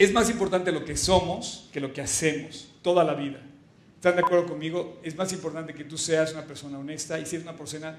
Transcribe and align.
es 0.00 0.14
más 0.14 0.30
importante 0.30 0.72
lo 0.72 0.82
que 0.82 0.96
somos 0.96 1.68
que 1.72 1.78
lo 1.78 1.92
que 1.92 2.00
hacemos 2.00 2.72
toda 2.80 3.04
la 3.04 3.12
vida. 3.12 3.38
¿Están 3.96 4.14
de 4.14 4.22
acuerdo 4.22 4.46
conmigo? 4.46 4.98
Es 5.02 5.14
más 5.14 5.30
importante 5.34 5.74
que 5.74 5.84
tú 5.84 5.98
seas 5.98 6.32
una 6.32 6.46
persona 6.46 6.78
honesta 6.78 7.18
y 7.18 7.26
si 7.26 7.36
eres 7.36 7.46
una 7.46 7.54
persona, 7.54 7.98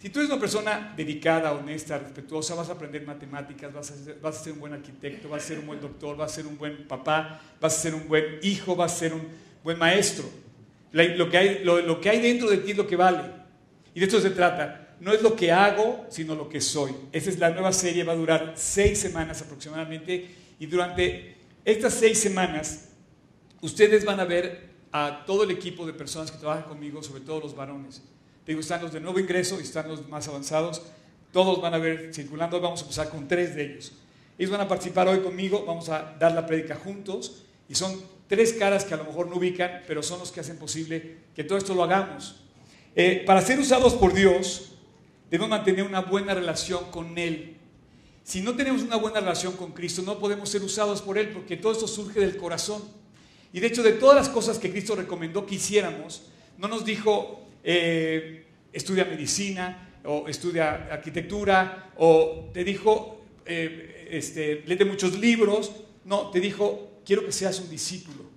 si 0.00 0.08
tú 0.08 0.20
eres 0.20 0.30
una 0.30 0.40
persona 0.40 0.94
dedicada, 0.96 1.52
honesta, 1.52 1.98
respetuosa, 1.98 2.54
vas 2.54 2.70
a 2.70 2.72
aprender 2.72 3.06
matemáticas, 3.06 3.70
vas 3.70 3.90
a, 3.90 4.32
ser, 4.32 4.54
un 4.54 4.60
buen 4.60 4.72
arquitecto, 4.72 5.28
vas 5.28 5.44
a 5.44 5.46
ser 5.48 5.58
un 5.58 5.66
buen 5.66 5.78
doctor, 5.78 6.16
vas 6.16 6.32
a 6.32 6.34
ser 6.36 6.46
un 6.46 6.56
buen 6.56 6.88
papá, 6.88 7.38
vas 7.60 7.76
a 7.76 7.80
ser 7.82 7.94
un 7.94 8.08
buen 8.08 8.38
hijo, 8.42 8.74
vas 8.74 8.94
a 8.94 8.96
ser 8.96 9.12
un 9.12 9.28
buen 9.62 9.78
maestro. 9.78 10.24
Lo 10.92 11.28
que 11.28 11.36
hay, 11.36 11.64
lo 11.64 12.00
que 12.00 12.08
hay 12.08 12.22
dentro 12.22 12.48
de 12.48 12.56
ti 12.58 12.70
es 12.70 12.78
lo 12.78 12.86
que 12.86 12.96
vale. 12.96 13.24
Y 13.94 14.00
de 14.00 14.06
esto 14.06 14.22
se 14.22 14.30
trata. 14.30 14.96
No 15.00 15.12
es 15.12 15.20
lo 15.20 15.36
que 15.36 15.52
hago, 15.52 16.06
sino 16.08 16.34
lo 16.34 16.48
que 16.48 16.62
soy. 16.62 16.94
Esa 17.12 17.28
es 17.28 17.38
la 17.38 17.50
nueva 17.50 17.74
serie, 17.74 18.04
va 18.04 18.14
a 18.14 18.16
durar 18.16 18.54
seis 18.56 18.98
semanas 18.98 19.42
aproximadamente. 19.42 20.30
Y 20.58 20.64
durante 20.64 21.41
estas 21.64 21.94
seis 21.94 22.18
semanas, 22.18 22.88
ustedes 23.60 24.04
van 24.04 24.20
a 24.20 24.24
ver 24.24 24.70
a 24.92 25.24
todo 25.24 25.44
el 25.44 25.50
equipo 25.50 25.86
de 25.86 25.92
personas 25.92 26.30
que 26.30 26.38
trabajan 26.38 26.64
conmigo, 26.64 27.02
sobre 27.02 27.22
todo 27.22 27.40
los 27.40 27.56
varones. 27.56 28.02
Digo, 28.46 28.60
están 28.60 28.82
los 28.82 28.92
de 28.92 29.00
nuevo 29.00 29.18
ingreso 29.18 29.58
y 29.58 29.62
están 29.62 29.88
los 29.88 30.08
más 30.08 30.28
avanzados. 30.28 30.82
Todos 31.32 31.60
van 31.62 31.74
a 31.74 31.78
ver 31.78 32.10
circulando. 32.12 32.60
Vamos 32.60 32.80
a 32.80 32.82
empezar 32.82 33.08
con 33.08 33.28
tres 33.28 33.54
de 33.54 33.64
ellos. 33.64 33.92
Ellos 34.36 34.50
van 34.50 34.60
a 34.60 34.68
participar 34.68 35.08
hoy 35.08 35.20
conmigo. 35.20 35.64
Vamos 35.66 35.88
a 35.88 36.14
dar 36.18 36.32
la 36.32 36.44
prédica 36.44 36.74
juntos. 36.74 37.44
Y 37.68 37.74
son 37.74 38.02
tres 38.28 38.52
caras 38.52 38.84
que 38.84 38.94
a 38.94 38.96
lo 38.96 39.04
mejor 39.04 39.28
no 39.28 39.36
ubican, 39.36 39.82
pero 39.86 40.02
son 40.02 40.18
los 40.18 40.32
que 40.32 40.40
hacen 40.40 40.58
posible 40.58 41.18
que 41.34 41.44
todo 41.44 41.56
esto 41.56 41.74
lo 41.74 41.84
hagamos. 41.84 42.42
Eh, 42.94 43.22
para 43.24 43.40
ser 43.40 43.58
usados 43.58 43.94
por 43.94 44.12
Dios, 44.12 44.72
debemos 45.30 45.48
mantener 45.48 45.84
una 45.84 46.00
buena 46.00 46.34
relación 46.34 46.90
con 46.90 47.16
Él. 47.16 47.56
Si 48.24 48.40
no 48.40 48.54
tenemos 48.54 48.82
una 48.82 48.96
buena 48.96 49.20
relación 49.20 49.56
con 49.56 49.72
Cristo, 49.72 50.02
no 50.02 50.18
podemos 50.18 50.48
ser 50.48 50.62
usados 50.62 51.02
por 51.02 51.18
Él, 51.18 51.30
porque 51.30 51.56
todo 51.56 51.72
esto 51.72 51.88
surge 51.88 52.20
del 52.20 52.36
corazón. 52.36 52.82
Y 53.52 53.60
de 53.60 53.66
hecho, 53.66 53.82
de 53.82 53.92
todas 53.92 54.16
las 54.16 54.28
cosas 54.28 54.58
que 54.58 54.70
Cristo 54.70 54.94
recomendó 54.94 55.44
que 55.44 55.56
hiciéramos, 55.56 56.22
no 56.58 56.68
nos 56.68 56.84
dijo, 56.84 57.46
eh, 57.64 58.46
estudia 58.72 59.04
medicina 59.04 60.00
o 60.04 60.28
estudia 60.28 60.88
arquitectura, 60.90 61.92
o 61.96 62.50
te 62.52 62.64
dijo, 62.64 63.22
eh, 63.44 64.08
este, 64.10 64.84
muchos 64.84 65.18
libros. 65.18 65.72
No, 66.04 66.30
te 66.30 66.40
dijo, 66.40 67.00
quiero 67.04 67.24
que 67.24 67.32
seas 67.32 67.60
un 67.60 67.70
discípulo. 67.70 68.30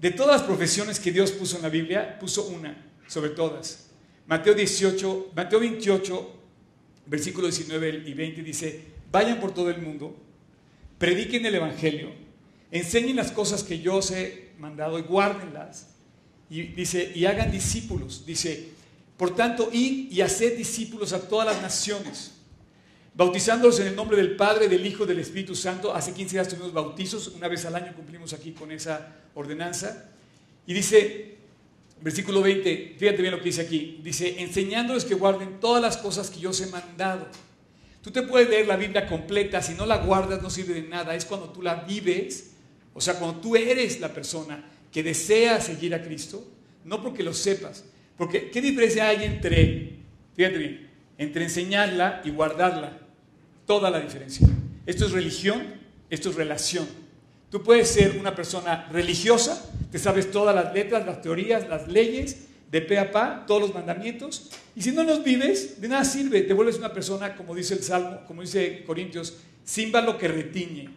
De 0.00 0.10
todas 0.10 0.40
las 0.40 0.46
profesiones 0.46 1.00
que 1.00 1.10
Dios 1.10 1.32
puso 1.32 1.56
en 1.56 1.62
la 1.62 1.68
Biblia, 1.68 2.18
puso 2.18 2.46
una 2.46 2.92
sobre 3.06 3.30
todas. 3.30 3.90
Mateo 4.26 4.54
18, 4.54 5.32
Mateo 5.34 5.60
28, 5.60 6.37
versículo 7.08 7.48
19 7.48 8.04
y 8.06 8.14
20 8.14 8.42
dice, 8.42 8.82
vayan 9.10 9.40
por 9.40 9.52
todo 9.52 9.70
el 9.70 9.80
mundo, 9.80 10.14
prediquen 10.98 11.46
el 11.46 11.54
Evangelio, 11.54 12.10
enseñen 12.70 13.16
las 13.16 13.32
cosas 13.32 13.62
que 13.62 13.80
yo 13.80 13.96
os 13.96 14.10
he 14.10 14.50
mandado 14.58 14.98
y 14.98 15.02
guárdenlas. 15.02 15.88
Y 16.50 16.62
dice, 16.62 17.12
y 17.14 17.26
hagan 17.26 17.50
discípulos. 17.50 18.24
Dice, 18.24 18.68
por 19.16 19.34
tanto, 19.34 19.68
id 19.72 20.10
y 20.12 20.20
haced 20.22 20.56
discípulos 20.56 21.12
a 21.12 21.20
todas 21.20 21.46
las 21.46 21.60
naciones, 21.60 22.32
bautizándolos 23.14 23.80
en 23.80 23.88
el 23.88 23.96
nombre 23.96 24.16
del 24.16 24.36
Padre, 24.36 24.68
del 24.68 24.86
Hijo, 24.86 25.04
del 25.04 25.18
Espíritu 25.18 25.54
Santo. 25.54 25.94
Hace 25.94 26.12
15 26.12 26.36
días 26.36 26.48
tuvimos 26.48 26.72
bautizos, 26.72 27.28
una 27.28 27.48
vez 27.48 27.64
al 27.64 27.74
año 27.74 27.94
cumplimos 27.94 28.32
aquí 28.32 28.52
con 28.52 28.70
esa 28.70 29.14
ordenanza. 29.34 30.10
Y 30.66 30.74
dice, 30.74 31.36
versículo 32.00 32.42
20, 32.42 32.96
fíjate 32.98 33.20
bien 33.20 33.32
lo 33.32 33.38
que 33.38 33.46
dice 33.46 33.62
aquí, 33.62 34.00
dice, 34.02 34.40
enseñándoles 34.40 35.04
que 35.04 35.14
guarden 35.14 35.60
todas 35.60 35.82
las 35.82 35.96
cosas 35.96 36.30
que 36.30 36.40
yo 36.40 36.50
os 36.50 36.60
he 36.60 36.66
mandado. 36.66 37.26
Tú 38.02 38.10
te 38.10 38.22
puedes 38.22 38.48
leer 38.48 38.66
la 38.66 38.76
Biblia 38.76 39.06
completa, 39.06 39.60
si 39.60 39.74
no 39.74 39.84
la 39.84 39.98
guardas 39.98 40.40
no 40.40 40.50
sirve 40.50 40.74
de 40.74 40.82
nada, 40.82 41.14
es 41.14 41.24
cuando 41.24 41.50
tú 41.50 41.62
la 41.62 41.74
vives, 41.76 42.52
o 42.94 43.00
sea, 43.00 43.14
cuando 43.14 43.40
tú 43.40 43.56
eres 43.56 44.00
la 44.00 44.12
persona 44.12 44.64
que 44.92 45.02
desea 45.02 45.60
seguir 45.60 45.94
a 45.94 46.02
Cristo, 46.02 46.46
no 46.84 47.02
porque 47.02 47.22
lo 47.22 47.34
sepas, 47.34 47.84
porque 48.16 48.50
¿qué 48.50 48.60
diferencia 48.60 49.08
hay 49.08 49.24
entre, 49.24 49.98
fíjate 50.34 50.58
bien, 50.58 50.90
entre 51.18 51.44
enseñarla 51.44 52.22
y 52.24 52.30
guardarla? 52.30 52.98
Toda 53.66 53.90
la 53.90 54.00
diferencia. 54.00 54.48
Esto 54.86 55.06
es 55.06 55.12
religión, 55.12 55.74
esto 56.08 56.30
es 56.30 56.36
relación. 56.36 56.88
Tú 57.50 57.62
puedes 57.62 57.88
ser 57.88 58.18
una 58.18 58.34
persona 58.34 58.88
religiosa, 58.90 59.70
te 59.90 59.98
sabes 59.98 60.30
todas 60.30 60.54
las 60.54 60.74
letras, 60.74 61.06
las 61.06 61.22
teorías, 61.22 61.68
las 61.68 61.88
leyes, 61.88 62.48
de 62.70 62.82
pe 62.82 62.98
a 62.98 63.10
pa, 63.10 63.44
todos 63.46 63.62
los 63.62 63.74
mandamientos, 63.74 64.50
y 64.76 64.82
si 64.82 64.92
no 64.92 65.02
los 65.02 65.24
vives, 65.24 65.80
de 65.80 65.88
nada 65.88 66.04
sirve, 66.04 66.42
te 66.42 66.52
vuelves 66.52 66.76
una 66.76 66.92
persona, 66.92 67.34
como 67.34 67.54
dice 67.54 67.74
el 67.74 67.82
Salmo, 67.82 68.20
como 68.26 68.42
dice 68.42 68.84
Corintios, 68.84 69.38
lo 70.04 70.18
que 70.18 70.28
retiñe, 70.28 70.90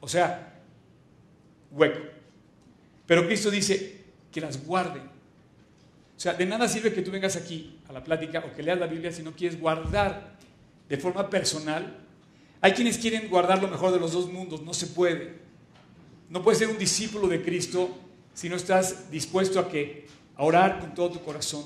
o 0.00 0.08
sea, 0.08 0.60
hueco. 1.70 2.00
Pero 3.06 3.26
Cristo 3.26 3.50
dice 3.50 4.00
que 4.32 4.40
las 4.40 4.64
guarden. 4.64 5.02
O 5.02 6.22
sea, 6.22 6.34
de 6.34 6.46
nada 6.46 6.68
sirve 6.68 6.92
que 6.92 7.02
tú 7.02 7.10
vengas 7.10 7.36
aquí 7.36 7.78
a 7.88 7.92
la 7.92 8.04
plática 8.04 8.44
o 8.46 8.54
que 8.54 8.62
leas 8.62 8.78
la 8.78 8.86
Biblia 8.86 9.10
si 9.10 9.22
no 9.22 9.32
quieres 9.32 9.58
guardar 9.58 10.36
de 10.88 10.96
forma 10.96 11.30
personal. 11.30 11.96
Hay 12.60 12.72
quienes 12.72 12.98
quieren 12.98 13.28
guardar 13.28 13.60
lo 13.62 13.68
mejor 13.68 13.92
de 13.92 14.00
los 14.00 14.12
dos 14.12 14.30
mundos, 14.30 14.62
no 14.62 14.74
se 14.74 14.88
puede. 14.88 15.49
No 16.30 16.44
puedes 16.44 16.60
ser 16.60 16.68
un 16.68 16.78
discípulo 16.78 17.26
de 17.26 17.42
Cristo 17.42 17.90
si 18.34 18.48
no 18.48 18.54
estás 18.54 19.10
dispuesto 19.10 19.58
a 19.58 19.68
que 19.68 20.06
orar 20.36 20.78
con 20.78 20.94
todo 20.94 21.10
tu 21.10 21.20
corazón. 21.24 21.64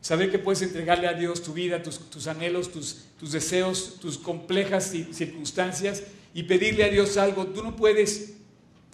Saber 0.00 0.30
que 0.30 0.38
puedes 0.38 0.62
entregarle 0.62 1.06
a 1.06 1.12
Dios 1.12 1.42
tu 1.42 1.52
vida, 1.52 1.82
tus, 1.82 2.26
anhelos, 2.26 2.72
tus, 2.72 3.04
tus, 3.18 3.32
deseos, 3.32 3.98
tus 4.00 4.16
complejas 4.16 4.90
circunstancias 5.12 6.02
y 6.32 6.44
pedirle 6.44 6.84
a 6.84 6.88
Dios 6.88 7.18
algo. 7.18 7.46
Tú 7.48 7.62
no 7.62 7.76
puedes 7.76 8.36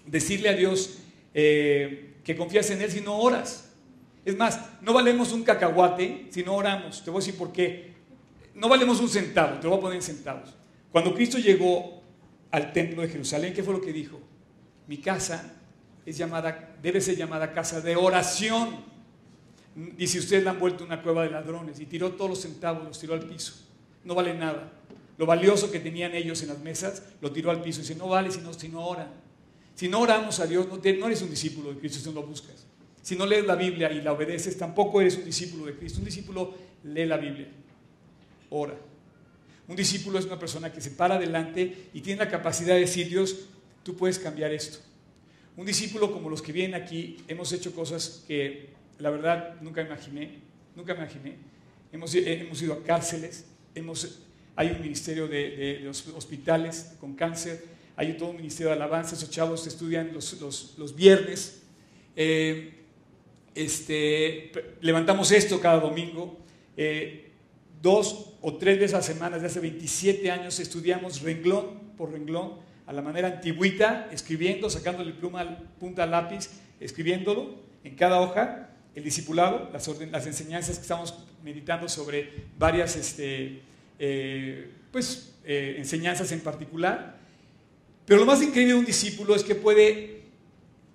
decirle 0.07 0.49
a 0.49 0.55
Dios 0.55 0.99
eh, 1.35 2.15
que 2.25 2.37
confías 2.37 2.69
en 2.71 2.83
Él 2.83 2.91
si 2.91 3.01
no 3.01 3.17
oras. 3.17 3.71
Es 4.25 4.37
más, 4.37 4.61
no 4.83 4.93
valemos 4.93 5.31
un 5.33 5.45
cacahuate 5.45 6.27
si 6.31 6.43
no 6.43 6.57
oramos. 6.57 7.05
Te 7.05 7.11
voy 7.11 7.19
a 7.19 7.25
decir 7.25 7.39
por 7.39 7.53
qué. 7.53 7.93
No 8.57 8.69
valemos 8.69 9.01
un 9.01 9.09
centavo, 9.09 9.59
te 9.59 9.65
lo 9.65 9.71
voy 9.71 9.79
a 9.79 9.83
poner 9.83 9.97
en 9.97 10.03
centavos. 10.03 10.51
Cuando 10.91 11.15
Cristo 11.15 11.39
llegó 11.39 12.03
al 12.51 12.73
templo 12.73 13.03
de 13.03 13.09
Jerusalén, 13.09 13.55
¿qué 13.55 13.63
fue 13.63 13.73
lo 13.73 13.81
que 13.81 13.93
dijo? 13.93 14.21
Mi 14.91 14.99
casa 14.99 15.53
es 16.05 16.19
llamada, 16.19 16.75
debe 16.83 17.01
ser 17.01 17.17
llamada 17.17 17.53
casa 17.53 17.81
de 17.81 17.95
oración. 17.95 18.71
Dice, 19.97 20.19
ustedes 20.19 20.43
la 20.43 20.51
han 20.51 20.59
vuelto 20.59 20.83
una 20.83 21.01
cueva 21.01 21.23
de 21.23 21.31
ladrones 21.31 21.79
y 21.79 21.87
tiró 21.87 22.11
todos 22.15 22.31
los 22.31 22.41
centavos, 22.41 22.83
los 22.83 22.99
tiró 22.99 23.15
al 23.15 23.21
piso. 23.21 23.55
No 24.03 24.17
vale 24.17 24.35
nada. 24.35 24.73
Lo 25.17 25.27
valioso 25.27 25.71
que 25.71 25.79
tenían 25.79 26.13
ellos 26.13 26.43
en 26.43 26.49
las 26.49 26.59
mesas, 26.59 27.05
lo 27.21 27.31
tiró 27.31 27.53
al 27.53 27.63
piso. 27.63 27.83
Dice, 27.83 27.95
no 27.95 28.09
vale 28.09 28.33
si 28.33 28.41
no, 28.41 28.53
si 28.53 28.69
no 28.69 28.85
oran. 28.85 29.13
Si 29.77 29.87
no 29.87 30.01
oramos 30.01 30.41
a 30.41 30.49
Dios, 30.49 30.67
no, 30.67 30.81
eres 30.83 31.23
un 31.23 31.31
discípulo 31.31 31.73
de 31.73 31.79
Cristo 31.79 32.01
si 32.01 32.07
no 32.07 32.21
lo 32.21 32.27
buscas. 32.27 32.67
Si 33.01 33.15
no 33.15 33.27
lees 33.27 33.47
la 33.47 33.55
Biblia 33.55 33.93
y 33.93 34.03
la 34.03 34.13
obedeces, 34.13 34.59
tampoco 34.59 35.01
eres 35.01 35.17
un 35.19 35.25
discípulo 35.25 35.67
de 35.67 35.77
Cristo. 35.77 36.01
Un 36.01 36.07
discípulo 36.07 36.53
lee 36.83 37.07
la 37.07 37.17
Biblia, 37.17 37.47
ora. 38.49 38.75
Un 39.69 39.77
discípulo 39.77 40.19
es 40.19 40.25
una 40.25 40.41
persona 40.41 40.73
que 40.73 40.81
se 40.81 40.91
para 40.91 41.15
adelante 41.15 41.91
y 41.95 42.01
tiene 42.01 42.25
la 42.25 42.29
capacidad 42.29 42.75
de 42.75 42.81
decir, 42.81 43.09
Dios, 43.09 43.37
tú 43.91 43.97
puedes 43.97 44.21
cambiar 44.21 44.53
esto. 44.53 44.79
Un 45.57 45.67
discípulo 45.67 46.13
como 46.13 46.31
los 46.31 46.41
que 46.41 46.53
vienen 46.53 46.81
aquí, 46.81 47.17
hemos 47.27 47.53
hecho 47.53 47.75
cosas 47.75 48.25
que 48.29 48.69
la 48.99 49.11
verdad 49.11 49.61
nunca 49.61 49.83
imaginé, 49.83 50.39
nunca 50.77 50.95
imaginé. 50.95 51.35
Hemos, 51.93 52.15
hemos 52.15 52.63
ido 52.63 52.75
a 52.75 52.85
cárceles, 52.85 53.47
hay 54.55 54.69
un 54.69 54.81
ministerio 54.81 55.27
de, 55.27 55.81
de 55.83 55.89
hospitales 55.89 56.93
con 57.01 57.15
cáncer, 57.15 57.65
hay 57.97 58.17
todo 58.17 58.31
un 58.31 58.37
ministerio 58.37 58.69
de 58.69 58.77
alabanza, 58.77 59.17
esos 59.17 59.29
chavos 59.29 59.67
estudian 59.67 60.13
los, 60.13 60.95
viernes. 60.95 61.63
Eh, 62.15 62.73
este, 63.57 64.53
levantamos 64.83 65.33
esto 65.33 65.61
cada 65.61 65.81
domingo. 65.81 66.39
Eh, 66.77 67.29
dos 67.83 68.35
o 68.41 68.55
tres 68.55 68.79
veces 68.79 68.95
a 68.95 68.99
la 68.99 69.03
semana, 69.03 69.37
desde 69.37 69.49
hace 69.49 69.61
27 69.61 70.31
años, 70.31 70.61
estudiamos 70.61 71.23
renglón 71.23 71.91
por 71.97 72.13
renglón, 72.13 72.70
a 72.91 72.93
la 72.93 73.03
manera 73.03 73.29
antigüita, 73.29 74.09
escribiendo, 74.11 74.69
sacándole 74.69 75.13
pluma, 75.13 75.61
punta 75.79 76.03
al 76.03 76.11
lápiz, 76.11 76.51
escribiéndolo 76.81 77.55
en 77.85 77.95
cada 77.95 78.21
hoja, 78.21 78.69
el 78.97 79.05
discipulado, 79.05 79.71
las, 79.73 80.27
enseñanzas 80.27 80.75
que 80.75 80.83
estamos 80.83 81.15
meditando 81.45 81.89
sobre 81.89 82.47
varias 82.59 82.97
este, 82.97 83.61
eh, 83.97 84.73
pues, 84.91 85.37
enseñanzas 85.45 86.33
en 86.33 86.41
particular. 86.41 87.17
Pero 88.07 88.19
lo 88.19 88.27
más 88.27 88.43
increíble 88.43 88.75
de 88.75 88.81
un 88.81 88.85
discípulo 88.85 89.37
es 89.37 89.45
que 89.45 89.55
puede, 89.55 90.23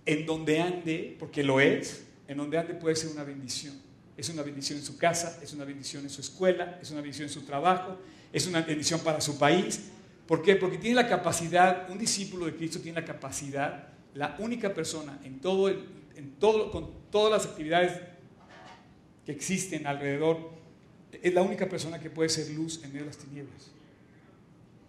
en 0.06 0.26
donde 0.26 0.60
ande, 0.60 1.16
porque 1.18 1.46
lo 1.46 1.62
es, 1.62 2.04
en 2.28 2.36
donde 2.36 2.58
ande 2.58 2.74
puede 2.74 2.98
ser 2.98 3.12
una 3.12 3.24
bendición. 3.24 3.74
Es 4.18 4.28
una 4.28 4.44
bendición 4.44 4.80
en 4.80 4.84
su 4.84 4.98
casa, 4.98 5.40
es 5.42 5.54
una 5.54 5.64
bendición 5.64 6.04
en 6.04 6.10
su 6.10 6.20
escuela, 6.20 6.78
es 6.82 6.92
una 6.92 7.00
bendición 7.00 7.30
en 7.30 7.34
su 7.34 7.44
trabajo, 7.44 7.98
es 8.34 8.48
una 8.48 8.60
bendición 8.64 9.00
para 9.00 9.22
su 9.22 9.40
país. 9.40 9.92
¿Por 10.28 10.42
qué? 10.42 10.56
Porque 10.56 10.78
tiene 10.78 10.96
la 10.96 11.08
capacidad, 11.08 11.90
un 11.90 11.98
discípulo 11.98 12.46
de 12.46 12.56
Cristo 12.56 12.80
tiene 12.80 13.00
la 13.00 13.06
capacidad, 13.06 13.90
la 14.14 14.36
única 14.40 14.74
persona 14.74 15.20
en 15.24 15.40
todo, 15.40 16.72
con 16.72 16.90
todas 17.12 17.32
las 17.32 17.52
actividades 17.52 18.00
que 19.26 19.32
existen 19.32 19.86
alrededor, 19.86 20.52
es 21.22 21.34
la 21.34 21.42
única 21.42 21.70
persona 21.70 22.00
que 22.00 22.10
puede 22.10 22.30
ser 22.30 22.50
luz 22.52 22.82
en 22.84 22.90
medio 22.90 23.02
de 23.02 23.08
las 23.08 23.18
tinieblas. 23.18 23.72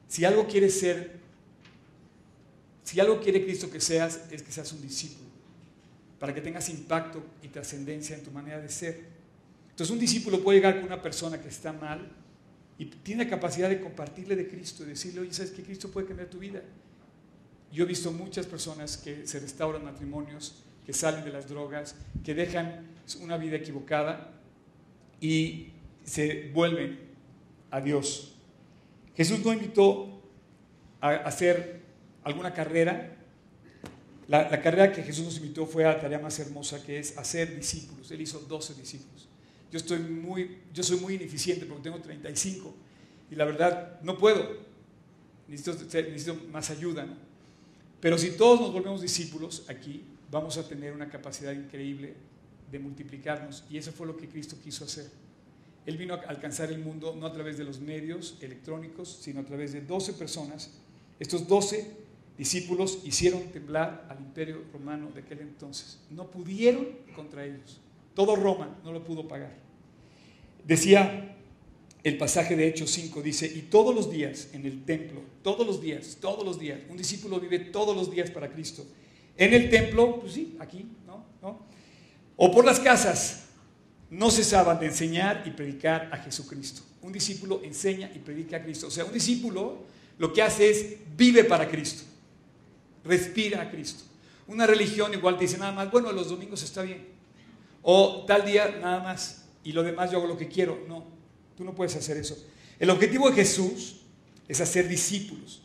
Si 0.09 0.25
algo 0.25 0.47
quiere 0.47 0.71
ser 0.71 1.27
si 2.87 3.01
algo 3.01 3.21
quiere 3.21 3.43
Cristo 3.43 3.69
que 3.69 3.81
seas, 3.81 4.21
es 4.31 4.43
que 4.43 4.53
seas 4.53 4.73
un 4.73 4.81
discípulo, 4.81 5.29
para 6.21 6.33
que 6.33 6.41
tengas 6.41 6.69
impacto 6.69 7.21
y 7.43 7.49
trascendencia 7.49 8.15
en 8.15 8.23
tu 8.23 8.31
manera 8.31 8.61
de 8.61 8.69
ser. 8.69 9.03
Entonces 9.71 9.93
un 9.93 9.99
discípulo 9.99 10.41
puede 10.41 10.59
llegar 10.59 10.77
con 10.77 10.85
una 10.85 11.03
persona 11.03 11.43
que 11.43 11.49
está 11.49 11.73
mal 11.73 12.09
y 12.79 12.87
tiene 12.87 13.25
la 13.25 13.31
capacidad 13.31 13.69
de 13.69 13.81
compartirle 13.81 14.37
de 14.37 14.49
Cristo 14.49 14.85
y 14.85 14.89
decirle, 14.89 15.21
oye, 15.21 15.33
¿sabes 15.33 15.53
que 15.53 15.63
Cristo 15.63 15.91
puede 15.91 16.07
cambiar 16.07 16.29
tu 16.29 16.39
vida? 16.39 16.63
Yo 17.73 17.85
he 17.85 17.87
visto 17.87 18.13
muchas 18.13 18.47
personas 18.47 18.97
que 18.97 19.27
se 19.27 19.41
restauran 19.41 19.85
matrimonios, 19.85 20.63
que 20.85 20.93
salen 20.93 21.25
de 21.25 21.31
las 21.31 21.49
drogas, 21.49 21.97
que 22.23 22.35
dejan 22.35 22.87
una 23.21 23.37
vida 23.37 23.57
equivocada 23.57 24.33
y 25.21 25.73
se 26.05 26.51
vuelven 26.53 26.99
a 27.71 27.81
Dios. 27.81 28.37
Jesús 29.17 29.45
no 29.45 29.53
invitó 29.53 30.23
a 31.01 31.11
hacer 31.11 31.81
alguna 32.23 32.53
carrera. 32.53 33.17
La, 34.29 34.61
carrera 34.61 34.93
que 34.93 35.03
Jesús 35.03 35.25
nos 35.25 35.37
invitó 35.37 35.67
fue 35.67 35.85
a 35.85 35.95
la 35.95 36.01
tarea 36.01 36.19
más 36.19 36.39
hermosa 36.39 36.83
que 36.83 36.99
es 36.99 37.17
hacer 37.17 37.57
discípulos. 37.57 38.11
Él 38.11 38.21
hizo 38.21 38.41
12 38.41 38.75
discípulos. 38.75 39.29
Yo, 39.71 39.79
estoy 39.79 39.99
muy, 39.99 40.59
yo 40.73 40.83
soy 40.83 40.99
muy 41.01 41.15
ineficiente 41.15 41.67
porque 41.67 41.85
tengo 41.85 42.01
35 42.01 42.75
y 43.31 43.35
la 43.35 43.45
verdad 43.45 44.01
no 44.03 44.17
puedo. 44.17 44.65
Necesito, 45.49 45.73
necesito 45.83 46.35
más 46.53 46.71
ayuda. 46.71 47.07
Pero 48.01 48.19
si 48.19 48.33
todos 48.33 48.61
nos 48.61 48.73
volvemos 48.73 49.03
discípulos 49.03 49.65
aquí, 49.69 50.03
vamos 50.31 50.59
a 50.59 50.69
tener 50.69 50.93
una 50.93 51.09
capacidad 51.09 51.53
increíble 51.53 52.15
de 52.71 52.79
multiplicarnos. 52.79 53.65
Y 53.71 53.79
eso 53.79 53.93
fue 53.93 54.07
lo 54.07 54.17
que 54.17 54.29
Cristo 54.29 54.57
quiso 54.63 54.85
hacer. 54.85 55.11
Él 55.87 55.97
vino 55.97 56.15
a 56.15 56.19
alcanzar 56.19 56.73
el 56.73 56.81
mundo 56.81 57.15
no 57.19 57.27
a 57.27 57.33
través 57.33 57.57
de 57.57 57.65
los 57.65 57.81
medios 57.81 58.39
electrónicos, 58.41 59.19
sino 59.21 59.41
a 59.41 59.45
través 59.45 59.73
de 59.73 59.81
12 59.83 60.15
personas. 60.15 60.71
Estos 61.19 61.47
12 61.47 61.91
discípulos 62.37 62.99
hicieron 63.05 63.43
temblar 63.53 64.07
al 64.11 64.19
imperio 64.19 64.63
romano 64.73 65.11
de 65.15 65.21
aquel 65.21 65.41
entonces. 65.41 65.99
No 66.11 66.31
pudieron 66.31 66.87
contra 67.15 67.45
ellos. 67.45 67.81
Todo 68.17 68.35
Roma 68.35 68.79
no 68.83 68.93
lo 68.93 69.05
pudo 69.05 69.29
pagar. 69.29 69.55
Decía 70.65 71.37
el 72.03 72.17
pasaje 72.17 72.57
de 72.57 72.67
Hechos 72.67 72.91
5, 72.93 73.21
dice, 73.21 73.47
y 73.47 73.63
todos 73.63 73.95
los 73.95 74.11
días 74.11 74.49
en 74.55 74.65
el 74.65 74.85
templo, 74.87 75.21
todos 75.43 75.67
los 75.67 75.83
días, 75.83 76.17
todos 76.19 76.43
los 76.43 76.59
días, 76.59 76.81
un 76.89 76.97
discípulo 76.97 77.39
vive 77.39 77.59
todos 77.59 77.95
los 77.95 78.11
días 78.11 78.31
para 78.31 78.51
Cristo. 78.51 78.87
En 79.37 79.53
el 79.53 79.69
templo, 79.69 80.19
pues 80.19 80.33
sí, 80.33 80.57
aquí, 80.59 80.87
¿no? 81.07 81.27
¿No? 81.43 81.61
O 82.37 82.51
por 82.51 82.65
las 82.65 82.81
casas, 82.81 83.49
no 84.09 84.31
cesaban 84.31 84.81
de 84.81 84.87
enseñar 84.87 85.43
y 85.45 85.51
predicar 85.51 86.09
a 86.11 86.17
Jesucristo. 86.17 86.81
Un 87.03 87.13
discípulo 87.13 87.61
enseña 87.65 88.11
y 88.15 88.19
predica 88.21 88.57
a 88.57 88.63
Cristo. 88.63 88.87
O 88.87 88.91
sea, 88.91 89.05
un 89.05 89.13
discípulo 89.13 89.81
lo 90.17 90.33
que 90.33 90.41
hace 90.41 90.71
es 90.71 90.97
vive 91.19 91.45
para 91.45 91.69
Cristo, 91.69 92.05
respira 93.05 93.61
a 93.61 93.71
Cristo. 93.71 94.05
Una 94.47 94.67
religión 94.67 95.13
igual 95.13 95.37
te 95.37 95.45
dice 95.45 95.59
nada 95.59 95.73
más, 95.73 95.91
bueno, 95.91 96.11
los 96.13 96.31
domingos 96.31 96.63
está 96.63 96.81
bien. 96.81 97.16
O 97.89 98.25
tal 98.27 98.45
día 98.45 98.79
nada 98.81 98.99
más 98.99 99.45
y 99.63 99.71
lo 99.71 99.85
demás 99.85 100.11
yo 100.11 100.19
hago 100.19 100.27
lo 100.27 100.37
que 100.37 100.49
quiero. 100.49 100.85
No, 100.89 101.05
tú 101.57 101.63
no 101.63 101.73
puedes 101.73 101.95
hacer 101.95 102.17
eso. 102.17 102.37
El 102.81 102.91
objetivo 102.91 103.31
de 103.31 103.37
Jesús 103.37 104.01
es 104.49 104.61
hacer 104.61 104.89
discípulos 104.89 105.63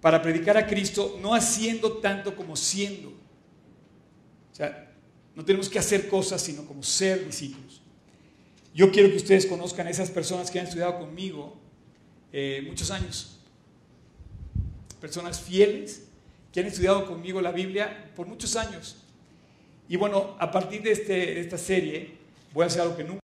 para 0.00 0.22
predicar 0.22 0.56
a 0.56 0.64
Cristo, 0.64 1.18
no 1.20 1.34
haciendo 1.34 1.94
tanto 1.94 2.36
como 2.36 2.54
siendo. 2.54 3.08
O 3.08 4.54
sea, 4.54 4.92
no 5.34 5.44
tenemos 5.44 5.68
que 5.68 5.80
hacer 5.80 6.06
cosas, 6.06 6.40
sino 6.40 6.64
como 6.66 6.84
ser 6.84 7.26
discípulos. 7.26 7.82
Yo 8.72 8.92
quiero 8.92 9.08
que 9.08 9.16
ustedes 9.16 9.46
conozcan 9.46 9.88
a 9.88 9.90
esas 9.90 10.08
personas 10.08 10.52
que 10.52 10.60
han 10.60 10.66
estudiado 10.66 11.00
conmigo 11.00 11.56
eh, 12.32 12.62
muchos 12.64 12.92
años. 12.92 13.40
Personas 15.00 15.40
fieles 15.40 16.04
que 16.52 16.60
han 16.60 16.66
estudiado 16.66 17.06
conmigo 17.06 17.40
la 17.40 17.50
Biblia 17.50 18.12
por 18.14 18.28
muchos 18.28 18.54
años. 18.54 19.01
Y 19.88 19.96
bueno, 19.96 20.36
a 20.38 20.50
partir 20.50 20.82
de, 20.82 20.92
este, 20.92 21.12
de 21.12 21.40
esta 21.40 21.58
serie 21.58 22.10
voy 22.52 22.64
a 22.64 22.66
hacer 22.66 22.82
algo 22.82 22.96
que 22.96 23.04
nunca 23.04 23.21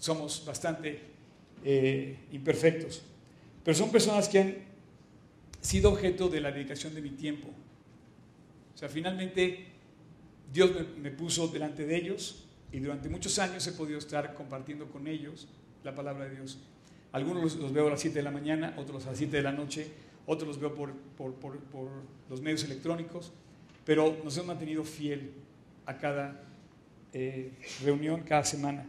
somos 0.00 0.44
bastante 0.44 0.98
eh, 1.62 2.16
imperfectos, 2.32 3.02
pero 3.62 3.76
son 3.76 3.92
personas 3.92 4.28
que 4.28 4.38
han 4.40 4.54
sido 5.60 5.92
objeto 5.92 6.28
de 6.28 6.40
la 6.40 6.50
dedicación 6.50 6.94
de 6.94 7.02
mi 7.02 7.10
tiempo. 7.10 7.48
O 8.74 8.78
sea, 8.78 8.88
finalmente 8.88 9.66
Dios 10.50 10.70
me, 10.98 11.10
puso 11.10 11.48
delante 11.48 11.84
de 11.84 11.96
ellos 11.96 12.46
y 12.72 12.80
durante 12.80 13.10
muchos 13.10 13.38
años 13.38 13.66
he 13.66 13.72
podido 13.72 13.98
estar 13.98 14.32
compartiendo 14.32 14.86
con 14.86 15.06
ellos 15.06 15.48
la 15.84 15.94
palabra 15.94 16.24
de 16.24 16.36
Dios. 16.36 16.58
Algunos 17.12 17.56
los, 17.56 17.72
veo 17.72 17.88
a 17.88 17.90
las 17.90 18.00
7 18.00 18.16
de 18.16 18.22
la 18.22 18.30
mañana, 18.30 18.74
otros 18.78 19.04
a 19.04 19.10
las 19.10 19.18
7 19.18 19.36
de 19.36 19.42
la 19.42 19.52
noche, 19.52 19.86
otros 20.26 20.48
los 20.48 20.58
veo 20.58 20.74
por, 20.74 20.94
los 22.30 22.40
medios 22.40 22.64
electrónicos, 22.64 23.32
pero 23.84 24.16
nos 24.24 24.34
hemos 24.36 24.46
mantenido 24.46 24.82
fiel 24.82 25.32
a 25.84 25.98
cada 25.98 26.40
eh, 27.12 27.52
reunión, 27.84 28.22
cada 28.22 28.44
semana. 28.44 28.86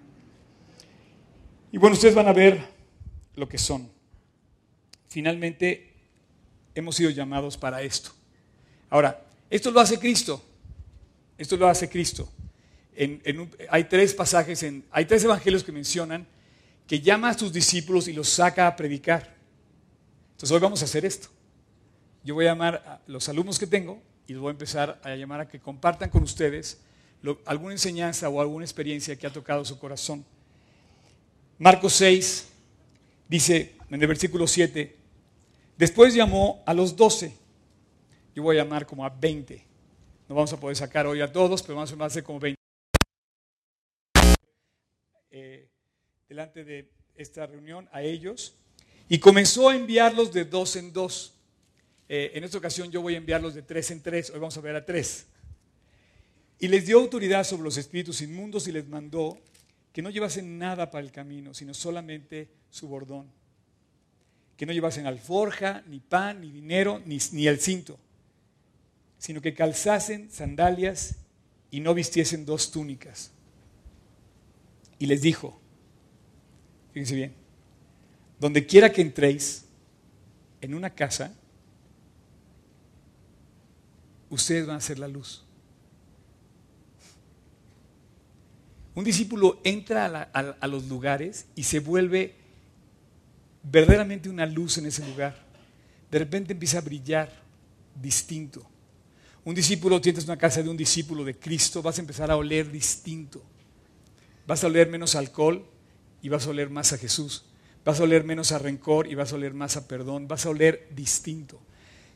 Y 1.71 1.77
bueno, 1.77 1.95
ustedes 1.95 2.15
van 2.15 2.27
a 2.27 2.33
ver 2.33 2.62
lo 3.35 3.47
que 3.47 3.57
son. 3.57 3.89
Finalmente, 5.07 5.94
hemos 6.75 6.95
sido 6.95 7.09
llamados 7.09 7.57
para 7.57 7.81
esto. 7.81 8.12
Ahora, 8.89 9.23
esto 9.50 9.71
lo 9.71 9.79
hace 9.79 9.97
Cristo. 9.97 10.44
Esto 11.38 11.57
lo 11.57 11.68
hace 11.68 11.89
Cristo. 11.89 12.29
hay 13.69 13.83
tres 13.85 14.13
pasajes, 14.13 14.63
en, 14.63 14.85
hay 14.91 15.06
tres 15.06 15.23
evangelios 15.23 15.63
que 15.63 15.71
mencionan 15.71 16.27
que 16.88 17.00
llama 17.00 17.29
a 17.29 17.33
sus 17.33 17.53
discípulos 17.53 18.07
y 18.07 18.13
los 18.13 18.27
saca 18.27 18.67
a 18.67 18.75
predicar. 18.75 19.33
Entonces 20.31 20.51
hoy 20.51 20.59
vamos 20.59 20.81
a 20.81 20.85
hacer 20.85 21.06
esto. 21.06 21.29
Yo 22.24 22.35
voy 22.35 22.45
a 22.45 22.50
llamar 22.50 22.75
a 22.85 23.01
los 23.07 23.29
alumnos 23.29 23.57
que 23.57 23.65
tengo 23.65 24.01
y 24.27 24.33
los 24.33 24.41
voy 24.41 24.50
a 24.50 24.51
empezar 24.51 25.00
a 25.03 25.15
llamar 25.15 25.39
a 25.39 25.47
que 25.47 25.59
compartan 25.59 26.09
con 26.09 26.24
ustedes 26.24 26.81
alguna 27.45 27.74
enseñanza 27.74 28.27
o 28.27 28.41
alguna 28.41 28.65
experiencia 28.65 29.15
que 29.15 29.25
ha 29.25 29.31
tocado 29.31 29.63
su 29.63 29.79
corazón. 29.79 30.25
Marcos 31.62 31.94
6 31.94 32.48
dice 33.30 33.75
en 33.91 34.01
el 34.01 34.08
versículo 34.08 34.48
7, 34.48 34.96
después 35.77 36.12
llamó 36.15 36.63
a 36.65 36.74
los 36.74 36.96
12, 36.96 37.36
yo 38.34 38.41
voy 38.41 38.58
a 38.58 38.63
llamar 38.63 38.88
como 38.88 39.06
a 39.06 39.10
20, 39.10 39.63
no 40.27 40.34
vamos 40.34 40.51
a 40.53 40.60
poder 40.60 40.75
sacar 40.75 41.06
hoy 41.06 41.22
a 41.22 41.32
todos, 41.32 41.62
pero 41.62 41.75
vamos 41.75 41.94
a 41.94 42.06
hacer 42.06 42.24
como 42.24 42.39
20. 42.39 42.58
Eh, 45.30 45.68
delante 46.27 46.63
de 46.63 46.89
esta 47.15 47.46
reunión 47.46 47.88
a 47.91 48.01
ellos 48.01 48.56
y 49.08 49.20
comenzó 49.20 49.70
a 49.70 49.75
enviarlos 49.75 50.34
de 50.34 50.46
dos 50.46 50.75
en 50.77 50.91
dos. 50.91 51.36
Eh, 52.10 52.32
en 52.34 52.44
esta 52.44 52.58
ocasión 52.58 52.89
yo 52.89 53.03
voy 53.03 53.13
a 53.13 53.18
enviarlos 53.18 53.53
de 53.53 53.62
tres 53.62 53.91
en 53.91 54.01
tres, 54.01 54.32
hoy 54.32 54.39
vamos 54.39 54.58
a 54.58 54.62
ver 54.62 54.77
a 54.77 54.84
tres. 54.84 55.27
Y 56.58 56.70
les 56.70 56.88
dio 56.88 56.98
autoridad 56.98 57.44
sobre 57.44 57.62
los 57.62 57.77
espíritus 57.77 58.20
inmundos 58.22 58.68
y 58.68 58.72
les 58.72 58.88
mandó 58.88 59.39
que 59.93 60.01
no 60.01 60.10
llevasen 60.10 60.57
nada 60.57 60.89
para 60.89 61.03
el 61.03 61.12
camino, 61.12 61.53
sino 61.53 61.74
solamente 61.74 62.50
su 62.69 62.88
bordón. 62.88 63.27
Que 64.55 64.65
no 64.65 64.74
llevasen 64.74 65.07
alforja, 65.07 65.83
ni 65.88 66.00
pan, 66.00 66.41
ni 66.41 66.51
dinero, 66.51 67.01
ni, 67.05 67.17
ni 67.31 67.48
el 67.48 67.60
cinto, 67.60 68.00
sino 69.17 69.41
que 69.41 69.53
calzasen 69.53 70.29
sandalias 70.31 71.15
y 71.71 71.79
no 71.79 71.93
vistiesen 71.93 72.45
dos 72.45 72.71
túnicas. 72.71 73.31
Y 75.00 75.07
les 75.07 75.21
dijo, 75.21 75.60
fíjense 76.93 77.15
bien, 77.15 77.33
donde 78.39 78.65
quiera 78.65 78.91
que 78.91 79.01
entréis 79.01 79.65
en 80.62 80.74
una 80.74 80.91
casa, 80.91 81.33
ustedes 84.29 84.65
van 84.65 84.77
a 84.77 84.81
ser 84.81 85.00
la 85.00 85.07
luz. 85.07 85.43
Un 88.93 89.03
discípulo 89.05 89.62
entra 89.63 90.29
a, 90.33 90.67
los 90.67 90.88
lugares 90.88 91.45
y 91.55 91.63
se 91.63 91.79
vuelve 91.79 92.36
verdaderamente 93.63 94.29
una 94.29 94.45
luz 94.45 94.77
en 94.77 94.86
ese 94.86 95.05
lugar. 95.07 95.36
De 96.10 96.19
repente 96.19 96.51
empieza 96.53 96.79
a 96.79 96.81
brillar 96.81 97.31
distinto. 97.95 98.67
Un 99.45 99.55
discípulo, 99.55 100.01
tienes 100.01 100.25
una 100.25 100.38
casa 100.38 100.62
de 100.62 100.69
un 100.69 100.75
discípulo 100.75 101.24
de 101.24 101.38
Cristo, 101.38 101.81
vas 101.81 101.98
a 101.98 102.01
empezar 102.01 102.29
a 102.29 102.36
oler 102.36 102.69
distinto. 102.69 103.41
Vas 104.45 104.63
a 104.63 104.67
oler 104.67 104.89
menos 104.89 105.15
alcohol 105.15 105.65
y 106.21 106.29
vas 106.29 106.45
a 106.45 106.50
oler 106.50 106.69
más 106.69 106.91
a 106.91 106.98
Jesús. 106.98 107.45
Vas 107.86 108.00
a 108.00 108.03
oler 108.03 108.25
menos 108.25 108.51
a 108.51 108.60
rencor 108.60 109.07
y 109.07 109.15
vas 109.15 109.31
a 109.31 109.36
oler 109.36 109.53
más 109.53 109.77
a 109.77 109.88
perdón. 109.88 110.27
Vas 110.27 110.45
a 110.45 110.50
oler 110.50 110.89
distinto. 110.93 111.62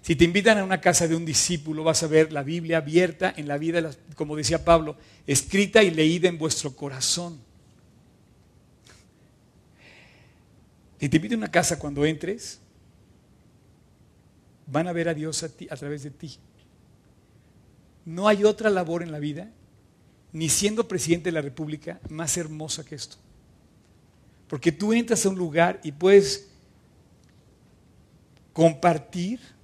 Si 0.05 0.15
te 0.15 0.24
invitan 0.24 0.59
a 0.59 0.63
una 0.63 0.79
casa 0.79 1.07
de 1.07 1.15
un 1.15 1.25
discípulo, 1.25 1.83
vas 1.83 2.03
a 2.03 2.07
ver 2.07 2.31
la 2.31 2.43
Biblia 2.43 2.77
abierta 2.77 3.33
en 3.35 3.47
la 3.47 3.57
vida, 3.57 3.89
como 4.13 4.35
decía 4.35 4.63
Pablo, 4.63 4.97
escrita 5.25 5.81
y 5.81 5.89
leída 5.89 6.29
en 6.29 6.38
vuestro 6.38 6.75
corazón. 6.75 7.39
Si 11.00 11.09
te 11.09 11.15
invitan 11.17 11.39
a 11.39 11.45
una 11.45 11.51
casa 11.51 11.79
cuando 11.79 12.05
entres, 12.05 12.59
van 14.67 14.88
a 14.88 14.93
ver 14.93 15.09
a 15.09 15.15
Dios 15.15 15.41
a, 15.41 15.50
ti, 15.50 15.67
a 15.71 15.75
través 15.75 16.03
de 16.03 16.12
ti. 16.12 16.38
No 18.05 18.27
hay 18.27 18.43
otra 18.43 18.69
labor 18.69 19.01
en 19.01 19.12
la 19.12 19.17
vida, 19.17 19.50
ni 20.31 20.50
siendo 20.50 20.88
presidente 20.88 21.29
de 21.29 21.33
la 21.33 21.41
República, 21.41 22.00
más 22.09 22.38
hermosa 22.38 22.85
que 22.85 22.93
esto. 22.93 23.17
Porque 24.50 24.71
tú 24.71 24.93
entras 24.93 25.25
a 25.25 25.29
un 25.29 25.35
lugar 25.35 25.79
y 25.83 25.91
puedes 25.91 26.47
compartir 28.53 29.54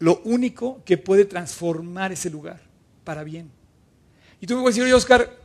lo 0.00 0.20
único 0.24 0.82
que 0.84 0.98
puede 0.98 1.24
transformar 1.24 2.10
ese 2.10 2.30
lugar 2.30 2.60
para 3.04 3.22
bien. 3.22 3.50
Y 4.40 4.46
tú 4.46 4.54
me 4.54 4.62
vas 4.62 4.68
a 4.68 4.70
decir, 4.70 4.82
oye 4.82 4.94
Oscar, 4.94 5.38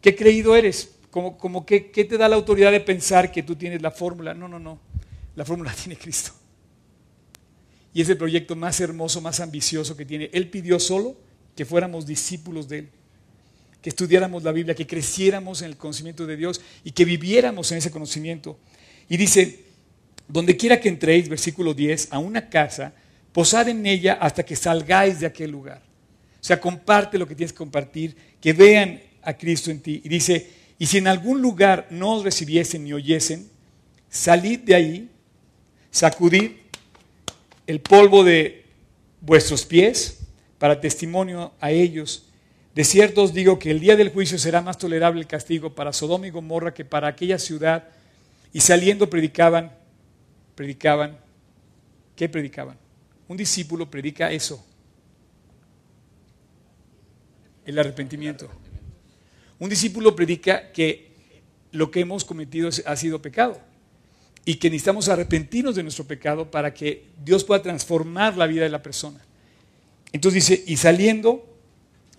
¿qué 0.00 0.14
creído 0.14 0.54
eres? 0.54 0.94
¿Qué 1.66 2.06
te 2.08 2.16
da 2.16 2.28
la 2.28 2.36
autoridad 2.36 2.70
de 2.70 2.80
pensar 2.80 3.32
que 3.32 3.42
tú 3.42 3.56
tienes 3.56 3.82
la 3.82 3.90
fórmula? 3.90 4.34
No, 4.34 4.46
no, 4.46 4.58
no. 4.58 4.78
La 5.34 5.44
fórmula 5.44 5.74
tiene 5.74 5.98
Cristo. 5.98 6.32
Y 7.94 8.02
es 8.02 8.08
el 8.08 8.16
proyecto 8.16 8.56
más 8.56 8.80
hermoso, 8.80 9.20
más 9.20 9.40
ambicioso 9.40 9.96
que 9.96 10.06
tiene. 10.06 10.30
Él 10.32 10.48
pidió 10.48 10.78
solo 10.78 11.16
que 11.54 11.64
fuéramos 11.64 12.06
discípulos 12.06 12.68
de 12.68 12.80
Él, 12.80 12.88
que 13.80 13.90
estudiáramos 13.90 14.42
la 14.42 14.52
Biblia, 14.52 14.74
que 14.74 14.86
creciéramos 14.86 15.62
en 15.62 15.68
el 15.68 15.76
conocimiento 15.76 16.26
de 16.26 16.36
Dios 16.36 16.60
y 16.84 16.92
que 16.92 17.04
viviéramos 17.04 17.72
en 17.72 17.78
ese 17.78 17.90
conocimiento. 17.90 18.58
Y 19.08 19.16
dice, 19.16 19.64
donde 20.28 20.56
quiera 20.56 20.80
que 20.80 20.88
entréis, 20.88 21.28
versículo 21.28 21.74
10, 21.74 22.08
a 22.10 22.18
una 22.18 22.48
casa, 22.48 22.94
posad 23.32 23.68
en 23.68 23.86
ella 23.86 24.18
hasta 24.20 24.44
que 24.44 24.56
salgáis 24.56 25.20
de 25.20 25.26
aquel 25.26 25.50
lugar. 25.50 25.82
O 26.40 26.44
sea, 26.44 26.60
comparte 26.60 27.18
lo 27.18 27.26
que 27.26 27.34
tienes 27.34 27.52
que 27.52 27.58
compartir, 27.58 28.16
que 28.40 28.52
vean 28.52 29.00
a 29.22 29.34
Cristo 29.34 29.70
en 29.70 29.80
ti. 29.80 30.00
Y 30.04 30.08
dice, 30.08 30.50
y 30.78 30.86
si 30.86 30.98
en 30.98 31.06
algún 31.06 31.40
lugar 31.40 31.86
no 31.90 32.16
os 32.16 32.24
recibiesen 32.24 32.84
ni 32.84 32.92
oyesen, 32.92 33.48
salid 34.10 34.60
de 34.60 34.74
ahí, 34.74 35.10
sacudid 35.90 36.50
el 37.66 37.80
polvo 37.80 38.24
de 38.24 38.64
vuestros 39.20 39.64
pies 39.64 40.18
para 40.58 40.80
testimonio 40.80 41.52
a 41.60 41.70
ellos. 41.70 42.26
De 42.74 42.84
cierto 42.84 43.22
os 43.22 43.32
digo 43.32 43.58
que 43.58 43.70
el 43.70 43.80
día 43.80 43.96
del 43.96 44.08
juicio 44.08 44.38
será 44.38 44.60
más 44.60 44.78
tolerable 44.78 45.20
el 45.20 45.26
castigo 45.26 45.74
para 45.74 45.92
Sodoma 45.92 46.26
y 46.26 46.30
Gomorra 46.30 46.74
que 46.74 46.84
para 46.84 47.08
aquella 47.08 47.38
ciudad. 47.38 47.88
Y 48.52 48.60
saliendo 48.60 49.08
predicaban, 49.08 49.72
predicaban, 50.56 51.16
¿qué 52.16 52.28
predicaban? 52.28 52.81
Un 53.32 53.38
discípulo 53.38 53.90
predica 53.90 54.30
eso, 54.30 54.62
el 57.64 57.78
arrepentimiento. 57.78 58.50
Un 59.58 59.70
discípulo 59.70 60.14
predica 60.14 60.70
que 60.70 61.14
lo 61.70 61.90
que 61.90 62.00
hemos 62.00 62.26
cometido 62.26 62.68
ha 62.84 62.94
sido 62.94 63.22
pecado 63.22 63.58
y 64.44 64.56
que 64.56 64.68
necesitamos 64.68 65.08
arrepentirnos 65.08 65.74
de 65.74 65.82
nuestro 65.82 66.04
pecado 66.04 66.50
para 66.50 66.74
que 66.74 67.06
Dios 67.24 67.42
pueda 67.42 67.62
transformar 67.62 68.36
la 68.36 68.46
vida 68.46 68.64
de 68.64 68.68
la 68.68 68.82
persona. 68.82 69.24
Entonces 70.12 70.46
dice, 70.46 70.64
y 70.66 70.76
saliendo, 70.76 71.56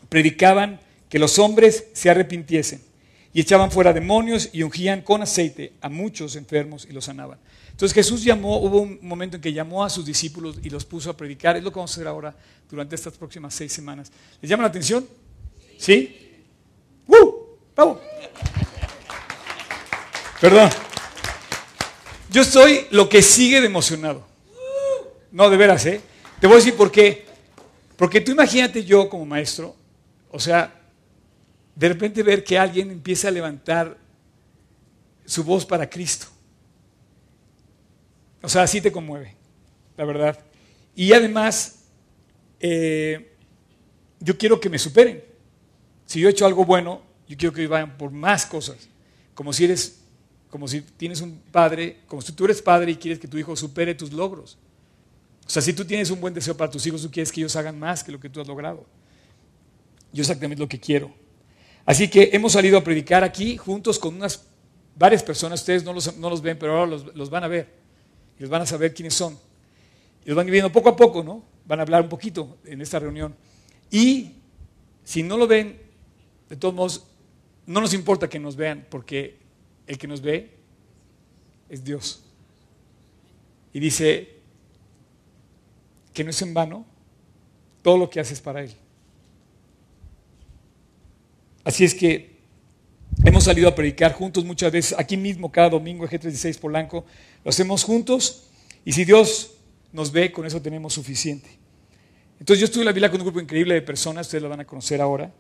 predicaban 0.10 0.80
que 1.10 1.20
los 1.20 1.38
hombres 1.38 1.90
se 1.94 2.10
arrepintiesen 2.10 2.82
y 3.34 3.42
echaban 3.42 3.70
fuera 3.70 3.94
demonios 3.94 4.50
y 4.52 4.64
ungían 4.64 5.04
con 5.04 5.22
aceite 5.22 5.74
a 5.80 5.90
muchos 5.90 6.36
enfermos 6.36 6.88
y 6.90 6.92
los 6.92 7.06
sanaban. 7.06 7.38
Entonces 7.84 7.96
Jesús 7.96 8.24
llamó, 8.24 8.60
hubo 8.60 8.80
un 8.80 8.98
momento 9.02 9.36
en 9.36 9.42
que 9.42 9.52
llamó 9.52 9.84
a 9.84 9.90
sus 9.90 10.06
discípulos 10.06 10.56
y 10.64 10.70
los 10.70 10.86
puso 10.86 11.10
a 11.10 11.18
predicar. 11.18 11.58
Es 11.58 11.64
lo 11.66 11.70
que 11.70 11.80
vamos 11.80 11.92
a 11.92 11.96
hacer 11.96 12.08
ahora 12.08 12.34
durante 12.70 12.96
estas 12.96 13.18
próximas 13.18 13.54
seis 13.54 13.74
semanas. 13.74 14.10
¿Les 14.42 14.50
llama 14.50 14.64
la 14.64 14.70
atención? 14.70 15.06
¿Sí? 15.78 16.32
¡Uh! 17.06 17.34
¡Vamos! 17.76 17.98
Perdón. 20.40 20.70
Yo 22.30 22.44
estoy 22.44 22.88
lo 22.92 23.10
que 23.10 23.22
sigue 23.22 23.60
de 23.60 23.68
emocionado. 23.68 24.26
No, 25.34 25.50
de 25.50 25.58
veras, 25.58 25.86
¿eh? 25.86 26.00
Te 26.40 26.48
voy 26.48 26.54
a 26.54 26.60
decir 26.60 26.76
por 26.76 26.90
qué. 26.90 27.26
Porque 27.98 28.22
tú 28.22 28.32
imagínate 28.32 28.86
yo 28.86 29.10
como 29.10 29.26
maestro, 29.26 29.76
o 30.32 30.40
sea, 30.40 30.74
de 31.76 31.90
repente 31.90 32.24
ver 32.24 32.46
que 32.46 32.58
alguien 32.58 32.92
empieza 32.92 33.28
a 33.28 33.32
levantar 33.32 33.98
su 35.26 35.44
voz 35.44 35.66
para 35.66 35.90
Cristo. 35.90 36.28
O 38.44 38.50
sea, 38.50 38.64
así 38.64 38.82
te 38.82 38.92
conmueve, 38.92 39.36
la 39.96 40.04
verdad. 40.04 40.38
Y 40.96 41.14
además, 41.14 41.86
eh, 42.60 43.32
yo 44.20 44.38
quiero 44.38 44.60
que 44.60 44.70
me 44.70 44.78
superen. 44.78 45.24
Si 46.06 46.20
yo 46.20 46.28
he 46.28 46.32
hecho 46.32 46.46
algo 46.46 46.66
bueno, 46.66 47.02
yo 47.26 47.38
quiero 47.38 47.54
que 47.54 47.66
vayan 47.68 47.98
por 47.98 48.12
más 48.12 48.46
cosas. 48.46 48.90
Como 49.34 49.54
si 49.54 49.64
eres, 49.64 50.02
como 50.50 50.68
si 50.68 50.82
tienes 50.82 51.22
un 51.22 51.42
padre, 51.54 52.02
como 52.06 52.22
si 52.22 52.34
tú 52.34 52.44
eres 52.44 52.62
padre 52.62 52.92
y 52.92 52.96
quieres 52.98 53.18
que 53.18 53.30
tu 53.30 53.38
hijo 53.38 53.56
supere 53.56 53.96
tus 53.96 54.12
logros. 54.12 54.58
O 55.48 55.50
sea, 55.50 55.62
si 55.62 55.72
tú 55.72 55.86
tienes 55.86 56.12
un 56.12 56.20
buen 56.20 56.34
deseo 56.34 56.56
para 56.56 56.70
tus 56.70 56.86
hijos, 56.86 57.02
tú 57.02 57.10
quieres 57.10 57.32
que 57.32 57.40
ellos 57.40 57.56
hagan 57.56 57.80
más 57.80 58.04
que 58.04 58.12
lo 58.12 58.20
que 58.20 58.30
tú 58.30 58.42
has 58.42 58.48
logrado. 58.48 58.86
Yo 60.12 60.22
exactamente 60.22 60.62
lo 60.62 60.68
que 60.68 60.82
quiero. 60.82 61.14
Así 61.86 62.10
que 62.10 62.30
hemos 62.34 62.52
salido 62.52 62.78
a 62.78 62.84
predicar 62.84 63.24
aquí 63.24 63.56
juntos 63.56 63.98
con 63.98 64.16
unas 64.16 64.46
varias 64.98 65.24
personas. 65.24 65.62
Ustedes 65.62 65.86
no 65.86 65.94
los, 65.94 66.18
no 66.18 66.30
los 66.30 66.42
ven, 66.42 66.60
pero 66.60 66.78
ahora 66.78 66.98
los 67.16 67.30
van 67.30 67.46
a 67.46 67.48
ver 67.48 67.83
y 68.38 68.42
los 68.42 68.50
van 68.50 68.62
a 68.62 68.66
saber 68.66 68.94
quiénes 68.94 69.14
son. 69.14 69.38
Y 70.26 70.30
los 70.30 70.36
van 70.36 70.48
viendo 70.48 70.72
poco 70.72 70.90
a 70.90 70.96
poco, 70.96 71.24
¿no? 71.24 71.44
Van 71.66 71.80
a 71.80 71.84
hablar 71.84 72.02
un 72.02 72.10
poquito 72.10 72.58
en 72.66 72.82
esta 72.82 73.00
reunión. 73.00 73.36
Y 73.92 74.34
si 75.04 75.24
no 75.24 75.38
lo 75.38 75.48
ven, 75.48 75.80
de 76.50 76.56
todos 76.56 76.74
modos, 76.74 77.06
no 77.66 77.82
nos 77.82 77.94
importa 77.94 78.30
que 78.30 78.40
nos 78.40 78.56
vean, 78.56 78.86
porque 78.90 79.38
el 79.88 79.98
que 79.98 80.08
nos 80.08 80.22
ve 80.22 80.52
es 81.70 81.84
Dios. 81.84 82.24
Y 83.74 83.80
dice 83.80 84.30
que 86.14 86.24
no 86.24 86.30
es 86.30 86.42
en 86.42 86.54
vano 86.54 86.86
todo 87.82 87.98
lo 87.98 88.10
que 88.10 88.20
haces 88.20 88.40
para 88.40 88.64
Él. 88.64 88.74
Así 91.64 91.84
es 91.84 91.96
que 91.96 92.33
Hemos 93.24 93.44
salido 93.44 93.70
a 93.70 93.76
predicar 93.76 94.14
juntos 94.14 94.44
muchas 94.44 94.72
veces, 94.72 94.96
aquí 94.98 95.18
mismo 95.18 95.52
cada 95.52 95.70
domingo, 95.70 96.08
G36 96.08 96.60
Polanco, 96.60 97.06
lo 97.44 97.50
hacemos 97.50 97.84
juntos 97.84 98.48
y 98.84 98.92
si 98.92 99.06
Dios 99.06 99.52
nos 99.92 100.12
ve, 100.12 100.32
con 100.32 100.46
eso 100.46 100.62
tenemos 100.62 100.94
suficiente. 100.94 101.50
Entonces 102.40 102.60
yo 102.60 102.66
estuve 102.66 102.82
en 102.82 102.88
la 102.88 102.92
Biblia 102.92 103.12
con 103.12 103.22
un 103.22 103.26
grupo 103.26 103.40
increíble 103.40 103.76
de 103.76 103.82
personas, 103.82 104.28
ustedes 104.28 104.42
lo 104.42 104.50
van 104.50 104.60
a 104.60 104.66
conocer 104.66 105.00
ahora, 105.00 105.32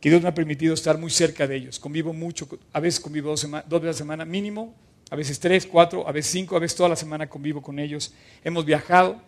que 0.00 0.08
Dios 0.08 0.22
me 0.22 0.28
ha 0.28 0.34
permitido 0.34 0.74
estar 0.74 0.96
muy 0.96 1.10
cerca 1.10 1.46
de 1.46 1.56
ellos. 1.56 1.78
Convivo 1.78 2.12
mucho, 2.12 2.48
a 2.72 2.80
veces 2.80 3.00
convivo 3.00 3.30
dos, 3.30 3.42
dos 3.42 3.80
veces 3.82 3.84
a 3.84 3.86
la 3.86 3.92
semana 3.92 4.24
mínimo, 4.24 4.74
a 5.10 5.16
veces 5.16 5.38
tres, 5.38 5.66
cuatro, 5.66 6.08
a 6.08 6.12
veces 6.12 6.30
cinco, 6.32 6.56
a 6.56 6.60
veces 6.60 6.76
toda 6.76 6.88
la 6.88 6.96
semana 6.96 7.28
convivo 7.28 7.60
con 7.60 7.78
ellos. 7.78 8.14
Hemos 8.44 8.64
viajado, 8.64 9.20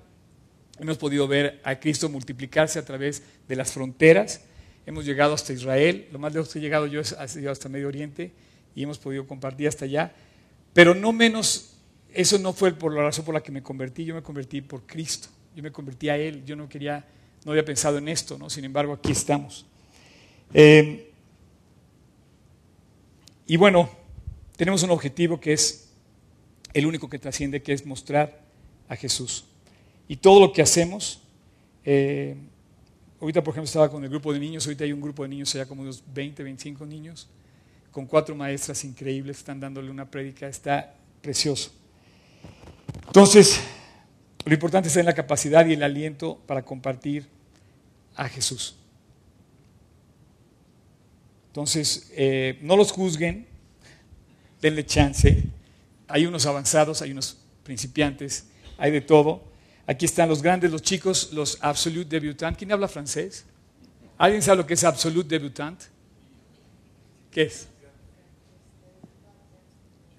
hemos 0.79 0.97
podido 0.97 1.29
ver 1.29 1.61
a 1.65 1.79
Cristo 1.79 2.09
multiplicarse 2.09 2.79
a 2.79 2.85
través 2.85 3.23
de 3.49 3.57
las 3.57 3.73
fronteras 3.73 4.43
hemos 4.89 5.05
llegado 5.05 5.35
hasta 5.35 5.53
Israel, 5.53 6.09
lo 6.11 6.19
más 6.19 6.33
lejos 6.33 6.51
que 6.51 6.59
he 6.59 6.63
llegado 6.63 6.87
yo 6.87 7.03
es 7.03 7.13
hasta 7.13 7.69
Medio 7.69 7.89
Oriente 7.89 8.33
y 8.75 8.85
hemos 8.85 8.99
podido 8.99 9.27
compartir 9.27 9.69
hasta 9.69 9.85
allá, 9.85 10.15
pero 10.73 10.95
no 10.95 11.13
menos, 11.13 11.75
eso 12.15 12.39
no 12.39 12.55
fue 12.55 12.73
por 12.73 12.95
la 12.95 13.03
razón 13.03 13.27
por 13.27 13.35
la 13.35 13.43
que 13.43 13.53
me 13.53 13.63
convertí, 13.63 14.07
yo 14.07 14.15
me 14.15 14.23
convertí 14.23 14.63
por 14.63 14.87
Cristo, 14.87 15.29
yo 15.55 15.63
me 15.63 15.71
convertí 15.71 16.09
a 16.09 16.17
Él, 16.17 16.43
yo 16.47 16.57
no 16.57 16.71
quería, 16.71 17.05
no 17.45 17.53
había 17.53 17.67
pensado 17.67 17.99
en 17.99 18.09
esto, 18.09 18.39
¿no? 18.39 18.49
sin 18.49 18.65
embargo 18.65 18.95
aquí 18.95 19.13
estamos. 19.13 19.67
Eh, 20.55 21.13
y 23.47 23.59
bueno, 23.59 23.91
tenemos 24.57 24.83
un 24.85 24.91
objetivo 24.91 25.39
que 25.39 25.53
es 25.53 25.91
el 26.73 26.87
único 26.87 27.11
que 27.11 27.19
trasciende, 27.19 27.61
que 27.61 27.75
es 27.75 27.85
mostrar 27.85 28.41
a 28.89 28.97
Jesús. 28.97 29.45
Y 30.09 30.17
todo 30.17 30.41
lo 30.41 30.51
que 30.51 30.63
hacemos, 30.63 31.21
eh, 31.85 32.37
Ahorita, 33.21 33.43
por 33.43 33.53
ejemplo, 33.53 33.67
estaba 33.67 33.91
con 33.91 34.05
el 34.05 34.11
grupo 34.11 34.33
de 34.33 34.39
niños, 34.39 34.65
ahorita 34.67 34.85
hay 34.85 34.93
un 34.93 35.01
grupo 35.01 35.25
de 35.25 35.29
niños, 35.31 35.53
ya 35.53 35.67
como 35.67 35.83
unos 35.83 36.03
20, 36.15 36.43
25 36.43 36.87
niños, 36.87 37.29
con 37.91 38.07
cuatro 38.07 38.35
maestras 38.37 38.85
increíbles, 38.85 39.39
están 39.39 39.59
dándole 39.59 39.91
una 39.91 40.09
prédica, 40.09 40.47
está 40.47 40.95
precioso. 41.21 41.73
Entonces, 43.07 43.61
lo 44.45 44.55
importante 44.55 44.89
es 44.89 44.97
en 44.97 45.07
la 45.07 45.15
capacidad 45.15 45.67
y 45.67 45.73
el 45.73 45.83
aliento 45.83 46.39
para 46.47 46.65
compartir 46.65 47.27
a 48.15 48.29
Jesús. 48.29 48.77
Entonces, 51.49 52.13
eh, 52.15 52.59
no 52.63 52.77
los 52.77 52.93
juzguen, 52.93 53.47
denle 54.61 54.87
chance. 54.87 55.45
Hay 56.07 56.27
unos 56.27 56.47
avanzados, 56.47 57.03
hay 57.03 57.13
unos 57.13 57.39
principiantes, 57.65 58.47
hay 58.77 58.91
de 58.91 59.01
todo. 59.01 59.43
Aquí 59.89 60.05
están 60.05 60.29
los 60.29 60.43
grandes, 60.43 60.71
los 60.71 60.83
chicos, 60.83 61.33
los 61.33 61.57
absolute 61.63 62.21
debutants. 62.21 62.59
¿Quién 62.59 62.71
habla 62.71 62.89
francés? 62.89 63.47
¿Alguien 64.19 64.43
sabe 64.43 64.59
lo 64.59 64.67
que 64.67 64.75
es 64.75 64.85
absolute 64.85 65.27
debutant? 65.27 65.81
¿Qué 67.31 67.45
es? 67.45 67.69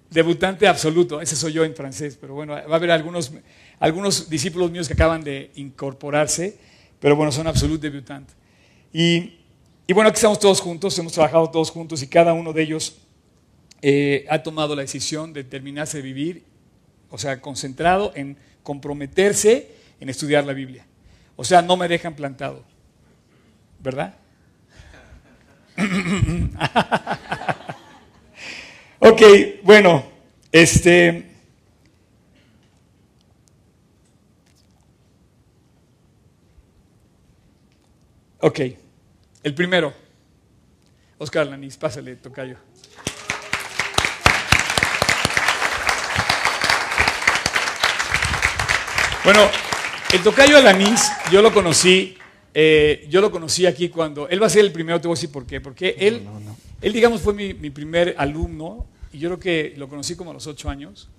Debutante 0.10 0.68
absoluto, 0.68 1.22
ese 1.22 1.36
soy 1.36 1.54
yo 1.54 1.64
en 1.64 1.76
francés, 1.76 2.18
pero 2.20 2.34
bueno, 2.34 2.54
va 2.54 2.62
a 2.62 2.76
haber 2.76 2.90
algunos, 2.90 3.32
algunos 3.80 4.28
discípulos 4.28 4.72
míos 4.72 4.88
que 4.88 4.96
acaban 4.96 5.24
de 5.24 5.52
incorporarse, 5.54 6.58
pero 7.00 7.16
bueno, 7.16 7.32
son 7.32 7.46
absolut 7.46 7.80
debutantes. 7.80 8.36
Y, 8.92 9.38
y 9.86 9.94
bueno, 9.94 10.10
aquí 10.10 10.16
estamos 10.16 10.40
todos 10.40 10.62
juntos, 10.62 10.98
hemos 10.98 11.14
trabajado 11.14 11.52
todos 11.52 11.70
juntos 11.70 12.02
y 12.02 12.08
cada 12.08 12.34
uno 12.34 12.54
de 12.54 12.64
ellos 12.64 12.98
eh, 13.84 14.26
ha 14.30 14.42
tomado 14.42 14.76
la 14.76 14.82
decisión 14.82 15.32
de 15.32 15.44
terminarse 15.44 15.98
de 15.98 16.04
vivir, 16.04 16.44
o 17.12 17.20
sea, 17.20 17.40
concentrado 17.40 18.12
en 18.16 18.36
comprometerse 18.64 19.70
en 20.00 20.10
estudiar 20.10 20.46
la 20.46 20.54
Biblia. 20.54 20.86
O 21.36 21.44
sea, 21.44 21.62
no 21.62 21.78
me 21.78 21.88
dejan 21.88 22.16
plantado, 22.16 22.64
¿verdad? 23.80 24.16
ok, 29.00 29.22
bueno, 29.64 30.04
este... 30.52 31.26
Ok, 38.42 38.60
el 39.44 39.54
primero. 39.54 39.94
Oscar 41.18 41.46
Lanis, 41.48 41.76
pásale, 41.76 42.16
tocayo. 42.16 42.56
Bueno, 49.24 49.42
el 50.14 50.24
tocayo 50.24 50.58
Alanís, 50.58 51.12
yo 51.30 51.42
lo 51.42 51.54
conocí, 51.54 52.16
eh, 52.54 53.06
yo 53.10 53.20
lo 53.20 53.30
conocí 53.30 53.66
aquí 53.66 53.90
cuando, 53.90 54.30
él 54.30 54.42
va 54.42 54.48
a 54.48 54.50
ser 54.50 54.62
el 54.64 54.72
primero, 54.72 55.02
te 55.02 55.10
voy 55.10 55.16
a 55.16 55.18
decir 55.18 55.30
por 55.30 55.46
qué, 55.46 55.60
porque 55.60 55.96
él, 56.00 56.26
él 56.82 56.94
digamos, 56.94 57.22
fue 57.22 57.34
mi, 57.34 57.70
primer 57.70 58.16
alumno, 58.18 58.88
y 59.12 59.20
yo 59.20 59.28
creo 59.30 59.40
que 59.40 59.74
lo 59.78 59.90
conocí 59.90 60.16
como 60.16 60.32
a 60.32 60.34
los 60.34 60.48
ocho 60.48 60.70
años, 60.70 61.10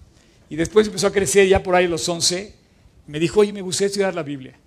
y 0.48 0.56
después 0.56 0.86
empezó 0.86 1.08
a 1.08 1.12
crecer 1.12 1.46
ya 1.46 1.62
por 1.62 1.74
ahí 1.74 1.84
a 1.84 1.88
los 1.90 2.08
once, 2.08 2.54
me 3.06 3.20
dijo, 3.20 3.40
oye, 3.40 3.52
me 3.52 3.60
gustaría 3.60 3.88
estudiar 3.88 4.14
la 4.14 4.22
Biblia. 4.22 4.58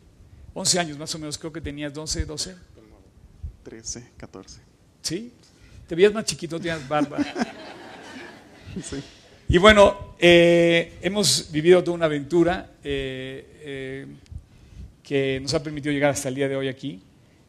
Once 0.53 0.79
años 0.79 0.99
más 0.99 1.13
o 1.15 1.19
menos, 1.19 1.37
creo 1.39 1.51
que 1.51 1.59
tenías 1.59 1.97
11, 1.97 2.25
12. 2.25 2.55
13, 3.63 4.09
14. 4.15 4.59
¿Sí? 5.01 5.33
Te 5.87 5.95
veías 5.95 6.13
más 6.13 6.25
chiquito, 6.25 6.59
tenías 6.59 6.87
barba. 6.87 7.17
sí. 8.83 9.03
Y 9.49 9.57
bueno, 9.57 10.15
eh, 10.19 10.99
hemos 11.01 11.51
vivido 11.51 11.83
toda 11.83 11.95
una 11.95 12.05
aventura 12.05 12.72
eh, 12.83 13.45
eh, 13.61 14.07
que 15.03 15.39
nos 15.41 15.53
ha 15.53 15.63
permitido 15.63 15.93
llegar 15.93 16.11
hasta 16.11 16.29
el 16.29 16.35
día 16.35 16.47
de 16.47 16.55
hoy 16.55 16.67
aquí. 16.67 17.01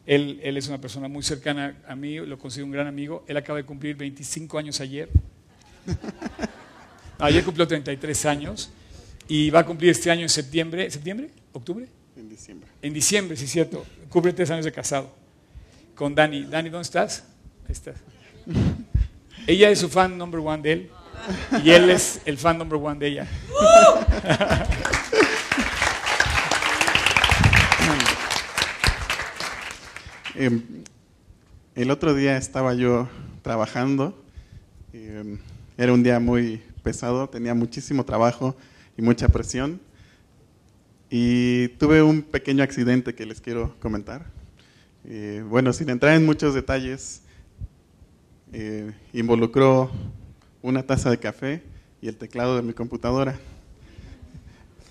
Él, 0.05 0.39
él, 0.43 0.57
es 0.57 0.67
una 0.67 0.79
persona 0.79 1.07
muy 1.07 1.23
cercana 1.23 1.77
a 1.87 1.95
mí, 1.95 2.17
lo 2.17 2.37
considero 2.37 2.67
un 2.67 2.71
gran 2.71 2.87
amigo. 2.87 3.23
Él 3.27 3.37
acaba 3.37 3.57
de 3.57 3.65
cumplir 3.65 3.95
25 3.95 4.57
años 4.57 4.79
ayer. 4.79 5.09
Ayer 7.17 7.43
cumplió 7.45 7.65
33 7.65 8.25
años 8.25 8.69
y 9.27 9.49
va 9.49 9.61
a 9.61 9.65
cumplir 9.65 9.91
este 9.91 10.11
año 10.11 10.23
en 10.23 10.29
septiembre. 10.29 10.91
¿Septiembre? 10.91 11.29
¿Octubre? 11.53 11.87
En 12.17 12.29
diciembre. 12.29 12.69
En 12.81 12.93
diciembre, 12.93 13.37
sí, 13.37 13.47
cierto. 13.47 13.85
Cumple 14.09 14.33
tres 14.33 14.51
años 14.51 14.65
de 14.65 14.71
casado 14.71 15.09
con 15.95 16.13
Dani. 16.13 16.43
Dani, 16.43 16.69
¿dónde 16.69 16.83
estás? 16.83 17.23
Ahí 17.65 17.71
estás. 17.71 17.95
Ella 19.47 19.69
es 19.69 19.79
su 19.79 19.89
fan 19.89 20.17
number 20.17 20.39
one 20.39 20.61
de 20.61 20.71
él. 20.71 20.89
Y 21.63 21.71
él 21.71 21.89
es 21.89 22.21
el 22.25 22.37
fan 22.37 22.57
number 22.57 22.77
one 22.77 22.99
de 22.99 23.07
ella. 23.07 23.27
Em, 30.37 30.61
el 31.75 31.91
otro 31.91 32.13
día 32.13 32.35
estaba 32.35 32.73
yo 32.73 33.07
trabajando. 33.41 34.21
Em, 34.91 35.37
era 35.77 35.93
un 35.93 36.03
día 36.03 36.19
muy 36.19 36.61
pesado, 36.83 37.29
tenía 37.29 37.53
muchísimo 37.53 38.03
trabajo 38.03 38.53
y 38.97 39.01
mucha 39.01 39.29
presión. 39.29 39.79
Y 41.09 41.69
tuve 41.79 42.01
un 42.01 42.21
pequeño 42.21 42.63
accidente 42.63 43.15
que 43.15 43.25
les 43.25 43.39
quiero 43.39 43.75
comentar. 43.79 44.25
Eh, 45.05 45.41
bueno, 45.47 45.71
sin 45.71 45.89
entrar 45.89 46.15
en 46.15 46.25
muchos 46.25 46.53
detalles, 46.53 47.21
eh, 48.51 48.91
involucró 49.13 49.89
una 50.61 50.83
taza 50.83 51.09
de 51.09 51.17
café 51.17 51.63
y 52.01 52.09
el 52.09 52.17
teclado 52.17 52.57
de 52.57 52.61
mi 52.61 52.73
computadora. 52.73 53.39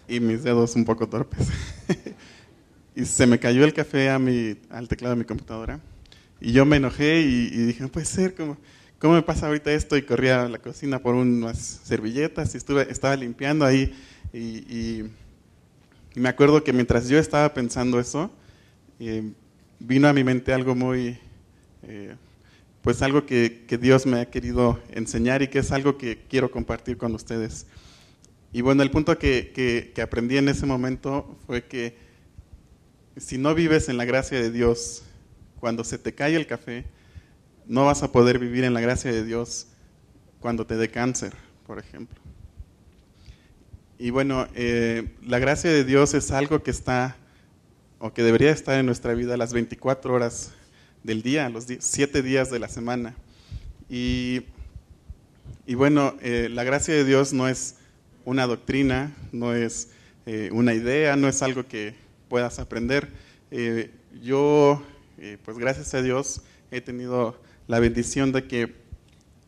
Y 0.08 0.20
mis 0.20 0.42
dedos 0.42 0.74
un 0.74 0.86
poco 0.86 1.06
torpes. 1.06 1.48
y 2.94 3.04
se 3.04 3.26
me 3.26 3.38
cayó 3.38 3.64
el 3.64 3.72
café 3.72 4.10
a 4.10 4.18
mi, 4.18 4.56
al 4.70 4.88
teclado 4.88 5.14
de 5.14 5.18
mi 5.18 5.24
computadora. 5.24 5.80
Y 6.40 6.52
yo 6.52 6.64
me 6.64 6.76
enojé 6.76 7.20
y, 7.20 7.48
dije, 7.50 7.82
no 7.82 7.88
puede 7.88 8.06
ser, 8.06 8.34
¿cómo, 8.34 8.56
¿cómo 8.98 9.14
me 9.14 9.22
pasa 9.22 9.46
ahorita 9.46 9.72
esto? 9.72 9.96
Y 9.96 10.02
corrí 10.02 10.28
a 10.28 10.48
la 10.48 10.58
cocina 10.58 10.98
por 11.00 11.14
unas 11.14 11.58
servilletas 11.58 12.54
y 12.54 12.58
estuve, 12.58 12.90
estaba 12.90 13.16
limpiando 13.16 13.64
ahí. 13.64 13.94
Y, 14.32 15.04
me 16.14 16.28
acuerdo 16.28 16.62
que 16.62 16.72
mientras 16.72 17.08
yo 17.08 17.18
estaba 17.18 17.52
pensando 17.54 17.98
eso, 17.98 18.30
eh, 19.00 19.32
vino 19.80 20.06
a 20.06 20.12
mi 20.12 20.22
mente 20.22 20.52
algo 20.52 20.76
muy 20.76 21.18
eh, 21.82 22.14
pues 22.84 23.00
algo 23.00 23.24
que, 23.24 23.64
Dios 23.80 24.04
me 24.04 24.20
ha 24.20 24.30
querido 24.30 24.78
enseñar 24.90 25.40
y 25.40 25.48
que 25.48 25.60
es 25.60 25.72
algo 25.72 25.96
que 25.96 26.18
quiero 26.28 26.50
compartir 26.50 26.98
con 26.98 27.14
ustedes. 27.14 27.66
Y 28.52 28.60
bueno, 28.60 28.82
el 28.82 28.90
punto 28.90 29.18
que, 29.18 29.94
aprendí 30.02 30.36
en 30.36 30.50
ese 30.50 30.66
momento 30.66 31.38
fue 31.46 31.64
que 31.64 31.96
si 33.16 33.38
no 33.38 33.54
vives 33.54 33.88
en 33.88 33.96
la 33.96 34.04
gracia 34.04 34.40
de 34.40 34.50
Dios, 34.50 35.02
cuando 35.60 35.84
se 35.84 35.98
te 35.98 36.14
cae 36.14 36.36
el 36.36 36.46
café, 36.46 36.84
no 37.66 37.86
vas 37.86 38.02
a 38.02 38.12
poder 38.12 38.38
vivir 38.38 38.64
en 38.64 38.74
la 38.74 38.80
gracia 38.80 39.12
de 39.12 39.24
Dios 39.24 39.68
cuando 40.40 40.66
te 40.66 40.76
dé 40.76 40.90
cáncer, 40.90 41.32
por 41.66 41.78
ejemplo. 41.78 42.20
Y 43.98 44.10
bueno, 44.10 44.46
eh, 44.54 45.08
la 45.24 45.38
gracia 45.38 45.70
de 45.70 45.84
Dios 45.84 46.14
es 46.14 46.30
algo 46.32 46.62
que 46.62 46.70
está, 46.70 47.16
o 47.98 48.12
que 48.12 48.22
debería 48.22 48.50
estar 48.50 48.78
en 48.78 48.86
nuestra 48.86 49.14
vida 49.14 49.36
las 49.36 49.52
24 49.52 50.12
horas 50.12 50.52
del 51.02 51.22
día, 51.22 51.48
los 51.48 51.66
siete 51.78 52.22
días 52.22 52.50
de 52.50 52.58
la 52.58 52.68
semana. 52.68 53.14
Y, 53.88 54.42
bueno, 55.74 56.14
eh, 56.20 56.48
la 56.50 56.64
gracia 56.64 56.92
de 56.92 57.04
Dios 57.04 57.32
no 57.32 57.48
es 57.48 57.76
una 58.24 58.46
doctrina, 58.46 59.14
no 59.32 59.54
es 59.54 59.90
eh, 60.26 60.50
una 60.52 60.74
idea, 60.74 61.16
no 61.16 61.28
es 61.28 61.40
algo 61.42 61.66
que 61.66 62.03
puedas 62.34 62.58
aprender. 62.58 63.12
Eh, 63.52 63.92
yo, 64.20 64.82
pues 65.44 65.56
gracias 65.56 65.94
a 65.94 66.02
Dios, 66.02 66.42
he 66.72 66.80
tenido 66.80 67.40
la 67.68 67.78
bendición 67.78 68.32
de 68.32 68.48
que 68.48 68.74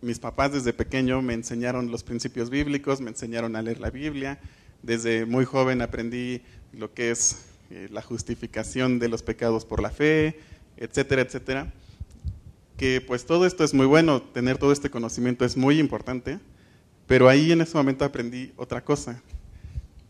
mis 0.03 0.21
papás 0.21 0.53
desde 0.53 0.73
pequeño 0.73 1.21
me 1.21 1.35
enseñaron 1.35 1.91
los 1.91 2.05
principios 2.05 2.49
bíblicos, 2.49 3.01
me 3.01 3.11
enseñaron 3.11 3.57
a 3.57 3.63
leer 3.63 3.81
la 3.81 3.91
Biblia. 3.91 4.39
Desde 4.85 5.27
muy 5.27 5.45
joven 5.45 5.83
aprendí 5.83 6.43
lo 6.73 6.95
que 6.95 7.11
es 7.11 7.47
la 7.91 8.03
justificación 8.03 9.01
de 9.01 9.09
los 9.09 9.25
pecados 9.25 9.65
por 9.65 9.83
la 9.83 9.91
fe, 9.91 10.39
etcétera, 10.77 11.23
etcétera. 11.23 11.73
Que 12.77 13.01
pues 13.01 13.27
todo 13.27 13.47
esto 13.47 13.65
es 13.65 13.75
muy 13.75 13.87
bueno, 13.87 14.23
tener 14.23 14.59
todo 14.59 14.71
este 14.71 14.91
conocimiento 14.91 15.45
es 15.45 15.57
muy 15.57 15.81
importante, 15.81 16.39
pero 17.09 17.29
ahí 17.29 17.51
en 17.51 17.63
ese 17.63 17.77
momento 17.77 18.05
aprendí 18.05 18.53
otra 18.57 18.85
cosa, 18.85 19.21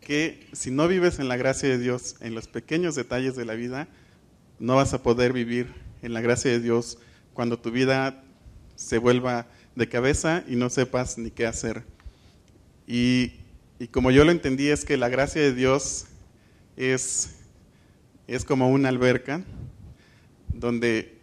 que 0.06 0.46
si 0.52 0.70
no 0.70 0.86
vives 0.86 1.18
en 1.18 1.26
la 1.26 1.36
gracia 1.36 1.68
de 1.68 1.78
Dios, 1.78 2.14
en 2.20 2.36
los 2.36 2.46
pequeños 2.46 2.94
detalles 2.94 3.34
de 3.34 3.44
la 3.44 3.54
vida, 3.54 3.88
no 4.60 4.76
vas 4.76 4.94
a 4.94 5.02
poder 5.02 5.32
vivir 5.32 5.74
en 6.00 6.14
la 6.14 6.20
gracia 6.20 6.48
de 6.52 6.60
Dios 6.60 6.98
cuando 7.34 7.58
tu 7.58 7.72
vida 7.72 8.22
se 8.76 8.98
vuelva 8.98 9.48
de 9.74 9.88
cabeza 9.88 10.44
y 10.46 10.54
no 10.54 10.70
sepas 10.70 11.18
ni 11.18 11.32
qué 11.32 11.44
hacer. 11.44 11.82
Y, 12.86 13.32
y 13.80 13.88
como 13.88 14.12
yo 14.12 14.24
lo 14.24 14.30
entendí 14.30 14.68
es 14.68 14.84
que 14.84 14.96
la 14.96 15.08
gracia 15.08 15.42
de 15.42 15.52
Dios 15.52 16.06
es, 16.76 17.40
es 18.28 18.44
como 18.44 18.70
una 18.70 18.90
alberca 18.90 19.42
donde 20.54 21.18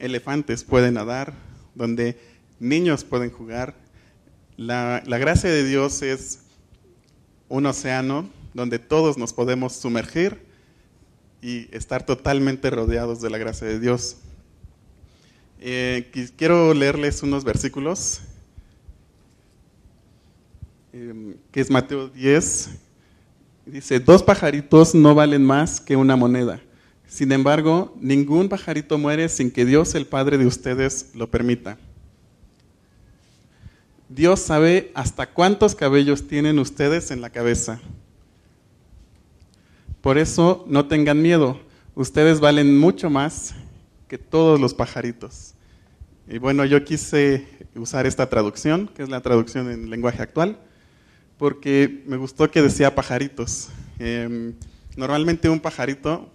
elefantes 0.00 0.64
pueden 0.64 0.94
nadar, 0.94 1.34
donde 1.76 2.18
niños 2.58 3.04
pueden 3.04 3.30
jugar. 3.30 3.76
La, 4.56 5.02
gracia 5.06 5.50
de 5.50 5.62
Dios 5.62 6.02
es 6.02 6.40
un 7.48 7.66
océano 7.66 8.28
donde 8.54 8.78
todos 8.78 9.18
nos 9.18 9.32
podemos 9.32 9.74
sumergir 9.74 10.40
y 11.42 11.68
estar 11.74 12.04
totalmente 12.04 12.70
rodeados 12.70 13.20
de 13.20 13.30
la 13.30 13.38
gracia 13.38 13.66
de 13.66 13.78
Dios. 13.78 14.16
Eh, 15.60 16.10
quiero 16.36 16.74
leerles 16.74 17.22
unos 17.22 17.44
versículos, 17.44 18.20
em, 20.92 21.34
que 21.50 21.60
es 21.60 21.70
Mateo 21.70 22.08
10. 22.08 22.70
Dice, 23.64 24.00
dos 24.00 24.22
pajaritos 24.22 24.94
no 24.94 25.14
valen 25.14 25.44
más 25.44 25.80
que 25.80 25.96
una 25.96 26.16
moneda. 26.16 26.60
Sin 27.08 27.32
embargo, 27.32 27.94
ningún 28.00 28.48
pajarito 28.48 28.98
muere 28.98 29.28
sin 29.28 29.50
que 29.50 29.64
Dios, 29.64 29.94
el 29.94 30.06
Padre 30.06 30.38
de 30.38 30.46
ustedes, 30.46 31.10
lo 31.14 31.30
permita. 31.30 31.78
Dios 34.16 34.40
sabe 34.40 34.92
hasta 34.94 35.26
cuántos 35.26 35.74
cabellos 35.74 36.26
tienen 36.26 36.58
ustedes 36.58 37.10
en 37.10 37.20
la 37.20 37.28
cabeza. 37.28 37.82
Por 40.00 40.16
eso 40.16 40.64
no 40.68 40.86
tengan 40.86 41.20
miedo, 41.20 41.60
ustedes 41.94 42.40
valen 42.40 42.78
mucho 42.78 43.10
más 43.10 43.54
que 44.08 44.16
todos 44.16 44.58
los 44.58 44.72
pajaritos. 44.72 45.52
Y 46.26 46.38
bueno, 46.38 46.64
yo 46.64 46.82
quise 46.82 47.46
usar 47.74 48.06
esta 48.06 48.30
traducción, 48.30 48.88
que 48.88 49.02
es 49.02 49.10
la 49.10 49.20
traducción 49.20 49.70
en 49.70 49.90
lenguaje 49.90 50.22
actual, 50.22 50.60
porque 51.36 52.02
me 52.06 52.16
gustó 52.16 52.50
que 52.50 52.62
decía 52.62 52.94
pajaritos. 52.94 53.68
Em, 53.98 54.54
normalmente 54.96 55.50
un 55.50 55.60
pajarito, 55.60 56.30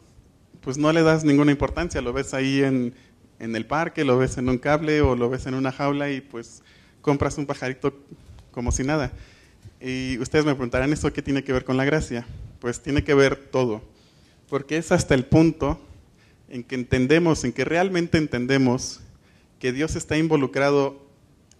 pues 0.62 0.78
no 0.78 0.94
le 0.94 1.02
das 1.02 1.24
ninguna 1.24 1.50
importancia, 1.50 2.00
lo 2.00 2.13
ves 2.13 2.36
ahí 2.36 2.62
en, 2.62 2.94
en 3.39 3.56
el 3.56 3.65
parque, 3.65 4.06
lo 4.06 4.20
ves 4.20 4.38
en 4.38 4.50
un 4.50 4.60
cable 4.60 5.02
o 5.02 5.15
lo 5.15 5.32
ves 5.32 5.48
en 5.48 5.56
una 5.56 5.72
jaula 5.72 6.12
y 6.12 6.22
pues 6.22 6.62
compras 7.02 7.38
un 7.38 7.46
pajarito 7.46 7.94
como 8.52 8.72
si 8.72 8.84
nada. 8.84 9.12
Y 9.80 10.18
ustedes 10.20 10.46
me 10.46 10.54
preguntarán, 10.54 10.94
¿eso 10.94 11.12
qué 11.12 11.22
tiene 11.22 11.44
que 11.44 11.54
ver 11.54 11.66
con 11.66 11.78
la 11.78 11.86
gracia? 11.86 12.26
Pues 12.60 12.82
tiene 12.82 13.04
que 13.04 13.14
ver 13.14 13.36
todo, 13.36 13.82
porque 14.50 14.78
es 14.78 14.92
hasta 14.92 15.16
el 15.16 15.26
punto 15.26 15.80
en 16.50 16.64
que 16.64 16.76
entendemos, 16.76 17.44
en 17.44 17.54
que 17.54 17.66
realmente 17.66 18.18
entendemos 18.18 19.00
que 19.60 19.72
Dios 19.72 19.96
está 19.96 20.18
involucrado 20.18 21.08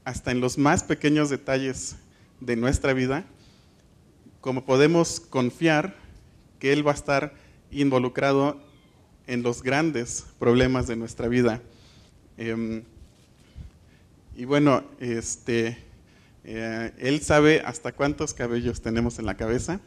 hasta 0.04 0.32
en 0.32 0.42
los 0.42 0.58
más 0.58 0.84
pequeños 0.84 1.30
detalles 1.30 1.96
de 2.40 2.56
nuestra 2.56 2.94
vida, 2.94 3.26
como 4.42 4.66
podemos 4.66 5.20
confiar 5.20 5.96
que 6.60 6.74
Él 6.74 6.86
va 6.86 6.92
a 6.92 6.96
estar 6.96 7.34
involucrado 7.72 8.60
en 9.28 9.44
los 9.44 9.64
grandes 9.64 10.26
problemas 10.40 10.88
de 10.88 10.96
nuestra 10.96 11.28
vida. 11.28 11.62
Em, 12.38 12.84
y 14.42 14.46
bueno, 14.46 14.84
este, 15.00 15.78
eh, 16.44 16.92
Él 16.98 17.22
sabe 17.22 17.62
hasta 17.64 17.92
cuántos 17.92 18.34
cabellos 18.34 18.82
tenemos 18.82 19.20
en 19.20 19.28
la 19.28 19.38
cabeza. 19.38 19.80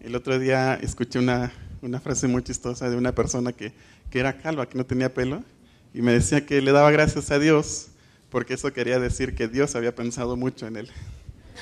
El 0.00 0.16
otro 0.16 0.38
día 0.38 0.72
escuché 0.76 1.18
una, 1.18 1.52
una 1.82 2.00
frase 2.00 2.26
muy 2.26 2.42
chistosa 2.42 2.88
de 2.88 2.96
una 2.96 3.14
persona 3.14 3.52
que, 3.52 3.74
que 4.08 4.20
era 4.20 4.38
calva, 4.38 4.70
que 4.70 4.78
no 4.78 4.86
tenía 4.86 5.12
pelo, 5.12 5.44
y 5.92 6.00
me 6.00 6.14
decía 6.14 6.46
que 6.46 6.62
le 6.62 6.72
daba 6.72 6.90
gracias 6.92 7.30
a 7.30 7.38
Dios 7.38 7.88
porque 8.30 8.54
eso 8.54 8.72
quería 8.72 8.98
decir 8.98 9.34
que 9.34 9.48
Dios 9.48 9.76
había 9.76 9.94
pensado 9.94 10.34
mucho 10.34 10.66
en 10.66 10.76
él. 10.76 10.90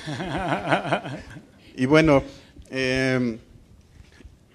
y 1.75 1.87
bueno, 1.87 2.23
em, 2.69 3.37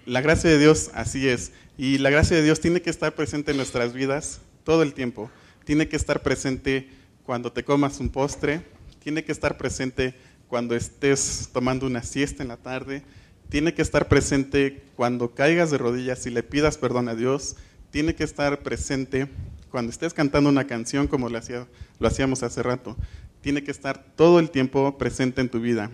la 0.07 0.21
gracia 0.21 0.49
de 0.49 0.57
Dios 0.57 0.89
así 0.95 1.27
es. 1.29 1.51
Y 1.77 1.99
la 1.99 2.09
gracia 2.09 2.35
de 2.35 2.41
Dios 2.41 2.61
tiene 2.61 2.81
que 2.81 2.89
estar 2.89 3.13
presente 3.13 3.51
en 3.51 3.57
nuestras 3.57 3.93
vidas 3.93 4.41
todo 4.63 4.81
el 4.81 4.95
tiempo. 4.95 5.29
Tiene 5.65 5.87
que 5.87 5.97
estar 5.97 6.23
presente 6.23 6.97
cuando 7.29 7.51
te 7.51 7.63
comas 7.63 7.99
un 7.99 8.09
postre. 8.09 8.63
Tiene 9.03 9.23
que 9.23 9.31
estar 9.31 9.55
presente 9.55 10.15
cuando 10.47 10.75
estés 10.75 11.47
tomando 11.53 11.85
una 11.85 12.01
siesta 12.01 12.41
en 12.41 12.49
la 12.49 12.57
tarde. 12.57 13.03
Tiene 13.49 13.75
que 13.75 13.83
estar 13.83 14.07
presente 14.07 14.81
cuando 14.95 15.35
caigas 15.35 15.69
de 15.69 15.77
rodillas 15.77 16.25
y 16.25 16.31
le 16.31 16.41
pidas 16.41 16.79
perdón 16.79 17.07
a 17.07 17.13
Dios. 17.13 17.55
Tiene 17.91 18.15
que 18.15 18.23
estar 18.23 18.63
presente 18.63 19.27
cuando 19.69 19.91
estés 19.91 20.15
cantando 20.15 20.49
una 20.49 20.65
canción 20.65 21.05
como 21.05 21.29
lo, 21.29 21.37
hacía, 21.37 21.67
lo 21.99 22.07
hacíamos 22.07 22.41
hace 22.41 22.63
rato. 22.63 22.97
Tiene 23.41 23.63
que 23.63 23.69
estar 23.69 24.03
todo 24.15 24.39
el 24.39 24.49
tiempo 24.49 24.97
presente 24.97 25.39
en 25.39 25.49
tu 25.49 25.59
vida. 25.59 25.91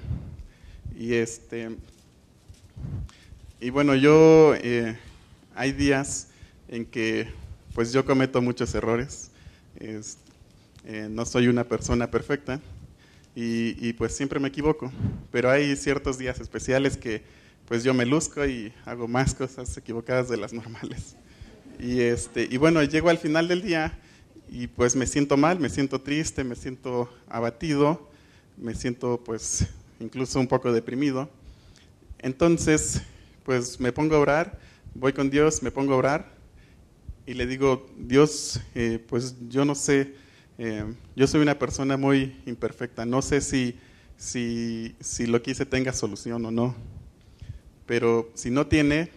Y 0.97 1.15
este 1.15 1.75
y 3.59 3.71
bueno, 3.71 3.93
yo 3.93 4.55
eh, 4.55 4.97
hay 5.53 5.73
días 5.73 6.29
en 6.69 6.85
que 6.85 7.27
pues 7.73 7.91
yo 7.91 8.05
cometo 8.05 8.41
muchos 8.41 8.73
errores. 8.73 9.31
Eh, 10.85 11.07
no 11.09 11.25
soy 11.25 11.47
una 11.47 11.63
persona 11.63 12.11
perfecta 12.11 12.61
y, 13.35 13.91
pues 13.93 14.15
siempre 14.15 14.39
me 14.39 14.49
equivoco. 14.49 14.91
Pero 15.31 15.49
hay 15.49 15.75
ciertos 15.75 16.17
días 16.17 16.39
especiales 16.39 16.95
que 16.95 17.23
pues 17.67 17.83
yo 17.83 17.93
me 17.93 18.05
luzco 18.05 18.45
y 18.45 18.71
hago 18.85 19.07
más 19.07 19.33
cosas 19.33 19.75
equivocadas 19.77 20.29
de 20.29 20.37
las 20.37 20.53
normales. 20.53 21.15
Y, 21.79 22.01
este, 22.01 22.47
y 22.49 22.57
bueno, 22.57 22.83
llego 22.83 23.09
al 23.09 23.17
final 23.17 23.47
del 23.47 23.61
día 23.61 23.97
y 24.49 24.67
pues 24.67 24.95
me 24.95 25.07
siento 25.07 25.37
mal, 25.37 25.59
me 25.59 25.69
siento 25.69 25.99
triste, 25.99 26.43
me 26.43 26.55
siento 26.55 27.11
abatido, 27.27 28.09
me 28.55 28.75
siento 28.75 29.21
pues 29.25 29.67
incluso 29.99 30.39
un 30.39 30.47
poco 30.47 30.71
deprimido. 30.71 31.29
Entonces 32.19 33.01
pues 33.43 33.79
me 33.79 33.91
pongo 33.91 34.15
a 34.15 34.19
orar, 34.19 34.59
voy 34.93 35.13
con 35.13 35.29
Dios, 35.29 35.61
me 35.61 35.71
pongo 35.71 35.93
a 35.93 35.97
orar 35.97 36.35
y 37.27 37.33
le 37.33 37.45
digo, 37.45 37.87
Dios, 37.97 38.59
eh, 38.75 39.03
pues 39.07 39.35
yo 39.49 39.65
no 39.65 39.75
sé, 39.75 40.15
eh, 40.57 40.85
yo 41.15 41.27
soy 41.27 41.41
una 41.41 41.59
persona 41.59 41.97
muy 41.97 42.41
imperfecta, 42.45 43.05
no 43.05 43.21
sé 43.21 43.41
si, 43.41 43.77
si, 44.17 44.95
si 44.99 45.27
lo 45.27 45.41
que 45.41 45.51
hice 45.51 45.65
tenga 45.65 45.93
solución 45.93 46.45
o 46.45 46.51
no, 46.51 46.75
pero 47.85 48.31
si 48.33 48.49
no 48.49 48.67
tiene, 48.67 49.11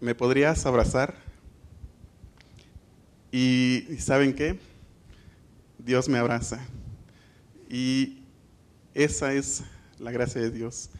¿me 0.00 0.14
podrías 0.14 0.64
abrazar? 0.66 1.16
Y, 3.32 3.86
¿saben 3.98 4.34
qué? 4.34 4.58
Dios 5.78 6.08
me 6.08 6.18
abraza. 6.18 6.60
Y 7.70 8.18
esa 8.92 9.32
es 9.32 9.62
la 9.98 10.12
gracia 10.12 10.42
de 10.42 10.50
Dios. 10.50 10.90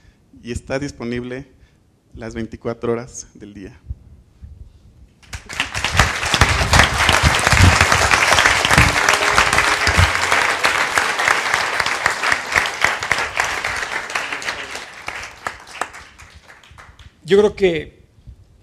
Y 0.42 0.50
está 0.50 0.78
disponible 0.78 1.46
las 2.14 2.34
24 2.34 2.92
horas 2.92 3.28
del 3.34 3.52
día. 3.52 3.78
Yo 17.24 17.38
creo 17.38 17.54
que 17.54 18.02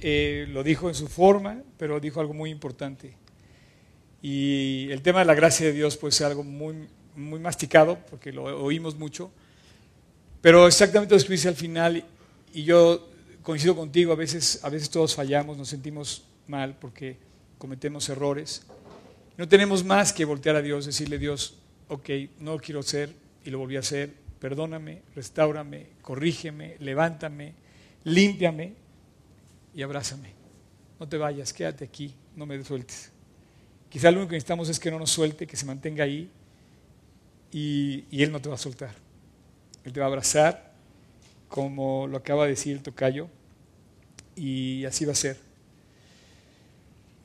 eh, 0.02 0.46
lo 0.50 0.64
dijo 0.64 0.90
en 0.90 0.96
su 0.96 1.08
forma, 1.08 1.62
pero 1.78 2.00
dijo 2.00 2.20
algo 2.20 2.34
muy 2.34 2.50
importante. 2.50 3.14
Y 4.22 4.90
el 4.92 5.02
tema 5.02 5.20
de 5.20 5.26
la 5.26 5.34
gracia 5.34 5.66
de 5.66 5.74
Dios 5.74 5.96
puede 5.96 6.12
ser 6.12 6.28
algo 6.28 6.44
muy, 6.44 6.88
muy 7.16 7.40
masticado, 7.40 7.98
porque 8.10 8.34
lo 8.34 8.44
oímos 8.44 8.98
mucho, 8.98 9.32
pero 10.42 10.68
exactamente 10.68 11.16
lo 11.16 11.24
que 11.24 11.48
al 11.48 11.56
final, 11.56 12.04
y 12.54 12.64
yo 12.64 13.10
coincido 13.44 13.76
contigo, 13.76 14.12
a 14.12 14.16
veces, 14.16 14.60
a 14.64 14.70
veces 14.70 14.90
todos 14.90 15.16
fallamos, 15.16 15.58
nos 15.58 15.70
sentimos 15.70 16.24
mal 16.48 16.76
porque 16.80 17.18
cometemos 17.58 18.10
errores. 18.10 18.64
No 19.38 19.48
tenemos 19.48 19.86
más 19.86 20.12
que 20.12 20.26
voltear 20.26 20.58
a 20.58 20.62
Dios, 20.62 20.86
decirle 20.86 21.18
Dios, 21.18 21.56
ok, 21.88 22.10
no 22.40 22.54
lo 22.54 22.60
quiero 22.60 22.82
hacer 22.82 23.14
y 23.46 23.50
lo 23.50 23.60
volví 23.60 23.78
a 23.78 23.80
hacer, 23.80 24.14
perdóname, 24.40 25.02
restaurame, 25.16 25.88
corrígeme, 26.02 26.76
levántame, 26.80 27.54
límpiame 28.04 28.74
y 29.74 29.82
abrázame. 29.82 30.34
No 31.00 31.08
te 31.08 31.18
vayas, 31.18 31.54
quédate 31.54 31.86
aquí, 31.86 32.14
no 32.36 32.46
me 32.46 32.64
sueltes. 32.64 33.12
Quizá 33.90 34.12
lo 34.12 34.18
único 34.18 34.30
que 34.30 34.36
necesitamos 34.36 34.70
es 34.70 34.80
que 34.80 34.92
no 34.92 35.00
nos 35.00 35.10
suelte, 35.10 35.48
que 35.48 35.58
se 35.58 35.66
mantenga 35.66 36.04
ahí 36.04 36.30
y, 37.52 38.06
Él 38.12 38.32
no 38.32 38.42
te 38.42 38.50
va 38.50 38.56
a 38.56 38.60
soltar. 38.60 38.94
Él 39.84 39.94
te 39.94 40.00
va 40.00 40.06
a 40.06 40.10
abrazar, 40.10 40.74
como 41.48 42.06
lo 42.08 42.18
acaba 42.18 42.44
de 42.44 42.52
decir 42.52 42.76
el 42.76 42.84
tocayo, 42.84 43.28
y 44.36 44.86
así 44.86 45.06
va 45.06 45.14
a 45.14 45.16
ser. 45.16 45.38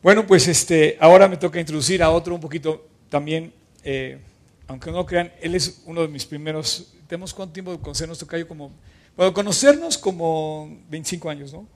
Bueno, 0.02 0.26
pues 0.26 0.48
este, 0.48 0.96
ahora 1.00 1.28
me 1.28 1.36
toca 1.36 1.60
introducir 1.60 2.02
a 2.02 2.10
otro 2.10 2.34
un 2.34 2.40
poquito 2.40 2.86
también, 3.08 3.52
eh, 3.82 4.18
aunque 4.66 4.90
no 4.90 5.04
crean, 5.04 5.32
él 5.40 5.54
es 5.54 5.82
uno 5.84 6.02
de 6.02 6.08
mis 6.08 6.24
primeros, 6.24 6.94
¿tenemos 7.06 7.34
cuánto 7.34 7.52
tiempo 7.52 7.72
de 7.72 7.78
conocernos, 7.78 8.18
Tocayo? 8.18 8.48
Como, 8.48 8.72
bueno, 9.16 9.32
conocernos 9.32 9.96
como 9.96 10.78
25 10.88 11.30
años, 11.30 11.52
¿no? 11.52 11.66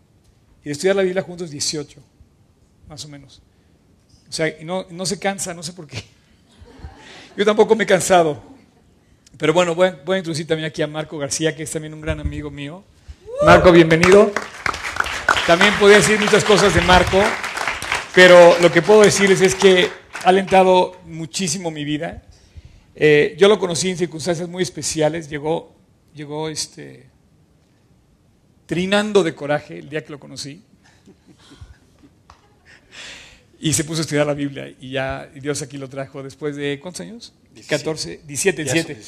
Y 0.64 0.70
estudiar 0.70 0.96
la 0.96 1.02
Biblia 1.02 1.22
juntos 1.22 1.50
18, 1.50 2.00
más 2.88 3.04
o 3.04 3.08
menos. 3.08 3.40
O 4.28 4.32
sea, 4.32 4.52
no, 4.62 4.86
no 4.90 5.06
se 5.06 5.18
cansa, 5.18 5.54
no 5.54 5.62
sé 5.62 5.72
por 5.72 5.86
qué. 5.86 6.02
Yo 7.36 7.44
tampoco 7.44 7.76
me 7.76 7.84
he 7.84 7.86
cansado. 7.86 8.42
Pero 9.36 9.52
bueno, 9.52 9.74
voy 9.74 9.88
a, 9.88 10.00
voy 10.04 10.18
introducir 10.18 10.46
también 10.46 10.68
aquí 10.68 10.82
a 10.82 10.86
Marco 10.86 11.16
García, 11.16 11.54
que 11.54 11.62
es 11.62 11.70
también 11.70 11.94
un 11.94 12.00
gran 12.00 12.18
amigo 12.18 12.50
mío. 12.50 12.82
Marco, 13.44 13.70
bienvenido. 13.70 14.32
También 15.46 15.72
podría 15.78 15.98
decir 15.98 16.18
muchas 16.18 16.44
cosas 16.44 16.74
de 16.74 16.80
Marco, 16.82 17.22
pero 18.14 18.58
lo 18.60 18.70
que 18.72 18.82
puedo 18.82 19.02
decirles 19.02 19.40
es 19.40 19.54
que 19.54 19.88
ha 20.24 20.28
alentado 20.28 20.96
muchísimo 21.06 21.70
mi 21.70 21.84
vida. 21.84 22.22
Eh, 22.96 23.36
yo 23.38 23.48
lo 23.48 23.60
conocí 23.60 23.88
en 23.88 23.96
circunstancias 23.96 24.48
muy 24.48 24.62
especiales. 24.62 25.30
Llegó, 25.30 25.72
llegó 26.12 26.48
este, 26.48 27.07
trinando 28.68 29.24
de 29.24 29.34
coraje 29.34 29.78
el 29.78 29.88
día 29.88 30.04
que 30.04 30.12
lo 30.12 30.20
conocí. 30.20 30.62
Y 33.58 33.72
se 33.72 33.82
puso 33.82 34.00
a 34.00 34.02
estudiar 34.02 34.26
la 34.26 34.34
Biblia 34.34 34.72
y 34.78 34.90
ya 34.90 35.26
Dios 35.34 35.62
aquí 35.62 35.78
lo 35.78 35.88
trajo 35.88 36.22
después 36.22 36.54
de, 36.54 36.78
¿cuántos 36.78 37.00
años? 37.00 37.32
14, 37.66 38.20
17, 38.24 38.62
17. 38.62 39.02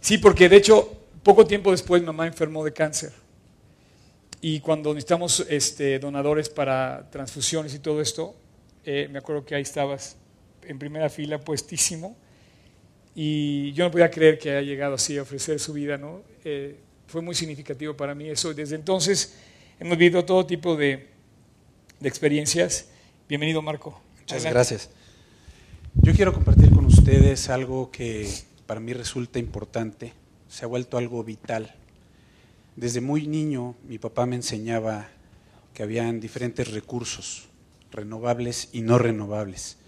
Sí, 0.00 0.18
porque 0.18 0.48
de 0.48 0.56
hecho, 0.56 1.06
poco 1.24 1.46
tiempo 1.46 1.72
después 1.72 2.02
mamá 2.02 2.26
enfermó 2.26 2.62
de 2.62 2.72
cáncer. 2.72 3.12
Y 4.42 4.60
cuando 4.60 4.92
necesitamos 4.92 5.44
este, 5.48 5.98
donadores 5.98 6.50
para 6.50 7.08
transfusiones 7.10 7.74
y 7.74 7.78
todo 7.78 8.02
esto, 8.02 8.36
eh, 8.84 9.08
me 9.10 9.18
acuerdo 9.18 9.44
que 9.44 9.54
ahí 9.54 9.62
estabas 9.62 10.16
en 10.62 10.78
primera 10.78 11.08
fila, 11.08 11.40
puestísimo. 11.40 12.14
Y 13.14 13.72
yo 13.72 13.84
no 13.84 13.90
podía 13.90 14.10
creer 14.10 14.38
que 14.38 14.50
haya 14.50 14.60
llegado 14.60 14.94
así 14.94 15.16
a 15.16 15.22
ofrecer 15.22 15.58
su 15.58 15.72
vida, 15.72 15.96
¿no? 15.96 16.22
Eh, 16.44 16.76
fue 17.08 17.22
muy 17.22 17.34
significativo 17.34 17.96
para 17.96 18.14
mí 18.14 18.28
eso. 18.28 18.52
Desde 18.52 18.76
entonces 18.76 19.34
hemos 19.80 19.96
vivido 19.96 20.24
todo 20.24 20.44
tipo 20.44 20.76
de, 20.76 21.08
de 21.98 22.08
experiencias. 22.08 22.90
Bienvenido, 23.28 23.62
Marco. 23.62 23.98
Muchas 24.20 24.44
gracias. 24.44 24.90
Yo 25.94 26.12
quiero 26.12 26.34
compartir 26.34 26.70
con 26.70 26.84
ustedes 26.84 27.48
algo 27.48 27.90
que 27.90 28.28
para 28.66 28.78
mí 28.78 28.92
resulta 28.92 29.38
importante, 29.38 30.12
se 30.48 30.64
ha 30.64 30.68
vuelto 30.68 30.98
algo 30.98 31.24
vital 31.24 31.74
Desde 32.76 33.00
muy 33.00 33.26
niño 33.26 33.74
mi 33.88 33.98
papá 33.98 34.26
me 34.26 34.36
enseñaba 34.36 35.08
que 35.72 35.82
habían 35.82 36.20
diferentes 36.20 36.70
recursos, 36.70 37.48
renovables 37.90 38.68
y 38.72 38.82
no 38.82 38.98
renovables. 38.98 39.78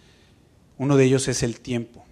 Uno 0.78 0.96
de 0.96 1.04
ellos 1.04 1.28
es 1.28 1.42
el 1.42 1.60
tiempo. 1.60 2.04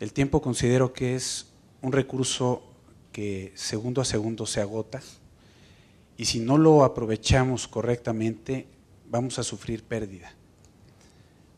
El 0.00 0.14
tiempo 0.14 0.40
considero 0.40 0.94
que 0.94 1.14
es 1.14 1.46
un 1.82 1.92
recurso 1.92 2.73
que 3.14 3.52
segundo 3.54 4.00
a 4.00 4.04
segundo 4.04 4.44
se 4.44 4.60
agota 4.60 5.00
y 6.16 6.24
si 6.24 6.40
no 6.40 6.58
lo 6.58 6.82
aprovechamos 6.82 7.68
correctamente 7.68 8.66
vamos 9.08 9.38
a 9.38 9.44
sufrir 9.44 9.84
pérdida. 9.84 10.32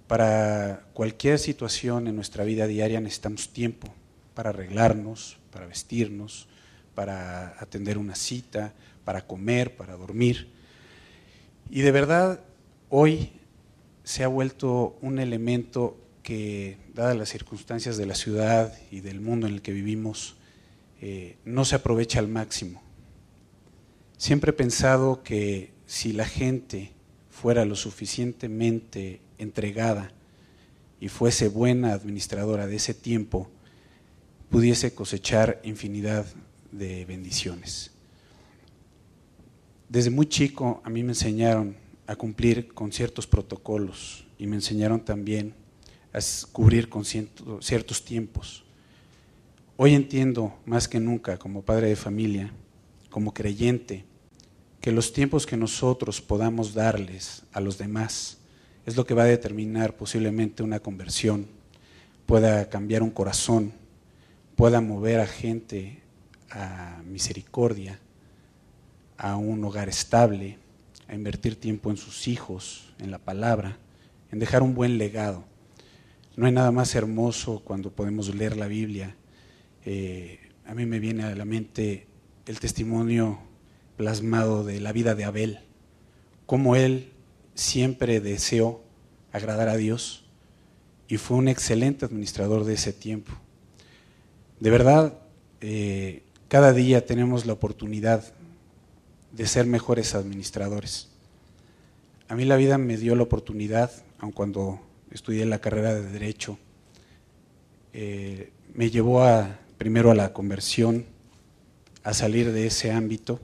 Para 0.07 0.85
cualquier 0.92 1.38
situación 1.38 2.09
en 2.09 2.14
nuestra 2.14 2.45
vida 2.45 2.66
diaria 2.66 3.01
necesitamos 3.01 3.55
tiempo 3.55 3.88
para 4.35 4.51
arreglarnos, 4.51 5.38
para 5.51 5.64
vestirnos, 5.64 6.47
para 6.95 7.57
atender 7.59 7.97
una 7.97 8.16
cita, 8.16 8.75
para 9.07 9.27
comer, 9.27 9.77
para 9.77 9.97
dormir. 9.97 10.51
Y 11.71 11.81
de 11.81 11.90
verdad, 11.90 12.40
hoy 12.90 13.33
se 14.05 14.25
ha 14.25 14.29
vuelto 14.29 14.99
un 15.01 15.19
elemento 15.21 15.97
que, 16.23 16.77
dadas 16.92 17.16
las 17.16 17.31
circunstancias 17.31 17.97
de 17.97 18.05
la 18.05 18.14
ciudad 18.14 18.75
y 18.90 19.01
del 19.01 19.23
mundo 19.23 19.47
en 19.47 19.55
el 19.55 19.62
que 19.62 19.73
vivimos, 19.73 20.36
eh, 21.01 21.37
no 21.45 21.65
se 21.65 21.77
aprovecha 21.77 22.19
al 22.19 22.29
máximo. 22.29 22.83
Siempre 24.17 24.51
he 24.51 24.55
pensado 24.55 25.23
que 25.23 25.73
si 25.87 26.13
la 26.13 26.25
gente 26.25 26.93
fuera 27.31 27.65
lo 27.65 27.77
suficientemente 27.77 29.21
entregada 29.39 30.13
y 31.01 31.09
fuese 31.09 31.49
buena 31.49 31.93
administradora 31.93 32.67
de 32.67 32.77
ese 32.77 32.95
tiempo, 32.95 33.51
pudiese 34.51 34.95
cosechar 34.95 35.61
infinidad 35.65 36.27
de 36.73 37.05
bendiciones. 37.05 37.91
Desde 39.89 40.11
muy 40.11 40.27
chico 40.27 40.81
a 40.85 40.91
mí 40.91 41.03
me 41.03 41.13
enseñaron 41.13 41.77
a 42.07 42.17
cumplir 42.17 42.73
con 42.73 42.93
ciertos 42.93 43.27
protocolos 43.27 44.27
y 44.39 44.47
me 44.47 44.57
enseñaron 44.57 45.05
también 45.05 45.55
a 46.13 46.19
cubrir 46.53 46.89
con 46.89 47.05
ciertos 47.05 48.05
tiempos. 48.05 48.66
Hoy 49.79 49.95
entiendo 49.95 50.55
más 50.65 50.89
que 50.89 50.99
nunca 50.99 51.37
como 51.37 51.61
padre 51.61 51.89
de 51.89 51.97
familia, 51.97 52.51
como 53.11 53.35
creyente, 53.35 54.07
que 54.81 54.91
los 54.91 55.12
tiempos 55.12 55.45
que 55.45 55.59
nosotros 55.59 56.23
podamos 56.23 56.73
darles 56.73 57.43
a 57.53 57.61
los 57.61 57.77
demás 57.77 58.39
es 58.87 58.97
lo 58.97 59.05
que 59.05 59.12
va 59.12 59.25
a 59.25 59.27
determinar 59.27 59.95
posiblemente 59.95 60.62
una 60.62 60.81
conversión, 60.81 61.47
pueda 62.25 62.71
cambiar 62.71 63.03
un 63.03 63.11
corazón, 63.11 63.75
pueda 64.55 64.81
mover 64.81 65.21
a 65.21 65.27
gente 65.27 66.01
a 66.51 67.03
misericordia, 67.05 68.01
a 69.19 69.37
un 69.37 69.62
hogar 69.62 69.91
estable, 69.91 70.57
a 71.07 71.15
invertir 71.15 71.61
tiempo 71.61 71.91
en 71.91 71.99
sus 71.99 72.29
hijos, 72.29 72.95
en 72.99 73.11
la 73.11 73.19
palabra, 73.19 73.77
en 74.33 74.39
dejar 74.39 74.62
un 74.62 74.75
buen 74.75 74.97
legado. 74.97 75.45
No 76.35 76.47
hay 76.47 76.53
nada 76.53 76.71
más 76.71 76.95
hermoso 76.95 77.61
cuando 77.62 77.91
podemos 77.91 78.35
leer 78.35 78.57
la 78.57 78.69
Biblia. 78.69 79.15
Eh, 79.87 80.40
a 80.66 80.75
mí 80.75 80.85
me 80.85 80.99
viene 80.99 81.22
a 81.22 81.35
la 81.37 81.44
mente 81.44 82.09
el 82.44 82.59
testimonio 82.59 83.38
plasmado 83.96 84.64
de 84.64 84.81
la 84.81 84.92
vida 84.92 85.14
de 85.14 85.25
Abel, 85.25 85.61
cómo 86.44 86.75
él 86.75 87.12
siempre 87.55 88.20
deseó 88.20 88.83
agradar 89.31 89.68
a 89.68 89.77
Dios 89.77 90.25
y 91.07 91.18
fue 91.18 91.37
un 91.37 91.46
excelente 91.46 92.05
administrador 92.05 92.64
de 92.64 92.75
ese 92.75 92.92
tiempo. 92.92 93.33
De 94.59 94.70
verdad, 94.70 95.20
eh, 95.61 96.25
cada 96.49 96.72
día 96.72 97.07
tenemos 97.07 97.46
la 97.46 97.53
oportunidad 97.53 98.25
de 99.31 99.46
ser 99.46 99.66
mejores 99.66 100.16
administradores. 100.16 101.11
A 102.29 102.35
mí 102.35 102.44
la 102.44 102.57
vida 102.57 102.77
me 102.77 102.96
dio 102.96 103.14
la 103.14 103.22
oportunidad, 103.22 103.92
aun 104.18 104.33
cuando 104.33 104.81
estudié 105.12 105.46
la 105.46 105.61
carrera 105.61 105.94
de 105.94 106.11
Derecho, 106.11 106.59
eh, 107.92 108.51
me 108.75 108.90
llevó 108.90 109.22
a, 109.22 109.61
primero 109.79 110.11
a 110.11 110.15
la 110.15 110.33
conversión, 110.33 111.05
a 112.03 112.15
salir 112.15 112.53
de 112.53 112.67
ese 112.67 112.93
ámbito 112.93 113.41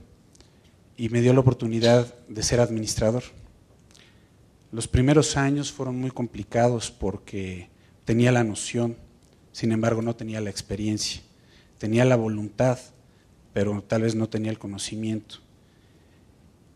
y 0.95 1.09
me 1.09 1.21
dio 1.21 1.33
la 1.33 1.41
oportunidad 1.41 2.13
de 2.27 2.43
ser 2.43 2.59
administrador. 2.59 3.23
Los 4.71 4.87
primeros 4.87 5.37
años 5.37 5.71
fueron 5.71 5.99
muy 5.99 6.11
complicados 6.11 6.91
porque 6.91 7.69
tenía 8.05 8.31
la 8.31 8.43
noción, 8.43 8.95
sin 9.51 9.71
embargo 9.71 10.01
no 10.01 10.15
tenía 10.15 10.41
la 10.41 10.49
experiencia, 10.49 11.21
tenía 11.77 12.05
la 12.05 12.15
voluntad, 12.15 12.79
pero 13.53 13.83
tal 13.83 14.03
vez 14.03 14.15
no 14.15 14.29
tenía 14.29 14.49
el 14.49 14.59
conocimiento. 14.59 15.35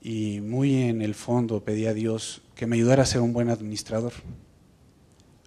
Y 0.02 0.42
muy 0.42 0.76
en 0.76 1.02
el 1.02 1.16
fondo 1.16 1.64
pedí 1.64 1.88
a 1.88 1.94
Dios 1.94 2.42
que 2.56 2.68
me 2.68 2.76
ayudara 2.76 3.04
a 3.04 3.08
ser 3.08 3.22
un 3.22 3.34
buen 3.34 3.50
administrador. 3.50 4.14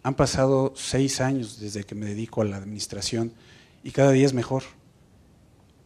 Han 0.03 0.15
pasado 0.15 0.73
seis 0.75 1.21
años 1.21 1.61
desde 1.61 1.85
que 1.85 1.95
me 1.95 2.07
dedico 2.07 2.41
a 2.43 2.47
la 2.47 2.57
administración 2.57 3.33
y 3.83 3.91
cada 3.93 4.13
día 4.13 4.27
es 4.27 4.35
mejor. 4.35 4.63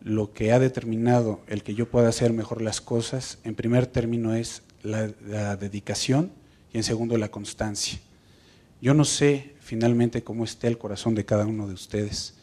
Lo 0.00 0.32
que 0.32 0.52
ha 0.52 0.58
determinado 0.58 1.40
el 1.46 1.62
que 1.62 1.74
yo 1.74 1.88
pueda 1.88 2.08
hacer 2.08 2.32
mejor 2.32 2.60
las 2.60 2.80
cosas, 2.80 3.38
en 3.44 3.54
primer 3.54 3.86
término, 3.86 4.34
es 4.34 4.62
la, 4.82 5.56
dedicación 5.56 6.30
y 6.72 6.78
en 6.78 6.84
segundo 6.84 7.16
la 7.16 7.30
constancia. 7.30 7.98
Yo 8.80 8.92
no 8.92 9.04
sé 9.04 9.54
finalmente 9.60 10.22
cómo 10.22 10.44
esté 10.44 10.66
el 10.66 10.76
corazón 10.76 11.14
de 11.14 11.24
cada 11.24 11.46
uno 11.46 11.66
de 11.66 11.74
ustedes. 11.74 12.34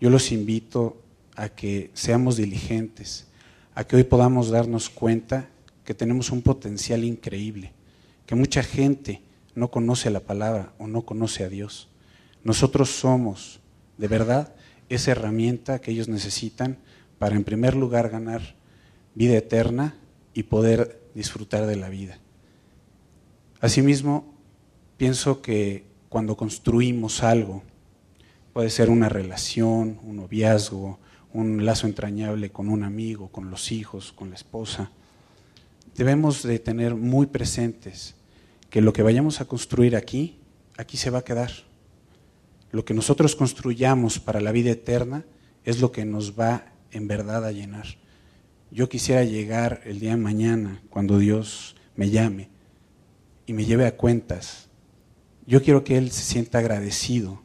Yo 0.00 0.10
los 0.10 0.30
invito 0.30 1.00
a 1.36 1.48
que 1.48 1.90
seamos 1.94 2.36
diligentes, 2.36 3.26
a 3.74 3.84
que 3.84 3.96
hoy 3.96 4.04
podamos 4.04 4.50
darnos 4.50 4.90
cuenta 4.90 5.48
que 5.84 5.94
tenemos 5.94 6.30
un 6.30 6.42
potencial 6.42 7.04
increíble, 7.04 7.72
que 8.26 8.34
mucha 8.34 8.62
gente 8.62 9.22
no 9.54 9.70
conoce 9.70 10.10
la 10.10 10.20
palabra 10.20 10.74
o 10.78 10.86
no 10.86 11.02
conoce 11.02 11.44
a 11.44 11.48
Dios. 11.48 11.88
Nosotros 12.44 12.90
somos, 12.90 13.60
de 13.96 14.08
verdad, 14.08 14.54
esa 14.88 15.12
herramienta 15.12 15.80
que 15.80 15.90
ellos 15.90 16.08
necesitan 16.08 16.78
para, 17.18 17.36
en 17.36 17.44
primer 17.44 17.74
lugar, 17.74 18.10
ganar 18.10 18.54
vida 19.14 19.36
eterna 19.36 19.94
y 20.34 20.44
poder 20.44 21.00
disfrutar 21.14 21.66
de 21.66 21.76
la 21.76 21.88
vida. 21.88 22.18
Asimismo, 23.60 24.34
pienso 24.96 25.40
que 25.40 25.84
cuando 26.08 26.36
construimos 26.36 27.22
algo, 27.22 27.62
puede 28.52 28.70
ser 28.70 28.90
una 28.90 29.08
relación, 29.08 29.98
un 30.02 30.16
noviazgo, 30.16 30.98
un 31.32 31.66
lazo 31.66 31.86
entrañable 31.86 32.50
con 32.50 32.68
un 32.68 32.84
amigo, 32.84 33.28
con 33.28 33.50
los 33.50 33.72
hijos, 33.72 34.12
con 34.12 34.30
la 34.30 34.36
esposa. 34.36 34.90
Debemos 35.94 36.42
de 36.42 36.58
tener 36.58 36.94
muy 36.94 37.26
presentes 37.26 38.14
que 38.70 38.80
lo 38.80 38.92
que 38.92 39.02
vayamos 39.02 39.40
a 39.40 39.46
construir 39.46 39.96
aquí, 39.96 40.38
aquí 40.76 40.96
se 40.96 41.10
va 41.10 41.18
a 41.18 41.24
quedar. 41.24 41.50
Lo 42.76 42.84
que 42.84 42.92
nosotros 42.92 43.34
construyamos 43.34 44.18
para 44.18 44.38
la 44.42 44.52
vida 44.52 44.70
eterna 44.70 45.24
es 45.64 45.80
lo 45.80 45.92
que 45.92 46.04
nos 46.04 46.38
va 46.38 46.74
en 46.90 47.08
verdad 47.08 47.46
a 47.46 47.50
llenar. 47.50 47.86
Yo 48.70 48.90
quisiera 48.90 49.24
llegar 49.24 49.80
el 49.86 49.98
día 49.98 50.10
de 50.10 50.18
mañana, 50.18 50.82
cuando 50.90 51.18
Dios 51.18 51.74
me 51.94 52.10
llame 52.10 52.50
y 53.46 53.54
me 53.54 53.64
lleve 53.64 53.86
a 53.86 53.96
cuentas. 53.96 54.68
Yo 55.46 55.62
quiero 55.62 55.84
que 55.84 55.96
Él 55.96 56.10
se 56.10 56.20
sienta 56.20 56.58
agradecido 56.58 57.40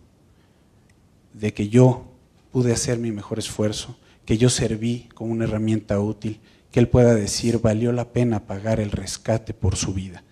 de 1.31 1.53
que 1.53 1.69
yo 1.69 2.11
pude 2.51 2.73
hacer 2.73 2.99
mi 2.99 3.13
mejor 3.13 3.39
esfuerzo, 3.39 3.97
que 4.25 4.37
yo 4.37 4.49
serví 4.49 5.07
como 5.15 5.31
una 5.31 5.45
herramienta 5.45 5.97
útil, 6.01 6.41
que 6.71 6.81
Él 6.81 6.89
pueda 6.89 7.15
decir, 7.15 7.59
valió 7.59 7.93
la 7.93 8.11
pena 8.11 8.47
pagar 8.47 8.81
el 8.81 8.91
rescate 8.91 9.53
por 9.53 9.77
su 9.77 9.93
vida. 9.93 10.25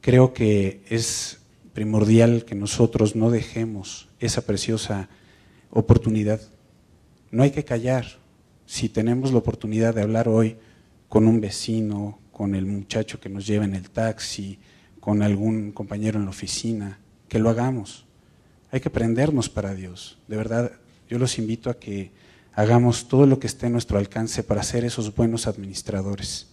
Creo 0.00 0.32
que 0.32 0.82
es 0.88 1.43
primordial 1.74 2.44
que 2.44 2.54
nosotros 2.54 3.16
no 3.16 3.30
dejemos 3.30 4.08
esa 4.20 4.42
preciosa 4.42 5.08
oportunidad. 5.70 6.40
No 7.30 7.42
hay 7.42 7.50
que 7.50 7.64
callar. 7.64 8.06
Si 8.64 8.88
tenemos 8.88 9.32
la 9.32 9.38
oportunidad 9.38 9.94
de 9.94 10.02
hablar 10.02 10.28
hoy 10.28 10.56
con 11.08 11.26
un 11.26 11.40
vecino, 11.40 12.18
con 12.32 12.54
el 12.54 12.64
muchacho 12.64 13.20
que 13.20 13.28
nos 13.28 13.46
lleva 13.46 13.64
en 13.64 13.74
el 13.74 13.90
taxi, 13.90 14.58
con 15.00 15.22
algún 15.22 15.72
compañero 15.72 16.18
en 16.18 16.24
la 16.24 16.30
oficina, 16.30 16.98
que 17.28 17.38
lo 17.38 17.50
hagamos. 17.50 18.06
Hay 18.70 18.80
que 18.80 18.90
prendernos 18.90 19.48
para 19.48 19.74
Dios. 19.74 20.18
De 20.28 20.36
verdad, 20.36 20.72
yo 21.08 21.18
los 21.18 21.38
invito 21.38 21.70
a 21.70 21.78
que 21.78 22.12
hagamos 22.54 23.08
todo 23.08 23.26
lo 23.26 23.38
que 23.38 23.46
esté 23.46 23.66
en 23.66 23.72
nuestro 23.72 23.98
alcance 23.98 24.42
para 24.42 24.62
ser 24.62 24.84
esos 24.84 25.14
buenos 25.14 25.46
administradores. 25.46 26.48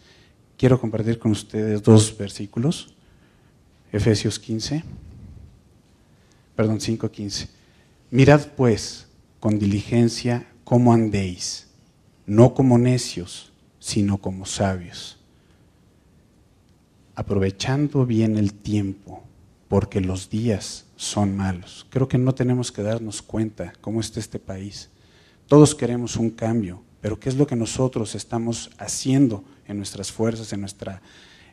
Quiero 0.58 0.80
compartir 0.80 1.18
con 1.18 1.32
ustedes 1.32 1.82
dos 1.82 2.18
versículos. 2.18 2.94
Efesios 3.92 4.40
15, 4.40 4.84
perdón, 6.62 6.80
5.15. 6.80 7.48
Mirad 8.12 8.50
pues 8.56 9.08
con 9.40 9.58
diligencia 9.58 10.46
cómo 10.64 10.94
andéis, 10.94 11.70
no 12.28 12.54
como 12.54 12.78
necios, 12.78 13.52
sino 13.80 14.20
como 14.20 14.46
sabios, 14.46 15.18
aprovechando 17.16 18.06
bien 18.06 18.38
el 18.38 18.54
tiempo, 18.54 19.24
porque 19.70 20.02
los 20.02 20.30
días 20.30 20.86
son 20.98 21.36
malos. 21.36 21.88
Creo 21.90 22.08
que 22.08 22.20
no 22.20 22.36
tenemos 22.36 22.72
que 22.72 22.84
darnos 22.84 23.24
cuenta 23.24 23.74
cómo 23.82 24.00
está 24.00 24.20
este 24.20 24.38
país. 24.38 24.92
Todos 25.48 25.74
queremos 25.74 26.16
un 26.16 26.30
cambio, 26.30 26.84
pero 27.02 27.20
¿qué 27.20 27.30
es 27.30 27.38
lo 27.38 27.48
que 27.48 27.56
nosotros 27.56 28.14
estamos 28.14 28.70
haciendo 28.78 29.44
en 29.68 29.78
nuestras 29.78 30.12
fuerzas, 30.12 30.54
en 30.54 30.60
nuestra 30.60 31.02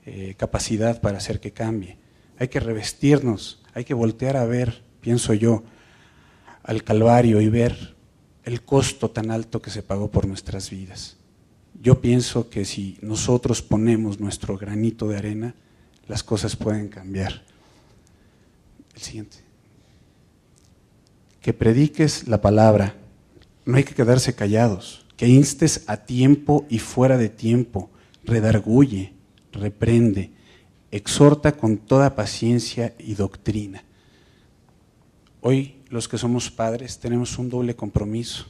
eh, 0.05 0.35
capacidad 0.37 1.01
para 1.01 1.17
hacer 1.17 1.41
que 1.41 1.53
cambie? 1.53 1.97
Hay 2.39 2.49
que 2.49 2.61
revestirnos, 2.61 3.63
hay 3.73 3.87
que 3.87 3.95
voltear 3.95 4.37
a 4.37 4.45
ver, 4.45 4.87
pienso 5.01 5.35
yo, 5.35 5.65
al 6.63 6.85
Calvario 6.85 7.41
y 7.41 7.49
ver 7.49 7.97
el 8.45 8.63
costo 8.63 9.11
tan 9.11 9.31
alto 9.31 9.61
que 9.61 9.71
se 9.71 9.83
pagó 9.83 10.11
por 10.11 10.27
nuestras 10.27 10.71
vidas. 10.71 11.17
Yo 11.81 12.01
pienso 12.01 12.51
que 12.51 12.65
si 12.65 12.99
nosotros 13.03 13.63
ponemos 13.63 14.21
nuestro 14.21 14.59
granito 14.59 15.09
de 15.09 15.17
arena, 15.17 15.55
las 16.09 16.23
cosas 16.23 16.57
pueden 16.57 16.89
cambiar. 16.89 17.43
El 18.95 19.01
siguiente. 19.01 19.37
Que 21.41 21.53
prediques 21.53 22.27
la 22.27 22.41
palabra. 22.41 22.97
No 23.65 23.77
hay 23.77 23.85
que 23.85 23.95
quedarse 23.95 24.35
callados. 24.35 25.07
Que 25.17 25.29
instes 25.29 25.85
a 25.87 25.99
tiempo 25.99 26.67
y 26.69 26.79
fuera 26.81 27.17
de 27.17 27.29
tiempo. 27.29 27.91
Redarguye, 28.25 29.13
reprende, 29.53 30.33
exhorta 30.91 31.53
con 31.53 31.77
toda 31.77 32.15
paciencia 32.17 32.95
y 32.99 33.15
doctrina. 33.15 33.85
Hoy 35.41 35.77
los 35.89 36.09
que 36.09 36.19
somos 36.19 36.51
padres 36.51 36.99
tenemos 36.99 37.39
un 37.39 37.49
doble 37.49 37.77
compromiso. 37.77 38.47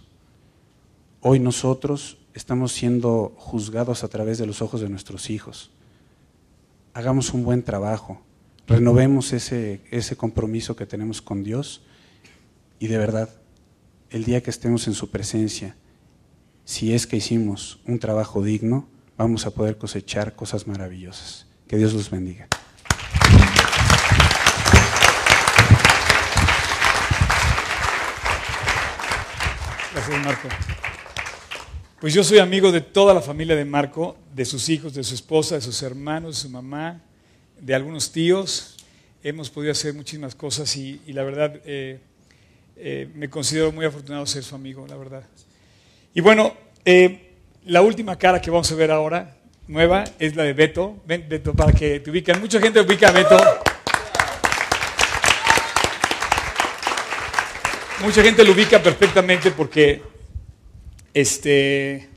Hoy 1.21 1.39
nosotros 1.39 2.19
estamos 2.33 2.73
siendo 2.73 3.35
juzgados 3.37 4.05
a 4.05 4.09
través 4.09 4.39
de 4.39 4.47
los 4.47 4.63
ojos 4.63 4.81
de 4.81 4.89
nuestros 4.89 5.29
hijos. 5.29 5.71
Hagamos 6.95 7.35
un 7.35 7.45
buen 7.45 7.63
trabajo, 7.63 8.23
renovemos 8.67 9.33
ese, 9.33 9.81
ese 9.91 10.17
compromiso 10.17 10.77
que 10.77 10.87
tenemos 10.87 11.21
con 11.21 11.45
Dios 11.45 11.83
y 12.79 12.87
de 12.87 12.99
verdad, 12.99 13.29
el 14.11 14.25
día 14.25 14.43
que 14.43 14.51
estemos 14.51 14.87
en 14.87 14.95
su 14.95 15.11
presencia, 15.11 15.77
si 16.65 16.95
es 16.95 17.07
que 17.07 17.17
hicimos 17.17 17.81
un 17.87 17.99
trabajo 17.99 18.43
digno, 18.43 18.89
vamos 19.17 19.47
a 19.47 19.51
poder 19.51 19.77
cosechar 19.77 20.35
cosas 20.37 20.67
maravillosas. 20.67 21.47
Que 21.67 21.77
Dios 21.77 21.93
los 21.93 22.11
bendiga. 22.11 22.49
Marco. 30.17 30.49
Pues 32.01 32.15
yo 32.15 32.25
soy 32.25 32.39
amigo 32.39 32.73
de 32.73 32.81
toda 32.81 33.13
la 33.13 33.21
familia 33.21 33.55
de 33.55 33.65
Marco, 33.65 34.17
de 34.35 34.45
sus 34.45 34.69
hijos, 34.69 34.95
de 34.95 35.05
su 35.05 35.15
esposa, 35.15 35.57
de 35.57 35.61
sus 35.61 35.83
hermanos, 35.83 36.37
de 36.37 36.43
su 36.43 36.51
mamá, 36.51 37.01
de 37.61 37.75
algunos 37.75 38.11
tíos. 38.13 38.77
Hemos 39.23 39.51
podido 39.51 39.73
hacer 39.73 39.95
muchísimas 39.95 40.35
cosas 40.35 40.75
y, 40.77 41.01
la 41.09 41.25
verdad 41.25 41.61
eh, 41.65 41.99
eh, 42.77 43.09
me 43.15 43.29
considero 43.29 43.73
muy 43.73 43.85
afortunado 43.85 44.25
ser 44.27 44.43
su 44.43 44.55
amigo, 44.55 44.87
la 44.89 44.97
verdad. 44.97 45.25
Y 46.15 46.21
bueno, 46.21 46.55
eh, 46.85 47.35
la 47.67 47.83
última 47.83 48.17
cara 48.17 48.41
que 48.41 48.51
vamos 48.51 48.71
a 48.73 48.75
ver 48.77 48.91
ahora, 48.91 49.37
nueva, 49.67 50.05
es 50.19 50.37
la 50.37 50.45
de 50.45 50.55
Beto. 50.55 50.97
Ven, 51.07 51.27
Beto, 51.29 51.53
para 51.53 51.73
que 51.73 52.01
te 52.01 52.11
ubiquen. 52.11 52.41
Mucha 52.41 52.61
gente 52.61 52.81
ubica 52.81 53.09
a 53.09 53.13
Beto. 53.13 53.37
Mucha 58.03 58.23
gente 58.23 58.45
lo 58.45 58.53
ubica 58.53 58.83
perfectamente 58.83 59.51
porque 59.51 60.03
este 61.13 62.09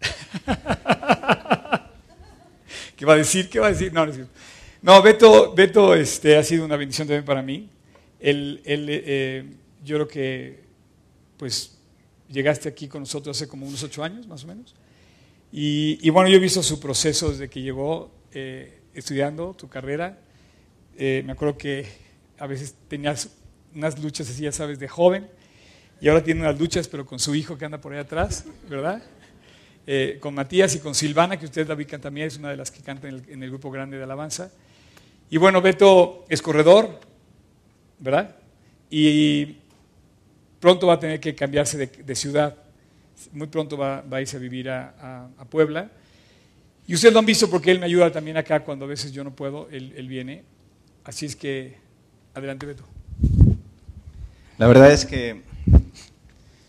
¿Qué 2.96 3.04
va 3.04 3.14
a 3.14 3.16
decir? 3.16 3.48
¿Qué 3.48 3.58
va 3.58 3.66
a 3.66 3.70
decir? 3.70 3.92
No, 3.92 4.06
no, 4.06 4.12
no 4.82 5.02
Beto, 5.02 5.52
Beto 5.54 5.94
este, 5.94 6.36
ha 6.36 6.44
sido 6.44 6.64
una 6.64 6.76
bendición 6.76 7.08
también 7.08 7.24
para 7.24 7.42
mí. 7.42 7.68
Él, 8.20 8.60
él 8.64 8.86
eh, 8.88 9.44
yo 9.84 9.96
creo 9.96 10.08
que, 10.08 10.60
pues, 11.36 11.78
llegaste 12.28 12.68
aquí 12.68 12.88
con 12.88 13.00
nosotros 13.00 13.36
hace 13.36 13.48
como 13.48 13.66
unos 13.66 13.82
ocho 13.82 14.04
años, 14.04 14.26
más 14.26 14.44
o 14.44 14.46
menos. 14.46 14.74
Y, 15.52 16.08
bueno, 16.10 16.28
yo 16.28 16.36
he 16.36 16.40
visto 16.40 16.62
su 16.62 16.78
proceso 16.78 17.30
desde 17.30 17.48
que 17.48 17.60
llegó 17.60 18.12
eh, 18.32 18.78
estudiando 18.94 19.54
tu 19.54 19.68
carrera. 19.68 20.18
Eh, 20.96 21.22
me 21.24 21.32
acuerdo 21.32 21.58
que 21.58 21.88
a 22.40 22.46
veces 22.46 22.74
tenías 22.88 23.28
unas 23.74 24.02
luchas 24.02 24.28
así, 24.28 24.42
ya 24.42 24.52
sabes, 24.52 24.78
de 24.78 24.88
joven, 24.88 25.28
y 26.00 26.08
ahora 26.08 26.24
tiene 26.24 26.40
unas 26.40 26.58
luchas, 26.58 26.88
pero 26.88 27.04
con 27.04 27.18
su 27.18 27.34
hijo 27.34 27.58
que 27.58 27.66
anda 27.66 27.78
por 27.78 27.92
ahí 27.92 27.98
atrás, 27.98 28.46
¿verdad? 28.68 29.02
Eh, 29.86 30.16
con 30.20 30.34
Matías 30.34 30.74
y 30.74 30.78
con 30.78 30.94
Silvana, 30.94 31.38
que 31.38 31.44
ustedes 31.44 31.68
la 31.68 31.74
ubican 31.74 32.00
también, 32.00 32.28
es 32.28 32.38
una 32.38 32.48
de 32.48 32.56
las 32.56 32.70
que 32.70 32.80
canta 32.82 33.08
en 33.08 33.42
el, 33.42 33.50
grupo 33.50 33.70
grande 33.70 33.98
de 33.98 34.04
alabanza. 34.04 34.50
Y 35.28 35.36
bueno, 35.36 35.60
Beto 35.60 36.24
es 36.30 36.40
corredor, 36.40 36.98
¿verdad? 37.98 38.34
Y 38.88 39.58
pronto 40.58 40.86
va 40.86 40.94
a 40.94 40.98
tener 40.98 41.20
que 41.20 41.34
cambiarse 41.34 41.76
de, 41.86 42.14
ciudad, 42.14 42.56
muy 43.32 43.48
pronto 43.48 43.76
va, 43.76 44.02
a 44.10 44.20
irse 44.22 44.38
a 44.38 44.40
vivir 44.40 44.70
a, 44.70 45.28
Puebla. 45.50 45.90
Y 46.86 46.94
ustedes 46.94 47.12
lo 47.12 47.20
han 47.20 47.26
visto 47.26 47.50
porque 47.50 47.70
él 47.70 47.78
me 47.78 47.86
ayuda 47.86 48.10
también 48.10 48.38
acá 48.38 48.64
cuando 48.64 48.86
a 48.86 48.88
veces 48.88 49.12
yo 49.12 49.22
no 49.22 49.36
puedo, 49.36 49.68
él, 49.70 49.92
él 49.94 50.08
viene. 50.08 50.42
Así 51.04 51.26
es 51.26 51.36
que 51.36 51.89
Adelante, 52.40 52.64
Beto. 52.64 52.84
La 54.56 54.66
verdad 54.66 54.90
es 54.90 55.04
que 55.04 55.42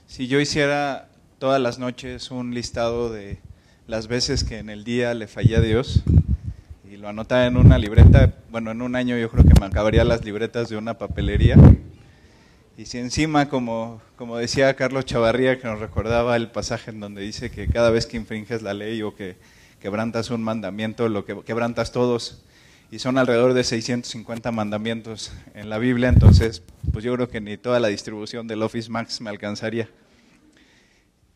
si 0.06 0.28
yo 0.28 0.42
hiciera 0.42 1.08
todas 1.40 1.62
las 1.62 1.80
noches 1.80 2.30
un 2.30 2.54
listado 2.54 3.10
de 3.10 3.40
las 3.88 4.10
veces 4.10 4.44
que 4.44 4.58
en 4.58 4.70
el 4.70 4.84
día 4.84 5.14
le 5.14 5.28
fallé 5.28 5.56
a 5.56 5.62
Dios 5.62 6.04
y 6.92 6.98
lo 6.98 7.08
anotara 7.08 7.48
en 7.48 7.56
una 7.56 7.78
libreta, 7.78 8.34
bueno, 8.50 8.72
en 8.72 8.82
un 8.82 8.98
año 8.98 9.18
yo 9.18 9.30
creo 9.30 9.46
que 9.46 9.58
me 9.62 9.66
acabaría 9.66 10.04
las 10.04 10.26
libretas 10.26 10.68
de 10.68 10.76
una 10.76 10.98
papelería. 10.98 11.56
Y 12.78 12.86
si 12.86 12.98
encima, 12.98 13.48
como, 13.48 14.02
como 14.18 14.36
decía 14.36 14.76
Carlos 14.76 15.06
Chavarría, 15.06 15.58
que 15.58 15.70
nos 15.70 15.80
recordaba 15.80 16.36
el 16.36 16.52
pasaje 16.52 16.92
en 16.92 17.00
donde 17.00 17.22
dice 17.22 17.50
que 17.50 17.70
cada 17.70 17.92
vez 17.92 18.08
que 18.08 18.18
infringes 18.18 18.62
la 18.62 18.74
ley 18.74 19.04
o 19.04 19.16
que 19.16 19.38
quebrantas 19.80 20.32
un 20.32 20.44
mandamiento, 20.44 21.08
lo 21.08 21.24
que 21.24 21.44
quebrantas 21.46 21.94
todos, 21.94 22.44
y 22.91 22.99
son 22.99 23.17
alrededor 23.17 23.54
de 23.54 23.63
650 23.63 24.51
mandamientos 24.51 25.32
en 25.54 25.69
la 25.69 25.77
Biblia, 25.77 26.10
entonces 26.10 26.62
pues 26.91 27.06
yo 27.06 27.15
creo 27.15 27.30
que 27.30 27.39
ni 27.39 27.56
toda 27.56 27.80
la 27.80 27.88
distribución 27.88 28.47
del 28.47 28.62
Office 28.62 28.89
Max 28.89 29.21
me 29.21 29.30
alcanzaría. 29.30 29.89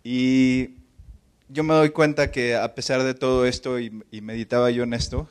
Y 0.04 0.72
yo 1.48 1.64
me 1.64 1.74
doy 1.74 1.92
cuenta 1.92 2.30
que 2.30 2.56
a 2.56 2.76
pesar 2.76 3.04
de 3.04 3.14
todo 3.14 3.46
esto, 3.46 3.80
y, 3.80 3.90
meditaba 4.22 4.70
yo 4.70 4.84
en 4.84 4.94
esto, 4.94 5.30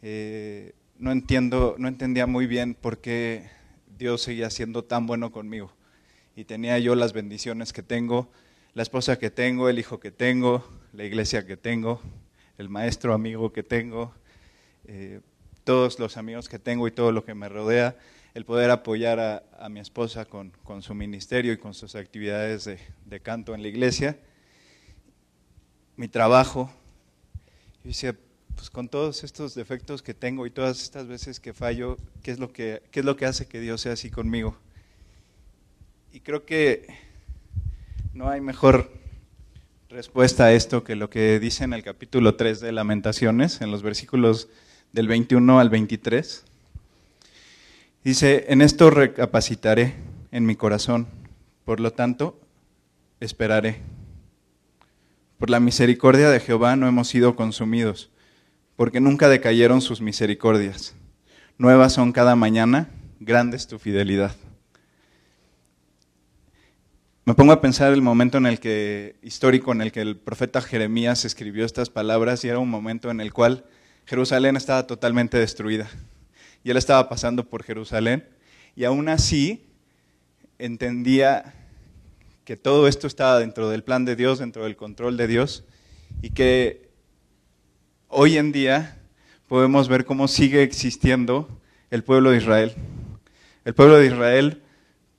eh, 0.00 0.72
no, 0.98 1.12
entiendo, 1.12 1.76
no 1.78 1.86
entendía 1.86 2.26
muy 2.26 2.46
bien 2.46 2.74
por 2.74 2.98
qué 3.02 3.50
Dios 3.98 4.22
seguía 4.22 4.48
siendo 4.48 4.84
tan 4.84 5.06
bueno 5.06 5.30
conmigo. 5.32 5.74
Y 6.34 6.44
tenía 6.44 6.78
yo 6.78 6.94
las 6.94 7.12
bendiciones 7.12 7.74
que 7.74 7.82
tengo, 7.82 8.30
la 8.72 8.82
esposa 8.82 9.18
que 9.18 9.28
tengo, 9.28 9.68
el 9.68 9.78
hijo 9.78 10.00
que 10.00 10.12
tengo, 10.12 10.66
la 10.94 11.04
iglesia 11.04 11.46
que 11.46 11.58
tengo, 11.58 12.00
el 12.56 12.70
maestro 12.70 13.12
amigo 13.12 13.52
que 13.52 13.62
tengo. 13.62 14.14
Eh, 14.86 15.20
todos 15.68 15.98
los 15.98 16.16
amigos 16.16 16.48
que 16.48 16.58
tengo 16.58 16.88
y 16.88 16.92
todo 16.92 17.12
lo 17.12 17.26
que 17.26 17.34
me 17.34 17.46
rodea, 17.46 17.94
el 18.32 18.46
poder 18.46 18.70
apoyar 18.70 19.20
a, 19.20 19.68
mi 19.68 19.80
esposa 19.80 20.24
con, 20.24 20.50
su 20.80 20.94
ministerio 20.94 21.52
y 21.52 21.58
con 21.58 21.74
sus 21.74 21.94
actividades 21.94 22.64
de, 22.64 23.20
canto 23.20 23.54
en 23.54 23.60
la 23.60 23.68
iglesia, 23.68 24.18
mi 25.94 26.08
trabajo. 26.08 26.70
Yo 27.84 27.88
decía, 27.88 28.16
pues 28.54 28.70
con 28.70 28.88
todos 28.88 29.24
estos 29.24 29.54
defectos 29.54 30.00
que 30.00 30.14
tengo 30.14 30.46
y 30.46 30.50
todas 30.50 30.80
estas 30.80 31.06
veces 31.06 31.38
que 31.38 31.52
fallo, 31.52 31.98
¿qué 32.22 32.30
es 32.30 32.38
lo 32.38 32.50
que, 32.50 32.82
qué 32.90 33.00
es 33.00 33.04
lo 33.04 33.16
que 33.16 33.26
hace 33.26 33.46
que 33.46 33.60
Dios 33.60 33.82
sea 33.82 33.92
así 33.92 34.08
conmigo? 34.08 34.56
Y 36.14 36.20
creo 36.20 36.46
que 36.46 36.86
no 38.14 38.30
hay 38.30 38.40
mejor 38.40 38.90
respuesta 39.90 40.46
a 40.46 40.52
esto 40.54 40.82
que 40.82 40.96
lo 40.96 41.10
que 41.10 41.38
dice 41.38 41.64
en 41.64 41.74
el 41.74 41.82
capítulo 41.82 42.36
3 42.36 42.58
de 42.60 42.72
Lamentaciones, 42.72 43.60
en 43.60 43.70
los 43.70 43.82
versículos 43.82 44.48
del 44.92 45.08
21 45.08 45.60
al 45.60 45.70
23. 45.70 46.44
Dice, 48.04 48.46
en 48.48 48.62
esto 48.62 48.90
recapacitaré 48.90 49.96
en 50.30 50.46
mi 50.46 50.56
corazón, 50.56 51.06
por 51.64 51.80
lo 51.80 51.92
tanto, 51.92 52.40
esperaré. 53.20 53.80
Por 55.38 55.50
la 55.50 55.60
misericordia 55.60 56.30
de 56.30 56.40
Jehová 56.40 56.76
no 56.76 56.88
hemos 56.88 57.08
sido 57.08 57.36
consumidos, 57.36 58.10
porque 58.76 59.00
nunca 59.00 59.28
decayeron 59.28 59.80
sus 59.80 60.00
misericordias. 60.00 60.94
Nuevas 61.58 61.92
son 61.92 62.12
cada 62.12 62.36
mañana, 62.36 62.88
grande 63.20 63.56
es 63.56 63.66
tu 63.66 63.78
fidelidad. 63.78 64.34
Me 67.24 67.34
pongo 67.34 67.52
a 67.52 67.60
pensar 67.60 67.92
el 67.92 68.00
momento 68.00 68.38
en 68.38 68.46
el 68.46 68.58
que 68.58 69.16
histórico 69.22 69.72
en 69.72 69.82
el 69.82 69.92
que 69.92 70.00
el 70.00 70.16
profeta 70.16 70.62
Jeremías 70.62 71.26
escribió 71.26 71.66
estas 71.66 71.90
palabras 71.90 72.42
y 72.42 72.48
era 72.48 72.58
un 72.58 72.70
momento 72.70 73.10
en 73.10 73.20
el 73.20 73.34
cual 73.34 73.66
Jerusalén 74.08 74.56
estaba 74.56 74.86
totalmente 74.86 75.36
destruida. 75.36 75.86
Y 76.64 76.70
él 76.70 76.78
estaba 76.78 77.10
pasando 77.10 77.44
por 77.44 77.62
Jerusalén 77.62 78.26
y 78.74 78.84
aún 78.84 79.10
así 79.10 79.66
entendía 80.58 81.54
que 82.46 82.56
todo 82.56 82.88
esto 82.88 83.06
estaba 83.06 83.38
dentro 83.38 83.68
del 83.68 83.84
plan 83.84 84.06
de 84.06 84.16
Dios, 84.16 84.38
dentro 84.38 84.64
del 84.64 84.76
control 84.76 85.18
de 85.18 85.26
Dios 85.26 85.64
y 86.22 86.30
que 86.30 86.88
hoy 88.08 88.38
en 88.38 88.50
día 88.50 88.98
podemos 89.46 89.88
ver 89.88 90.06
cómo 90.06 90.26
sigue 90.26 90.62
existiendo 90.62 91.60
el 91.90 92.02
pueblo 92.02 92.30
de 92.30 92.38
Israel. 92.38 92.74
El 93.66 93.74
pueblo 93.74 93.98
de 93.98 94.06
Israel 94.06 94.62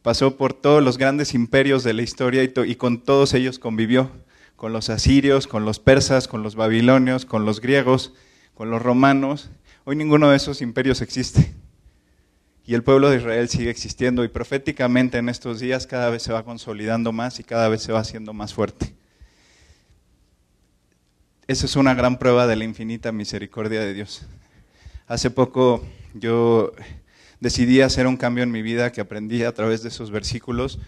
pasó 0.01 0.35
por 0.35 0.53
todos 0.53 0.83
los 0.83 0.97
grandes 0.97 1.35
imperios 1.35 1.83
de 1.83 1.93
la 1.93 2.01
historia 2.01 2.43
y, 2.43 2.51
y 2.65 2.75
con 2.75 3.03
todos 3.03 3.35
ellos 3.35 3.59
convivió, 3.59 4.09
con 4.55 4.73
los 4.73 4.89
asirios, 4.89 5.45
con 5.45 5.63
los 5.63 5.77
persas, 5.77 6.27
con 6.27 6.41
los 6.41 6.55
babilonios, 6.55 7.27
con 7.27 7.45
los 7.45 7.61
griegos, 7.61 8.13
con 8.59 8.69
los 8.69 8.81
romanos. 8.81 9.49
Hoy 9.85 9.95
ninguno 9.95 10.29
de 10.29 10.35
esos 10.35 10.61
imperios 10.61 10.99
existe. 10.99 11.53
Y 12.65 12.73
el 12.73 12.83
pueblo 12.83 13.09
de 13.09 13.15
Israel 13.15 13.47
sigue 13.47 13.69
existiendo 13.69 14.25
y 14.25 14.27
proféticamente 14.27 15.17
en 15.17 15.29
estos 15.29 15.61
días 15.61 15.87
cada 15.87 16.09
vez 16.09 16.23
se 16.23 16.33
va 16.33 16.43
consolidando 16.43 17.13
más 17.13 17.39
y 17.39 17.45
cada 17.45 17.69
vez 17.69 17.81
se 17.81 17.93
va 17.93 18.01
haciendo 18.01 18.33
más 18.33 18.53
fuerte. 18.53 18.93
Esa 21.47 21.67
es 21.67 21.77
una 21.77 21.93
gran 21.93 22.19
prueba 22.19 22.47
de 22.47 22.57
la 22.57 22.65
infinita 22.65 23.13
misericordia 23.13 23.79
de 23.79 23.93
Dios. 23.93 24.23
Hace 25.07 25.31
poco 25.31 25.81
yo 26.13 26.73
decidí 27.39 27.79
hacer 27.79 28.07
un 28.07 28.17
cambio 28.17 28.43
en 28.43 28.51
mi 28.51 28.61
vida 28.61 28.91
que 28.91 28.99
aprendí 28.99 29.43
a 29.43 29.53
través 29.53 29.83
de 29.83 29.87
esos 29.87 30.11
versículos, 30.11 30.79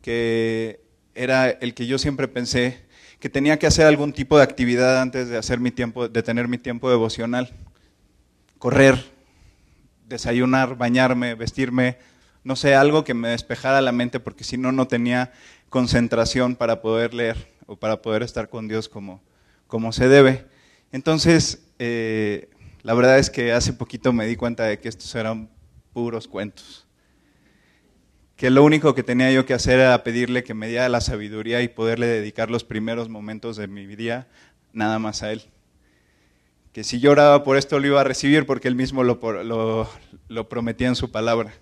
que 0.00 0.80
era 1.16 1.50
el 1.50 1.74
que 1.74 1.88
yo 1.88 1.98
siempre 1.98 2.28
pensé 2.28 2.85
que 3.26 3.30
tenía 3.30 3.58
que 3.58 3.66
hacer 3.66 3.86
algún 3.86 4.12
tipo 4.12 4.36
de 4.36 4.44
actividad 4.44 5.02
antes 5.02 5.28
de 5.28 5.36
hacer 5.36 5.58
mi 5.58 5.72
tiempo, 5.72 6.08
de 6.08 6.22
tener 6.22 6.46
mi 6.46 6.58
tiempo 6.58 6.88
devocional. 6.88 7.52
Correr, 8.60 9.04
desayunar, 10.06 10.78
bañarme, 10.78 11.34
vestirme, 11.34 11.98
no 12.44 12.54
sé, 12.54 12.76
algo 12.76 13.02
que 13.02 13.14
me 13.14 13.30
despejara 13.30 13.80
la 13.80 13.90
mente, 13.90 14.20
porque 14.20 14.44
si 14.44 14.56
no, 14.56 14.70
no 14.70 14.86
tenía 14.86 15.32
concentración 15.70 16.54
para 16.54 16.80
poder 16.80 17.14
leer 17.14 17.52
o 17.66 17.74
para 17.74 18.00
poder 18.00 18.22
estar 18.22 18.48
con 18.48 18.68
Dios 18.68 18.88
como, 18.88 19.20
como 19.66 19.90
se 19.90 20.08
debe. 20.08 20.46
Entonces, 20.92 21.66
eh, 21.80 22.48
la 22.84 22.94
verdad 22.94 23.18
es 23.18 23.28
que 23.28 23.50
hace 23.50 23.72
poquito 23.72 24.12
me 24.12 24.28
di 24.28 24.36
cuenta 24.36 24.66
de 24.66 24.78
que 24.78 24.88
estos 24.88 25.12
eran 25.16 25.50
puros 25.92 26.28
cuentos. 26.28 26.85
Que 28.36 28.50
lo 28.50 28.62
único 28.64 28.94
que 28.94 29.02
tenía 29.02 29.32
yo 29.32 29.46
que 29.46 29.54
hacer 29.54 29.80
era 29.80 30.04
pedirle 30.04 30.44
que 30.44 30.54
me 30.54 30.68
diera 30.68 30.88
la 30.88 31.00
sabiduría 31.00 31.62
y 31.62 31.68
poderle 31.68 32.06
dedicar 32.06 32.50
los 32.50 32.64
primeros 32.64 33.08
momentos 33.08 33.56
de 33.56 33.66
mi 33.66 33.86
día 33.86 34.28
nada 34.72 34.98
más 34.98 35.22
a 35.22 35.32
Él. 35.32 35.42
Que 36.72 36.84
si 36.84 37.00
yo 37.00 37.12
oraba 37.12 37.42
por 37.42 37.56
esto 37.56 37.78
lo 37.80 37.86
iba 37.86 38.00
a 38.00 38.04
recibir 38.04 38.44
porque 38.44 38.68
Él 38.68 38.74
mismo 38.74 39.02
lo, 39.04 39.18
lo, 39.42 39.88
lo 40.28 40.48
prometía 40.48 40.88
en 40.88 40.96
su 40.96 41.10
palabra. 41.10 41.54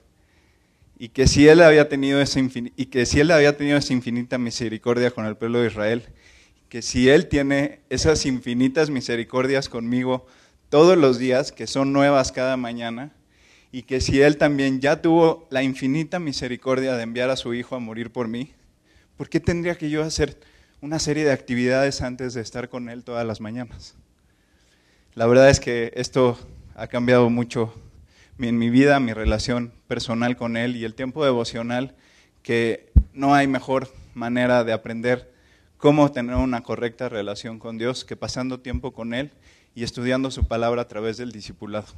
Y 0.99 1.09
que, 1.09 1.27
si 1.27 1.49
él 1.49 1.61
había 1.61 1.89
tenido 1.89 2.21
esa 2.21 2.41
y 2.41 2.87
que 2.87 3.05
si 3.05 3.21
Él 3.21 3.31
había 3.31 3.57
tenido 3.57 3.77
esa 3.77 3.93
infinita 3.93 4.39
misericordia 4.39 5.11
con 5.11 5.27
el 5.27 5.37
pueblo 5.37 5.61
de 5.61 5.67
Israel, 5.67 6.03
que 6.69 6.83
si 6.83 7.09
Él 7.09 7.29
tiene 7.29 7.81
esas 7.91 8.27
infinitas 8.27 8.91
misericordias 8.91 9.69
conmigo 9.69 10.27
todos 10.69 10.97
los 10.97 11.19
días, 11.19 11.53
que 11.53 11.67
son 11.67 11.93
nuevas 11.93 12.33
cada 12.33 12.57
mañana, 12.57 13.13
y 13.75 13.83
que 13.83 14.01
si 14.01 14.23
Él 14.23 14.37
también 14.37 14.81
ya 14.81 15.03
tuvo 15.03 15.49
la 15.51 15.65
infinita 15.65 16.21
misericordia 16.21 16.95
de 16.95 17.03
enviar 17.03 17.29
a 17.31 17.35
su 17.35 17.55
Hijo 17.55 17.75
a 17.75 17.81
morir 17.81 18.13
por 18.13 18.29
mí, 18.29 18.53
¿por 19.17 19.29
qué 19.29 19.41
tendría 19.41 19.75
que 19.75 19.91
yo 19.91 20.05
hacer 20.05 20.39
una 20.81 21.01
serie 21.01 21.25
de 21.25 21.33
actividades 21.33 22.01
antes 22.01 22.35
de 22.35 22.41
estar 22.41 22.69
con 22.69 22.89
Él 22.89 23.03
todas 23.03 23.27
las 23.27 23.41
mañanas? 23.41 23.97
La 25.17 25.27
verdad 25.27 25.51
es 25.51 25.59
que 25.59 25.91
esto 25.97 26.39
ha 26.77 26.87
cambiado 26.87 27.29
mucho 27.31 27.75
en 28.39 28.59
mi 28.59 28.71
vida, 28.71 29.01
mi 29.01 29.13
relación 29.13 29.73
personal 29.89 30.37
con 30.37 30.57
Él 30.57 30.77
y 30.77 30.85
el 30.85 30.95
tiempo 30.95 31.25
devocional, 31.25 31.97
que 32.45 32.93
no 33.13 33.35
hay 33.35 33.49
mejor 33.49 33.93
manera 34.15 34.63
de 34.63 34.73
aprender 34.73 35.33
cómo 35.79 36.13
tener 36.13 36.37
una 36.37 36.63
correcta 36.63 37.09
relación 37.09 37.59
con 37.59 37.77
Dios 37.77 38.05
que 38.05 38.15
pasando 38.15 38.61
tiempo 38.61 38.93
con 38.93 39.15
Él 39.15 39.33
y 39.75 39.83
estudiando 39.83 40.31
su 40.31 40.47
palabra 40.47 40.83
a 40.83 40.87
través 40.87 41.17
del 41.17 41.33
discipulado. 41.33 41.89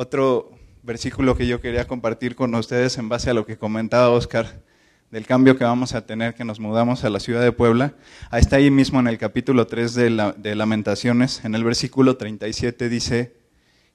Otro 0.00 0.52
versículo 0.84 1.36
que 1.36 1.48
yo 1.48 1.60
quería 1.60 1.88
compartir 1.88 2.36
con 2.36 2.54
ustedes 2.54 2.98
en 2.98 3.08
base 3.08 3.30
a 3.30 3.34
lo 3.34 3.44
que 3.44 3.58
comentaba 3.58 4.10
Oscar 4.10 4.62
del 5.10 5.26
cambio 5.26 5.58
que 5.58 5.64
vamos 5.64 5.92
a 5.92 6.06
tener 6.06 6.36
que 6.36 6.44
nos 6.44 6.60
mudamos 6.60 7.02
a 7.02 7.10
la 7.10 7.18
ciudad 7.18 7.42
de 7.42 7.50
Puebla. 7.50 7.94
Ahí 8.30 8.40
está 8.40 8.54
ahí 8.54 8.70
mismo 8.70 9.00
en 9.00 9.08
el 9.08 9.18
capítulo 9.18 9.66
3 9.66 9.94
de, 9.94 10.54
Lamentaciones, 10.54 11.44
en 11.44 11.56
el 11.56 11.64
versículo 11.64 12.16
37 12.16 12.88
dice, 12.88 13.34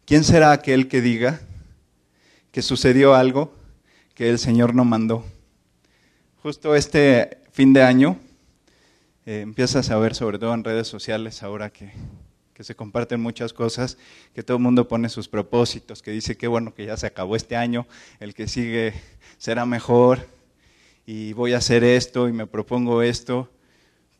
¿quién 0.04 0.26
será 0.26 0.52
aquel 0.52 0.90
que 0.90 1.00
diga 1.00 1.40
que 2.52 2.62
sucedió 2.62 3.16
algo 3.16 3.56
que 4.14 4.30
el 4.30 4.40
Señor 4.40 4.76
no 4.76 4.84
mandó? 4.84 5.24
Justo 6.42 6.76
este 6.76 7.38
fin 7.54 7.72
de 7.72 7.82
año, 7.82 8.18
eh, 9.26 9.40
empiezas 9.40 9.90
a 9.90 9.98
ver, 10.00 10.16
sobre 10.16 10.38
todo 10.38 10.54
en 10.54 10.66
redes 10.66 10.90
sociales, 10.90 11.44
ahora 11.44 11.70
que, 11.70 11.94
que, 12.54 12.64
se 12.64 12.76
comparten 12.76 13.20
muchas 13.20 13.54
cosas, 13.54 13.98
que 14.34 14.44
todo 14.44 14.58
el 14.58 14.64
mundo 14.64 14.88
pone 14.88 15.10
sus 15.10 15.28
propósitos, 15.28 16.02
que 16.02 16.12
dice 16.12 16.38
que 16.38 16.48
bueno, 16.48 16.74
que 16.74 16.86
ya 16.86 16.98
se 16.98 17.08
acabó 17.08 17.36
este 17.36 17.56
año, 17.56 17.88
el 18.20 18.34
que 18.34 18.48
sigue 18.48 18.94
será 19.38 19.66
mejor, 19.66 20.28
y 21.06 21.34
voy 21.34 21.54
a 21.54 21.58
hacer 21.58 21.84
esto 21.84 22.30
y 22.30 22.34
me 22.34 22.48
propongo 22.48 23.02
esto. 23.02 23.50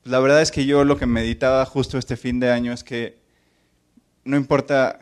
La 0.04 0.20
verdad 0.20 0.42
es 0.42 0.52
que 0.52 0.66
yo 0.66 0.84
lo 0.84 0.98
que 0.98 1.06
meditaba 1.06 1.66
justo 1.66 1.98
este 1.98 2.18
fin 2.18 2.40
de 2.40 2.52
año 2.52 2.74
es 2.74 2.84
que 2.84 3.18
no 4.26 4.36
importa 4.36 5.00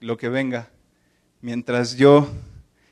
lo 0.00 0.16
que 0.16 0.28
venga, 0.28 0.70
mientras 1.40 1.96
yo 1.96 2.28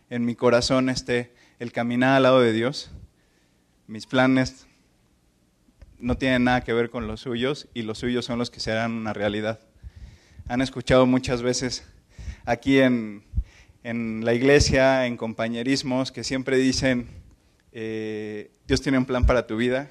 en 0.09 0.24
mi 0.24 0.34
corazón 0.34 0.88
esté 0.88 1.32
el 1.59 1.72
caminar 1.72 2.16
al 2.16 2.22
lado 2.22 2.41
de 2.41 2.53
Dios, 2.53 2.91
mis 3.86 4.07
planes 4.07 4.66
no 6.01 6.17
tienen 6.17 6.45
nada 6.45 6.63
que 6.63 6.73
ver 6.73 6.91
con 6.91 7.07
los 7.07 7.21
suyos 7.21 7.69
y 7.75 7.83
los 7.83 7.99
suyos 7.99 8.25
son 8.25 8.39
los 8.39 8.51
que 8.51 8.61
serán 8.61 8.93
una 8.93 9.13
realidad. 9.13 9.61
Han 10.49 10.61
escuchado 10.61 11.07
muchas 11.07 11.43
veces 11.43 11.87
aquí 12.45 12.79
en, 12.79 13.25
en 13.83 14.25
la 14.25 14.35
iglesia, 14.35 15.07
en 15.07 15.17
compañerismos, 15.17 16.13
que 16.13 16.25
siempre 16.25 16.57
dicen, 16.57 17.09
eh, 17.73 18.51
Dios 18.67 18.83
tiene 18.83 18.99
un 18.99 19.05
plan 19.05 19.27
para 19.27 19.47
tu 19.47 19.57
vida, 19.57 19.89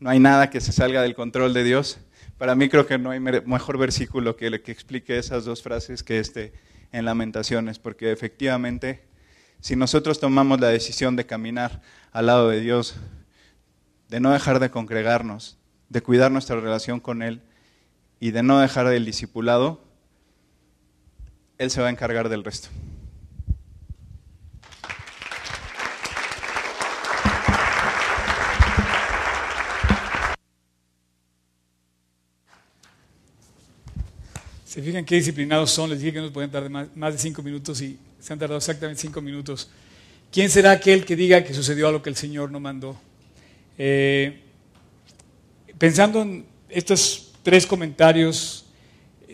no 0.00 0.10
hay 0.10 0.18
nada 0.18 0.50
que 0.50 0.60
se 0.60 0.72
salga 0.72 1.02
del 1.02 1.14
control 1.14 1.54
de 1.54 1.64
Dios. 1.64 1.98
Para 2.38 2.54
mí 2.54 2.68
creo 2.68 2.86
que 2.86 2.98
no 2.98 3.10
hay 3.10 3.20
mejor 3.20 3.78
versículo 3.78 4.36
que, 4.36 4.60
que 4.60 4.72
explique 4.72 5.16
esas 5.16 5.44
dos 5.44 5.62
frases 5.62 6.02
que 6.02 6.18
este 6.18 6.52
en 6.92 7.04
lamentaciones, 7.04 7.78
porque 7.78 8.12
efectivamente 8.12 9.06
si 9.60 9.74
nosotros 9.74 10.20
tomamos 10.20 10.60
la 10.60 10.68
decisión 10.68 11.16
de 11.16 11.26
caminar 11.26 11.80
al 12.12 12.26
lado 12.26 12.48
de 12.48 12.60
Dios, 12.60 12.96
de 14.08 14.20
no 14.20 14.32
dejar 14.32 14.60
de 14.60 14.70
congregarnos, 14.70 15.58
de 15.88 16.02
cuidar 16.02 16.30
nuestra 16.30 16.60
relación 16.60 17.00
con 17.00 17.22
Él 17.22 17.42
y 18.20 18.30
de 18.30 18.42
no 18.42 18.60
dejar 18.60 18.88
del 18.88 19.04
discipulado, 19.04 19.80
Él 21.58 21.70
se 21.70 21.80
va 21.80 21.88
a 21.88 21.90
encargar 21.90 22.28
del 22.28 22.44
resto. 22.44 22.68
Se 34.76 34.82
fijan 34.82 35.06
qué 35.06 35.14
disciplinados 35.14 35.70
son, 35.70 35.88
les 35.88 36.00
dije 36.00 36.12
que 36.12 36.20
no 36.20 36.30
pueden 36.30 36.50
tardar 36.50 36.88
más, 36.94 37.14
de 37.14 37.18
cinco 37.18 37.42
minutos 37.42 37.80
y 37.80 37.98
se 38.20 38.32
han 38.34 38.38
tardado 38.38 38.58
exactamente 38.58 39.00
cinco 39.00 39.22
minutos. 39.22 39.70
¿Quién 40.30 40.50
será 40.50 40.72
aquel 40.72 41.06
que 41.06 41.16
diga 41.16 41.42
que 41.42 41.54
sucedió 41.54 41.88
algo 41.88 42.02
que 42.02 42.10
el 42.10 42.16
Señor 42.16 42.50
no 42.50 42.60
mandó? 42.60 42.94
Eh, 43.78 44.40
pensando 45.78 46.22
en 46.22 46.46
estos 46.68 47.32
tres 47.42 47.66
comentarios, 47.66 48.66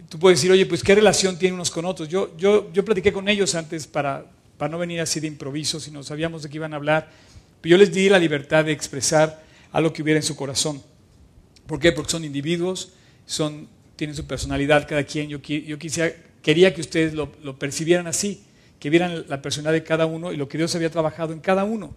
tú 0.09 0.19
puedes 0.19 0.39
decir, 0.39 0.51
oye, 0.51 0.67
pues 0.67 0.83
qué 0.83 0.95
relación 0.95 1.39
tienen 1.39 1.55
unos 1.55 1.71
con 1.71 1.85
otros. 1.85 2.09
Yo, 2.09 2.37
yo, 2.37 2.73
yo 2.73 2.85
platiqué 2.85 3.13
con 3.13 3.29
ellos 3.29 3.55
antes 3.55 3.87
para, 3.87 4.27
para 4.59 4.71
no 4.71 4.79
venir 4.79 5.01
así 5.01 5.21
de 5.21 5.27
improviso, 5.27 5.81
sino 5.81 6.03
sabíamos 6.03 6.43
de 6.43 6.49
qué 6.49 6.57
iban 6.57 6.73
a 6.73 6.77
hablar. 6.77 7.11
Pero 7.61 7.77
yo 7.77 7.79
les 7.79 7.93
di 7.93 8.09
la 8.09 8.19
libertad 8.19 8.65
de 8.65 8.73
expresar 8.73 9.43
algo 9.71 9.93
que 9.93 10.03
hubiera 10.03 10.19
en 10.19 10.25
su 10.25 10.37
corazón. 10.37 10.83
¿Por 11.67 11.79
qué? 11.79 11.93
Porque 11.93 12.11
son 12.11 12.25
individuos, 12.25 12.93
son 13.25 13.69
tienen 13.97 14.17
su 14.17 14.27
personalidad 14.27 14.87
cada 14.89 15.05
quien. 15.05 15.29
Yo, 15.29 15.39
yo 15.41 15.79
quisiera, 15.79 16.13
quería 16.43 16.75
que 16.75 16.81
ustedes 16.81 17.15
lo, 17.15 17.33
lo, 17.43 17.59
percibieran 17.59 18.07
así, 18.07 18.43
que 18.81 18.91
vieran 18.91 19.25
la 19.29 19.41
personalidad 19.41 19.81
de 19.81 19.85
cada 19.85 20.07
uno 20.07 20.33
y 20.33 20.37
lo 20.37 20.49
que 20.49 20.59
Dios 20.59 20.75
había 20.75 20.91
trabajado 20.91 21.33
en 21.33 21.41
cada 21.41 21.65
uno. 21.65 21.95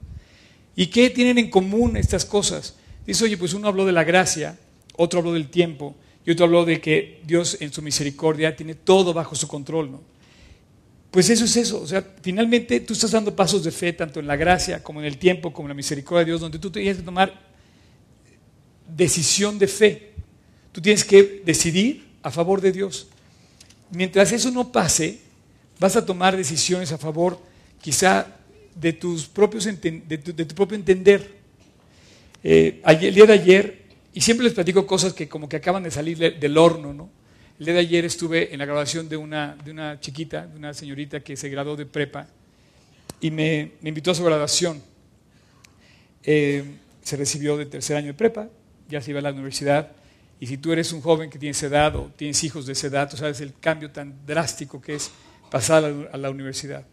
¿Y 0.75 0.87
qué 0.87 1.09
tienen 1.09 1.37
en 1.37 1.49
común 1.49 1.97
estas 1.97 2.25
cosas? 2.25 2.75
Dice, 3.05 3.23
oye, 3.23 3.37
pues 3.37 3.53
uno 3.53 3.67
habló 3.67 3.85
de 3.85 3.91
la 3.91 4.03
gracia, 4.03 4.57
otro 4.97 5.19
habló 5.19 5.33
del 5.33 5.49
tiempo 5.49 5.95
y 6.25 6.31
otro 6.31 6.45
habló 6.45 6.65
de 6.65 6.81
que 6.81 7.21
Dios 7.25 7.57
en 7.59 7.71
su 7.71 7.81
misericordia 7.81 8.55
tiene 8.55 8.75
todo 8.75 9.13
bajo 9.13 9.35
su 9.35 9.47
control, 9.47 9.91
¿no? 9.91 10.01
Pues 11.11 11.29
eso 11.29 11.45
es 11.45 11.55
eso, 11.55 11.81
o 11.81 11.87
sea, 11.87 12.05
finalmente 12.21 12.81
tú 12.81 12.91
estás 12.91 13.11
dando 13.11 13.33
pasos 13.33 13.63
de 13.63 13.71
fe 13.71 13.93
tanto 13.93 14.19
en 14.19 14.27
la 14.27 14.35
gracia 14.35 14.83
como 14.83 14.99
en 14.99 15.05
el 15.05 15.17
tiempo, 15.17 15.53
como 15.53 15.67
en 15.67 15.69
la 15.69 15.75
misericordia 15.75 16.25
de 16.25 16.31
Dios, 16.31 16.41
donde 16.41 16.59
tú 16.59 16.69
tienes 16.69 16.97
que 16.97 17.03
tomar 17.03 17.33
decisión 18.85 19.57
de 19.57 19.67
fe. 19.67 20.11
Tú 20.73 20.81
tienes 20.81 21.05
que 21.05 21.41
decidir 21.45 22.05
a 22.21 22.31
favor 22.31 22.59
de 22.59 22.73
Dios. 22.73 23.07
Mientras 23.91 24.33
eso 24.33 24.51
no 24.51 24.73
pase, 24.73 25.21
vas 25.79 25.95
a 25.95 26.05
tomar 26.05 26.35
decisiones 26.35 26.91
a 26.91 26.97
favor 26.97 27.39
quizá 27.81 28.27
de, 28.75 28.93
tus 28.93 29.25
propios, 29.27 29.65
de, 29.65 30.17
tu, 30.17 30.55
propio 30.55 30.75
entender. 30.75 31.35
Eh, 32.43 32.81
el 32.85 33.15
día 33.15 33.25
de 33.25 33.33
ayer, 33.33 33.81
y 34.13 34.21
siempre 34.21 34.43
les 34.43 34.53
platico 34.53 34.85
cosas 34.85 35.13
que 35.13 35.27
como 35.27 35.49
que 35.49 35.55
acaban 35.55 35.83
de 35.83 35.91
salir 35.91 36.17
del 36.17 36.57
horno, 36.57 36.93
¿no? 36.93 37.09
El 37.57 37.65
día 37.65 37.75
de 37.75 37.79
ayer 37.79 38.05
estuve 38.05 38.53
en 38.53 38.59
la 38.59 38.65
grabación 38.65 39.07
de 39.07 39.15
una, 39.15 39.55
de 39.63 39.71
una 39.71 39.99
chiquita, 39.99 40.45
de 40.45 40.57
una 40.57 40.73
señorita 40.73 41.21
que 41.21 41.37
se 41.37 41.49
graduó 41.49 41.75
de 41.75 41.85
prepa, 41.85 42.27
y 43.21 43.31
me, 43.31 43.71
me 43.81 43.89
invitó 43.89 44.11
a 44.11 44.15
su 44.15 44.23
graduación. 44.23 44.81
Eh, 46.23 46.63
se 47.01 47.15
recibió 47.15 47.55
de 47.55 47.65
tercer 47.65 47.95
año 47.95 48.07
de 48.07 48.13
prepa, 48.13 48.49
ya 48.89 48.99
se 48.99 49.11
iba 49.11 49.19
a 49.19 49.23
la 49.23 49.31
universidad. 49.31 49.91
Y 50.39 50.47
si 50.47 50.57
tú 50.57 50.73
eres 50.73 50.91
un 50.91 51.01
joven 51.01 51.29
que 51.29 51.39
tienes 51.39 51.61
edad 51.63 51.95
o 51.95 52.11
tienes 52.15 52.43
hijos 52.43 52.65
de 52.65 52.73
esa 52.73 52.87
edad, 52.87 53.09
tú 53.09 53.15
sabes 53.15 53.39
el 53.41 53.53
cambio 53.59 53.91
tan 53.91 54.25
drástico 54.25 54.81
que 54.81 54.95
es 54.95 55.11
pasar 55.49 55.85
a 56.11 56.17
la 56.17 56.29
universidad. 56.29 56.85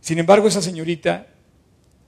Sin 0.00 0.18
embargo, 0.18 0.48
esa 0.48 0.62
señorita 0.62 1.26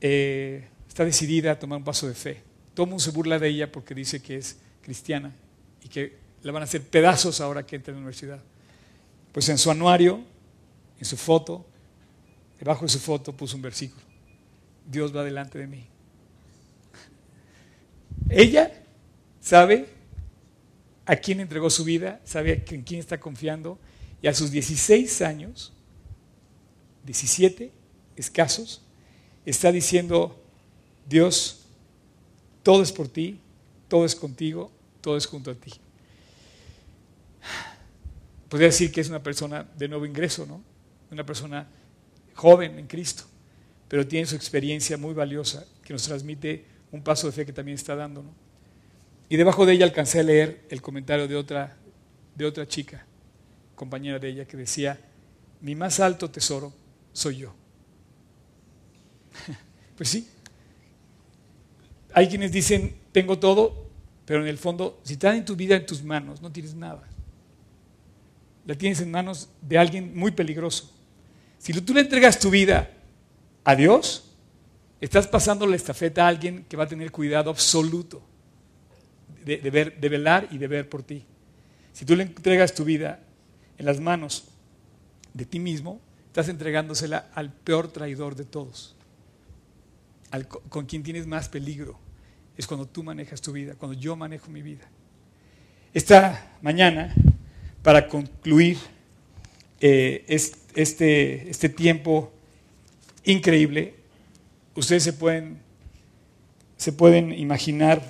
eh, 0.01 0.69
está 0.89 1.05
decidida 1.05 1.53
a 1.53 1.59
tomar 1.59 1.79
un 1.79 1.85
paso 1.85 2.09
de 2.09 2.15
fe. 2.15 2.43
Todo 2.75 2.87
mundo 2.87 3.03
se 3.03 3.11
burla 3.11 3.39
de 3.39 3.49
ella 3.49 3.71
porque 3.71 3.95
dice 3.95 4.23
que 4.23 4.37
es 4.37 4.59
cristiana 4.83 5.33
y 5.83 5.89
que 5.89 6.17
la 6.43 6.53
van 6.53 6.63
a 6.63 6.65
hacer 6.65 6.83
pedazos 6.83 7.41
ahora 7.41 7.65
que 7.65 7.77
entre 7.77 7.93
a 7.93 7.95
la 7.95 7.99
universidad. 7.99 8.41
Pues 9.33 9.49
en 9.49 9.59
su 9.59 9.71
anuario, 9.71 10.23
en 10.99 11.05
su 11.05 11.17
foto, 11.17 11.65
debajo 12.59 12.85
de 12.85 12.89
su 12.89 12.99
foto 12.99 13.33
puso 13.37 13.57
un 13.57 13.63
versículo. 13.63 14.03
Dios 14.87 15.15
va 15.15 15.23
delante 15.23 15.59
de 15.59 15.67
mí. 15.67 15.87
Ella 18.29 18.73
sabe 19.41 19.87
a 21.05 21.17
quién 21.17 21.41
entregó 21.41 21.69
su 21.71 21.85
vida, 21.85 22.21
sabe 22.25 22.65
en 22.69 22.83
quién 22.83 23.01
está 23.01 23.21
confiando 23.21 23.79
y 24.23 24.29
a 24.29 24.35
sus 24.35 24.51
16 24.51 25.23
años, 25.23 25.73
17 27.05 27.82
escasos, 28.17 28.83
está 29.45 29.73
diciendo, 29.73 30.41
Dios, 31.09 31.67
todo 32.63 32.83
es 32.83 32.93
por 32.93 33.09
ti, 33.09 33.41
todo 33.89 34.05
es 34.05 34.15
contigo, 34.15 34.71
todo 35.01 35.17
es 35.17 35.27
junto 35.27 35.51
a 35.51 35.55
ti. 35.55 35.73
Podría 38.49 38.69
decir 38.69 38.93
que 38.93 39.01
es 39.01 39.09
una 39.09 39.23
persona 39.23 39.67
de 39.77 39.89
nuevo 39.89 40.07
ingreso, 40.07 40.47
¿no? 40.47 40.63
Una 41.11 41.25
persona 41.25 41.67
joven 42.35 42.79
en 42.79 42.87
Cristo, 42.87 43.25
pero 43.89 44.07
tiene 44.07 44.27
su 44.27 44.37
experiencia 44.37 44.97
muy 44.97 45.15
valiosa 45.15 45.67
que 45.85 45.93
nos 45.93 46.05
transmite 46.05 46.65
un 46.91 47.03
paso 47.03 47.27
de 47.27 47.33
fe 47.33 47.47
que 47.47 47.53
también 47.53 47.77
está 47.77 47.97
dando, 47.97 48.23
¿no? 48.23 48.35
Y 49.29 49.37
debajo 49.37 49.65
de 49.65 49.73
ella 49.73 49.87
alcancé 49.87 50.21
a 50.21 50.23
leer 50.23 50.67
el 50.69 50.83
comentario 50.83 51.27
de 51.27 51.37
otra, 51.37 51.77
de 52.35 52.45
otra 52.45 52.69
chica, 52.69 53.07
compañera 53.75 54.19
de 54.19 54.29
ella, 54.29 54.45
que 54.45 54.59
decía, 54.59 55.01
mi 55.63 55.75
más 55.75 56.01
alto 56.01 56.31
tesoro 56.31 56.73
soy 57.13 57.39
yo. 57.39 57.55
Pues 59.97 60.09
sí. 60.09 60.29
Hay 62.15 62.29
quienes 62.29 62.53
dicen, 62.53 62.95
tengo 63.13 63.39
todo, 63.39 63.87
pero 64.25 64.43
en 64.43 64.49
el 64.49 64.59
fondo, 64.59 65.01
si 65.05 65.17
te 65.17 65.27
dan 65.27 65.45
tu 65.45 65.57
vida 65.57 65.77
en 65.77 65.87
tus 65.87 66.03
manos, 66.03 66.43
no 66.43 66.51
tienes 66.51 66.75
nada. 66.75 67.03
La 68.67 68.75
tienes 68.75 69.01
en 69.01 69.11
manos 69.11 69.49
de 69.61 69.79
alguien 69.79 70.17
muy 70.17 70.31
peligroso. 70.31 70.91
Si 71.59 71.73
tú 71.73 71.95
le 71.95 72.01
entregas 72.01 72.39
tu 72.39 72.51
vida 72.51 72.91
a 73.65 73.75
Dios, 73.75 74.35
estás 75.01 75.27
pasando 75.27 75.67
la 75.67 75.77
estafeta 75.77 76.25
a 76.25 76.29
alguien 76.29 76.65
que 76.69 76.77
va 76.77 76.85
a 76.85 76.89
tener 76.89 77.11
cuidado 77.11 77.51
absoluto 77.51 78.23
de, 79.45 79.59
de, 79.59 79.71
ver, 79.71 80.01
de 80.01 80.09
velar 80.09 80.49
y 80.51 80.59
de 80.59 80.69
ver 80.69 80.89
por 80.89 81.03
ti. 81.03 81.25
Si 81.93 82.05
tú 82.05 82.17
le 82.17 82.25
entregas 82.25 82.75
tu 82.75 82.85
vida 82.85 83.21
en 83.79 83.87
las 83.87 84.01
manos 84.01 84.49
de 85.35 85.45
ti 85.45 85.59
mismo, 85.59 86.01
estás 86.27 86.49
entregándosela 86.49 87.31
al 87.35 87.53
peor 87.53 87.89
traidor 87.89 88.35
de 88.35 88.45
todos 88.45 88.97
con 90.69 90.87
quien 90.87 91.03
tienes 91.03 91.27
más 91.27 91.49
peligro 91.49 91.99
es 92.57 92.67
cuando 92.67 92.87
tú 92.87 93.03
manejas 93.03 93.41
tu 93.41 93.53
vida, 93.53 93.75
cuando 93.79 93.99
yo 93.99 94.17
manejo 94.17 94.51
mi 94.51 94.63
vida. 94.63 94.89
Esta 95.95 96.57
mañana, 96.63 97.15
para 97.83 98.09
concluir 98.09 98.79
eh, 99.81 100.25
este, 100.27 101.51
este 101.51 101.69
tiempo 101.69 102.33
increíble, 103.25 103.95
ustedes 104.75 105.03
se 105.03 105.13
pueden, 105.13 105.59
se 106.77 106.93
pueden 106.93 107.33
imaginar 107.33 108.03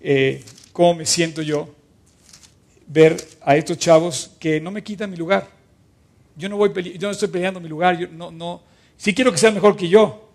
eh, 0.00 0.42
cómo 0.72 0.94
me 0.94 1.06
siento 1.06 1.42
yo 1.42 1.74
ver 2.86 3.16
a 3.42 3.56
estos 3.56 3.78
chavos 3.78 4.32
que 4.40 4.60
no 4.60 4.70
me 4.70 4.82
quitan 4.82 5.10
mi 5.10 5.16
lugar. 5.16 5.48
Yo 6.36 6.48
no, 6.48 6.56
voy 6.56 6.72
yo 6.98 7.08
no 7.08 7.10
estoy 7.10 7.28
peleando 7.28 7.60
mi 7.60 7.68
lugar, 7.68 7.98
yo 7.98 8.08
no, 8.08 8.30
no, 8.30 8.62
sí 8.96 9.14
quiero 9.14 9.30
que 9.30 9.38
sean 9.38 9.54
mejor 9.54 9.76
que 9.76 9.88
yo, 9.88 10.29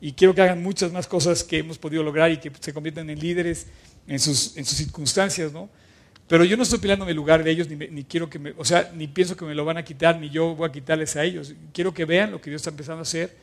y 0.00 0.12
quiero 0.12 0.34
que 0.34 0.40
hagan 0.40 0.62
muchas 0.62 0.92
más 0.92 1.06
cosas 1.06 1.44
que 1.44 1.58
hemos 1.58 1.78
podido 1.78 2.02
lograr 2.02 2.30
y 2.32 2.38
que 2.38 2.50
se 2.58 2.72
conviertan 2.72 3.10
en 3.10 3.20
líderes 3.20 3.66
en 4.06 4.18
sus, 4.18 4.56
en 4.56 4.64
sus 4.64 4.78
circunstancias, 4.78 5.52
¿no? 5.52 5.68
Pero 6.26 6.44
yo 6.44 6.56
no 6.56 6.62
estoy 6.62 6.78
peleando 6.78 7.06
el 7.08 7.16
lugar 7.16 7.42
de 7.42 7.50
ellos, 7.50 7.68
ni, 7.68 7.76
ni, 7.88 8.04
quiero 8.04 8.30
que 8.30 8.38
me, 8.38 8.54
o 8.56 8.64
sea, 8.64 8.92
ni 8.94 9.08
pienso 9.08 9.36
que 9.36 9.44
me 9.44 9.54
lo 9.54 9.64
van 9.64 9.76
a 9.76 9.84
quitar, 9.84 10.18
ni 10.18 10.30
yo 10.30 10.54
voy 10.54 10.68
a 10.68 10.72
quitarles 10.72 11.16
a 11.16 11.24
ellos. 11.24 11.54
Quiero 11.72 11.92
que 11.92 12.04
vean 12.04 12.30
lo 12.30 12.40
que 12.40 12.50
Dios 12.50 12.60
está 12.60 12.70
empezando 12.70 13.00
a 13.00 13.02
hacer 13.02 13.36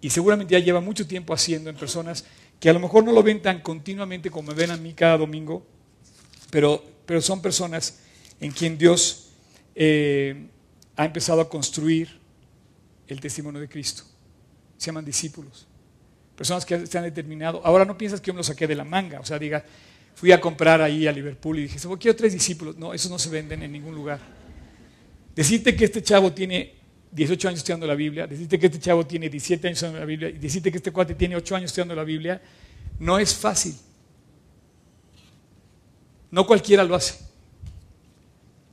y 0.00 0.10
seguramente 0.10 0.52
ya 0.52 0.58
lleva 0.58 0.80
mucho 0.80 1.06
tiempo 1.06 1.34
haciendo 1.34 1.70
en 1.70 1.76
personas 1.76 2.24
que 2.58 2.70
a 2.70 2.72
lo 2.72 2.80
mejor 2.80 3.04
no 3.04 3.12
lo 3.12 3.22
ven 3.22 3.42
tan 3.42 3.60
continuamente 3.60 4.30
como 4.30 4.48
me 4.48 4.54
ven 4.54 4.70
a 4.70 4.76
mí 4.76 4.94
cada 4.94 5.18
domingo, 5.18 5.66
pero, 6.50 6.82
pero 7.06 7.20
son 7.20 7.42
personas 7.42 8.00
en 8.40 8.52
quien 8.52 8.78
Dios 8.78 9.28
eh, 9.74 10.48
ha 10.96 11.04
empezado 11.04 11.42
a 11.42 11.48
construir 11.48 12.18
el 13.06 13.20
testimonio 13.20 13.60
de 13.60 13.68
Cristo. 13.68 14.02
Se 14.78 14.86
llaman 14.86 15.04
discípulos 15.04 15.68
personas 16.36 16.64
que 16.64 16.86
se 16.86 16.98
han 16.98 17.04
determinado. 17.04 17.60
Ahora 17.64 17.84
no 17.84 17.96
piensas 17.96 18.20
que 18.20 18.28
yo 18.28 18.34
me 18.34 18.38
lo 18.38 18.44
saqué 18.44 18.66
de 18.66 18.74
la 18.74 18.84
manga, 18.84 19.20
o 19.20 19.24
sea, 19.24 19.38
diga, 19.38 19.64
fui 20.14 20.32
a 20.32 20.40
comprar 20.40 20.80
ahí 20.80 21.06
a 21.06 21.12
Liverpool 21.12 21.58
y 21.58 21.62
dije, 21.62 21.78
quiero 21.98 22.16
tres 22.16 22.32
discípulos. 22.32 22.76
No, 22.76 22.94
esos 22.94 23.10
no 23.10 23.18
se 23.18 23.28
venden 23.28 23.62
en 23.62 23.72
ningún 23.72 23.94
lugar. 23.94 24.20
Decirte 25.34 25.74
que 25.74 25.84
este 25.84 26.02
chavo 26.02 26.32
tiene 26.32 26.74
18 27.10 27.48
años 27.48 27.58
estudiando 27.58 27.86
la 27.86 27.94
Biblia, 27.94 28.26
decirte 28.26 28.58
que 28.58 28.66
este 28.66 28.80
chavo 28.80 29.06
tiene 29.06 29.28
17 29.28 29.68
años 29.68 29.76
estudiando 29.76 30.00
la 30.00 30.06
Biblia, 30.06 30.28
y 30.28 30.38
decirte 30.38 30.70
que 30.70 30.78
este 30.78 30.90
cuate 30.90 31.14
tiene 31.14 31.36
8 31.36 31.56
años 31.56 31.70
estudiando 31.70 31.94
la 31.94 32.04
Biblia, 32.04 32.40
no 32.98 33.18
es 33.18 33.34
fácil. 33.34 33.74
No 36.30 36.46
cualquiera 36.46 36.82
lo 36.82 36.96
hace. 36.96 37.14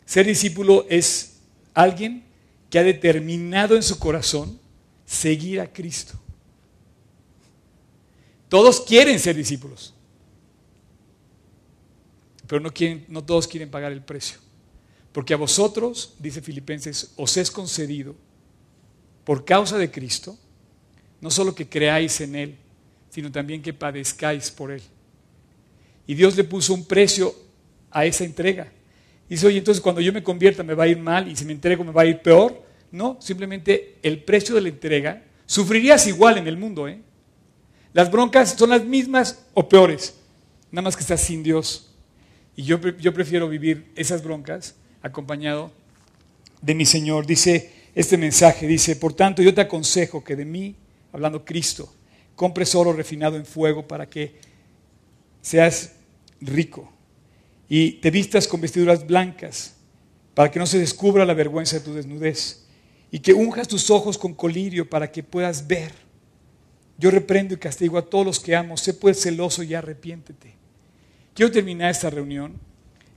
Ser 0.05 0.25
discípulo 0.25 0.85
es 0.89 1.37
alguien 1.73 2.23
que 2.69 2.79
ha 2.79 2.83
determinado 2.83 3.75
en 3.75 3.83
su 3.83 3.99
corazón 3.99 4.59
seguir 5.05 5.61
a 5.61 5.67
Cristo. 5.67 6.19
Todos 8.51 8.81
quieren 8.81 9.17
ser 9.17 9.33
discípulos, 9.33 9.93
pero 12.47 12.59
no, 12.59 12.69
quieren, 12.73 13.05
no 13.07 13.23
todos 13.23 13.47
quieren 13.47 13.71
pagar 13.71 13.93
el 13.93 14.03
precio. 14.03 14.39
Porque 15.13 15.33
a 15.33 15.37
vosotros, 15.37 16.15
dice 16.19 16.41
Filipenses, 16.41 17.13
os 17.15 17.37
es 17.37 17.49
concedido, 17.49 18.13
por 19.23 19.45
causa 19.45 19.77
de 19.77 19.89
Cristo, 19.89 20.37
no 21.21 21.31
solo 21.31 21.55
que 21.55 21.69
creáis 21.69 22.19
en 22.19 22.35
Él, 22.35 22.57
sino 23.09 23.31
también 23.31 23.61
que 23.61 23.71
padezcáis 23.71 24.51
por 24.51 24.71
Él. 24.71 24.81
Y 26.05 26.13
Dios 26.13 26.35
le 26.35 26.43
puso 26.43 26.73
un 26.73 26.83
precio 26.83 27.33
a 27.89 28.05
esa 28.05 28.25
entrega. 28.25 28.69
Dice, 29.29 29.47
oye, 29.47 29.59
entonces 29.59 29.81
cuando 29.81 30.01
yo 30.01 30.11
me 30.11 30.23
convierta 30.23 30.61
me 30.61 30.73
va 30.73 30.83
a 30.83 30.89
ir 30.89 30.99
mal 30.99 31.29
y 31.29 31.37
si 31.37 31.45
me 31.45 31.53
entrego 31.53 31.85
me 31.85 31.93
va 31.93 32.01
a 32.01 32.05
ir 32.05 32.21
peor. 32.21 32.61
No, 32.91 33.17
simplemente 33.21 33.97
el 34.03 34.21
precio 34.25 34.53
de 34.55 34.59
la 34.59 34.67
entrega, 34.67 35.23
sufrirías 35.45 36.05
igual 36.05 36.37
en 36.37 36.49
el 36.49 36.57
mundo, 36.57 36.89
¿eh? 36.89 37.01
Las 37.93 38.09
broncas 38.09 38.55
son 38.57 38.69
las 38.69 38.85
mismas 38.85 39.43
o 39.53 39.67
peores, 39.67 40.15
nada 40.71 40.83
más 40.83 40.95
que 40.95 41.01
estás 41.01 41.21
sin 41.21 41.43
Dios. 41.43 41.91
Y 42.55 42.63
yo, 42.63 42.79
yo 42.79 43.13
prefiero 43.13 43.49
vivir 43.49 43.91
esas 43.95 44.23
broncas 44.23 44.75
acompañado 45.01 45.71
de 46.61 46.75
mi 46.75 46.85
Señor. 46.85 47.25
Dice 47.25 47.71
este 47.95 48.17
mensaje, 48.17 48.67
dice, 48.67 48.95
por 48.95 49.13
tanto 49.13 49.41
yo 49.41 49.53
te 49.53 49.61
aconsejo 49.61 50.23
que 50.23 50.35
de 50.35 50.45
mí, 50.45 50.75
hablando 51.11 51.43
Cristo, 51.43 51.93
compres 52.35 52.73
oro 52.75 52.93
refinado 52.93 53.35
en 53.35 53.45
fuego 53.45 53.87
para 53.87 54.07
que 54.09 54.35
seas 55.41 55.93
rico 56.39 56.91
y 57.67 57.93
te 57.93 58.11
vistas 58.11 58.47
con 58.47 58.61
vestiduras 58.61 59.05
blancas 59.05 59.75
para 60.33 60.49
que 60.49 60.59
no 60.59 60.65
se 60.65 60.79
descubra 60.79 61.25
la 61.25 61.33
vergüenza 61.33 61.77
de 61.77 61.85
tu 61.85 61.93
desnudez 61.93 62.65
y 63.11 63.19
que 63.19 63.33
unjas 63.33 63.67
tus 63.67 63.89
ojos 63.89 64.17
con 64.17 64.33
colirio 64.33 64.89
para 64.89 65.11
que 65.11 65.23
puedas 65.23 65.67
ver 65.67 65.91
yo 67.01 67.09
reprendo 67.09 67.55
y 67.55 67.57
castigo 67.57 67.97
a 67.97 68.03
todos 68.03 68.23
los 68.23 68.39
que 68.39 68.55
amo. 68.55 68.77
Sé 68.77 68.93
pues 68.93 69.19
celoso 69.19 69.63
y 69.63 69.73
arrepiéntete. 69.73 70.53
Quiero 71.33 71.51
terminar 71.51 71.89
esta 71.89 72.11
reunión 72.11 72.53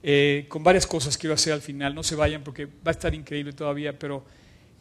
eh, 0.03 0.47
con 0.49 0.65
varias 0.65 0.87
cosas 0.87 1.17
que 1.17 1.23
quiero 1.23 1.35
hacer 1.35 1.53
al 1.53 1.61
final. 1.61 1.95
No 1.95 2.03
se 2.03 2.17
vayan 2.17 2.43
porque 2.43 2.65
va 2.65 2.87
a 2.87 2.91
estar 2.93 3.15
increíble 3.15 3.53
todavía, 3.53 3.99
pero 3.99 4.25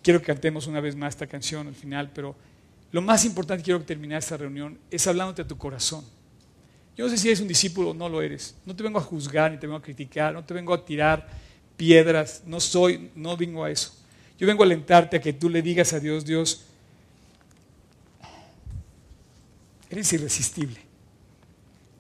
quiero 0.02 0.22
que 0.22 0.28
cantemos 0.28 0.68
una 0.68 0.80
vez 0.80 0.96
más 0.96 1.16
esta 1.16 1.28
canción 1.28 1.68
al 1.68 1.76
final. 1.76 2.12
Pero 2.16 2.34
lo 2.94 3.02
más 3.02 3.26
importante 3.26 3.62
que 3.62 3.66
quiero 3.66 3.84
terminar 3.84 4.20
esta 4.20 4.38
reunión 4.38 4.80
es 4.90 5.06
hablándote 5.06 5.42
a 5.42 5.48
tu 5.48 5.58
corazón. 5.58 6.06
Yo 6.96 7.04
no 7.04 7.12
sé 7.12 7.18
si 7.18 7.28
eres 7.28 7.42
un 7.42 7.50
discípulo 7.50 7.90
o 7.90 7.94
no 7.94 8.08
lo 8.08 8.22
eres. 8.22 8.56
No 8.66 8.74
te 8.74 8.84
vengo 8.84 9.00
a 9.00 9.02
juzgar 9.02 9.52
ni 9.52 9.58
te 9.58 9.68
vengo 9.68 9.80
a 9.80 9.82
criticar, 9.82 10.34
no 10.34 10.46
te 10.46 10.54
vengo 10.54 10.74
a 10.74 10.86
tirar 10.86 11.28
piedras. 11.76 12.44
No 12.46 12.62
soy, 12.62 13.12
no 13.16 13.36
vengo 13.36 13.66
a 13.66 13.70
eso. 13.70 13.94
Yo 14.40 14.48
vengo 14.48 14.64
a 14.64 14.66
alentarte 14.66 15.18
a 15.18 15.20
que 15.20 15.34
tú 15.34 15.50
le 15.50 15.62
digas 15.62 15.92
a 15.92 16.00
Dios, 16.00 16.24
Dios, 16.24 16.68
Eres 19.94 20.12
irresistible. 20.12 20.80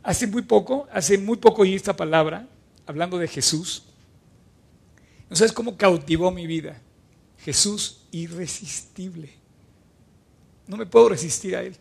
Hace 0.01 0.25
muy 0.25 0.41
poco, 0.41 0.87
hace 0.91 1.15
muy 1.19 1.37
poco 1.37 1.61
oí 1.61 1.75
esta 1.75 1.95
palabra, 1.95 2.47
hablando 2.87 3.19
de 3.19 3.27
Jesús. 3.27 3.83
¿No 5.29 5.35
sabes 5.35 5.53
cómo 5.53 5.77
cautivó 5.77 6.31
mi 6.31 6.47
vida? 6.47 6.81
Jesús 7.37 8.07
irresistible. 8.09 9.29
No 10.65 10.75
me 10.75 10.87
puedo 10.87 11.09
resistir 11.09 11.55
a 11.55 11.61
Él. 11.61 11.77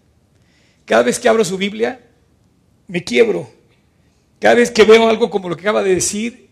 Cada 0.85 1.03
vez 1.03 1.19
que 1.19 1.31
abro 1.31 1.47
su 1.47 1.57
Biblia, 1.57 2.07
me 2.89 3.03
quiebro. 3.03 3.49
Cada 4.39 4.57
vez 4.57 4.71
que 4.71 4.85
veo 4.85 5.09
algo 5.09 5.31
como 5.31 5.49
lo 5.49 5.57
que 5.57 5.63
acaba 5.63 5.83
de 5.83 5.95
decir, 5.95 6.51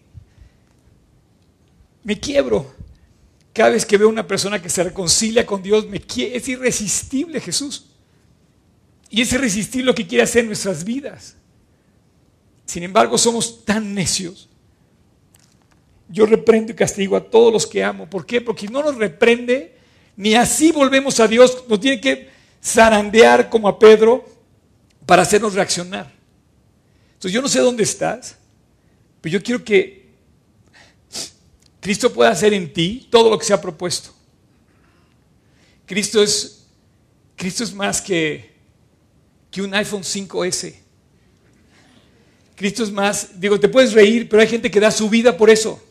me 2.03 2.19
quiebro. 2.19 2.75
Cada 3.53 3.69
vez 3.69 3.85
que 3.85 3.99
veo 3.99 4.09
una 4.09 4.27
persona 4.27 4.63
que 4.63 4.71
se 4.71 4.83
reconcilia 4.83 5.45
con 5.45 5.63
Dios, 5.63 5.87
me 5.87 6.03
es 6.17 6.49
irresistible 6.49 7.41
Jesús. 7.41 7.90
Y 9.11 9.21
es 9.21 9.33
irresistible 9.33 9.87
lo 9.87 9.95
que 9.95 10.07
quiere 10.07 10.23
hacer 10.23 10.45
nuestras 10.45 10.85
vidas. 10.85 11.37
Sin 12.65 12.85
embargo, 12.85 13.19
somos 13.19 13.65
tan 13.65 13.93
necios. 13.93 14.49
Yo 16.09 16.27
reprendo 16.27 16.73
y 16.73 16.77
castigo 16.77 17.17
a 17.17 17.29
todos 17.29 17.53
los 17.53 17.67
que 17.67 17.83
amo. 17.83 18.09
¿Por 18.09 18.25
qué? 18.25 18.41
Porque 18.41 18.69
no 18.69 18.83
nos 18.83 18.97
reprende, 18.97 19.77
ni 20.17 20.35
así 20.35 20.71
volvemos 20.71 21.19
a 21.19 21.27
Dios. 21.27 21.65
Nos 21.69 21.81
tiene 21.81 22.01
que 22.01 22.31
zarandear 22.63 23.51
como 23.51 23.69
a 23.69 23.79
Pedro 23.79 24.25
para 25.07 25.23
hacernos 25.23 25.55
reaccionar. 25.55 26.13
Entonces 27.15 27.33
yo 27.33 27.43
no 27.43 27.49
sé 27.49 27.59
dónde 27.59 27.83
estás, 27.83 28.37
pero 29.21 29.33
yo 29.33 29.43
quiero 29.43 29.65
que 29.65 30.09
Cristo 31.81 32.13
pueda 32.13 32.31
hacer 32.31 32.55
en 32.55 32.73
ti 32.73 33.09
todo 33.11 33.29
lo 33.29 33.39
que 33.39 33.45
se 33.45 33.53
ha 33.53 33.61
propuesto. 33.61 34.15
Cristo 35.87 36.23
es, 36.23 36.67
Cristo 37.35 37.65
es 37.65 37.75
más 37.75 38.01
que, 38.01 38.50
que 39.51 39.63
un 39.63 39.75
iPhone 39.75 40.03
5S. 40.03 40.75
Cristo 42.57 42.83
es 42.83 42.93
más, 42.93 43.41
digo, 43.41 43.59
te 43.59 43.69
puedes 43.69 43.93
reír, 43.93 44.29
pero 44.29 44.43
hay 44.43 44.49
gente 44.49 44.71
que 44.71 44.81
da 44.81 44.91
su 44.91 45.09
vida 45.09 45.37
por 45.37 45.49
eso. 45.49 45.83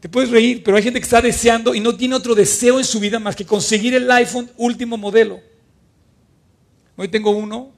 Te 0.00 0.08
puedes 0.08 0.30
reír, 0.30 0.62
pero 0.62 0.76
hay 0.76 0.82
gente 0.82 0.98
que 0.98 1.04
está 1.04 1.20
deseando 1.20 1.74
y 1.74 1.80
no 1.80 1.96
tiene 1.96 2.14
otro 2.14 2.34
deseo 2.34 2.78
en 2.78 2.84
su 2.84 3.00
vida 3.00 3.18
más 3.18 3.36
que 3.36 3.44
conseguir 3.44 3.94
el 3.94 4.10
iPhone 4.10 4.50
último 4.56 4.96
modelo. 4.96 5.40
Hoy 6.96 7.08
tengo 7.08 7.30
uno 7.30 7.72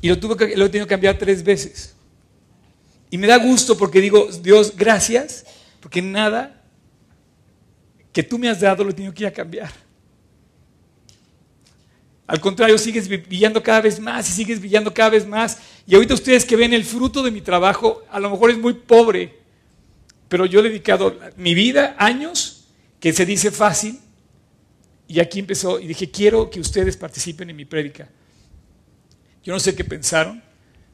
y 0.00 0.08
lo, 0.08 0.18
tuve 0.18 0.36
que, 0.36 0.56
lo 0.56 0.66
he 0.66 0.68
tenido 0.68 0.86
que 0.86 0.90
cambiar 0.90 1.18
tres 1.18 1.42
veces. 1.42 1.94
Y 3.10 3.18
me 3.18 3.26
da 3.26 3.36
gusto 3.36 3.76
porque 3.76 4.00
digo, 4.00 4.28
Dios, 4.40 4.74
gracias, 4.74 5.44
porque 5.80 6.00
nada 6.00 6.62
que 8.12 8.22
tú 8.22 8.38
me 8.38 8.48
has 8.48 8.60
dado 8.60 8.84
lo 8.84 8.90
he 8.90 8.94
tenido 8.94 9.12
que 9.12 9.24
ir 9.24 9.26
a 9.26 9.32
cambiar. 9.32 9.70
Al 12.32 12.40
contrario, 12.40 12.78
sigues 12.78 13.10
brillando 13.10 13.62
cada 13.62 13.82
vez 13.82 14.00
más 14.00 14.26
y 14.26 14.32
sigues 14.32 14.58
brillando 14.58 14.94
cada 14.94 15.10
vez 15.10 15.26
más. 15.26 15.58
Y 15.86 15.94
ahorita 15.94 16.14
ustedes 16.14 16.46
que 16.46 16.56
ven 16.56 16.72
el 16.72 16.82
fruto 16.82 17.22
de 17.22 17.30
mi 17.30 17.42
trabajo, 17.42 18.04
a 18.10 18.18
lo 18.18 18.30
mejor 18.30 18.50
es 18.50 18.56
muy 18.56 18.72
pobre, 18.72 19.38
pero 20.30 20.46
yo 20.46 20.60
he 20.60 20.62
dedicado 20.62 21.14
mi 21.36 21.52
vida, 21.52 21.94
años, 21.98 22.64
que 23.00 23.12
se 23.12 23.26
dice 23.26 23.50
fácil, 23.50 24.00
y 25.06 25.20
aquí 25.20 25.40
empezó, 25.40 25.78
y 25.78 25.86
dije, 25.86 26.10
quiero 26.10 26.48
que 26.48 26.58
ustedes 26.58 26.96
participen 26.96 27.50
en 27.50 27.56
mi 27.56 27.66
prédica. 27.66 28.08
Yo 29.44 29.52
no 29.52 29.60
sé 29.60 29.74
qué 29.74 29.84
pensaron, 29.84 30.42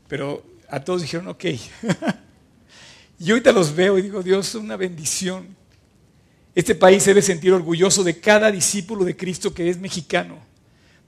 pero 0.09 0.45
a 0.69 0.81
todos 0.81 1.03
dijeron, 1.03 1.29
ok. 1.29 1.45
y 3.21 3.31
ahorita 3.31 3.53
los 3.53 3.77
veo 3.77 3.97
y 3.97 4.03
digo, 4.03 4.25
Dios, 4.25 4.57
una 4.57 4.77
bendición. 4.77 5.57
Este 6.57 6.75
país 6.75 7.05
debe 7.05 7.23
sentir 7.23 7.53
orgulloso 7.53 8.03
de 8.03 8.19
cada 8.19 8.51
discípulo 8.51 9.05
de 9.05 9.17
Cristo 9.17 9.55
que 9.55 9.71
es 9.71 9.79
mexicano. 9.79 10.48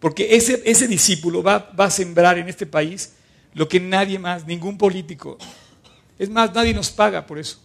Porque 0.01 0.35
ese, 0.35 0.63
ese 0.65 0.89
discípulo 0.89 1.43
va, 1.43 1.71
va 1.79 1.85
a 1.85 1.91
sembrar 1.91 2.39
en 2.39 2.49
este 2.49 2.67
país 2.67 3.13
lo 3.55 3.69
que 3.69 3.79
nadie 3.79 4.19
más, 4.19 4.47
ningún 4.47 4.79
político. 4.79 5.39
Es 6.19 6.29
más, 6.29 6.53
nadie 6.55 6.75
nos 6.75 6.91
paga 6.91 7.27
por 7.27 7.39
eso. 7.39 7.61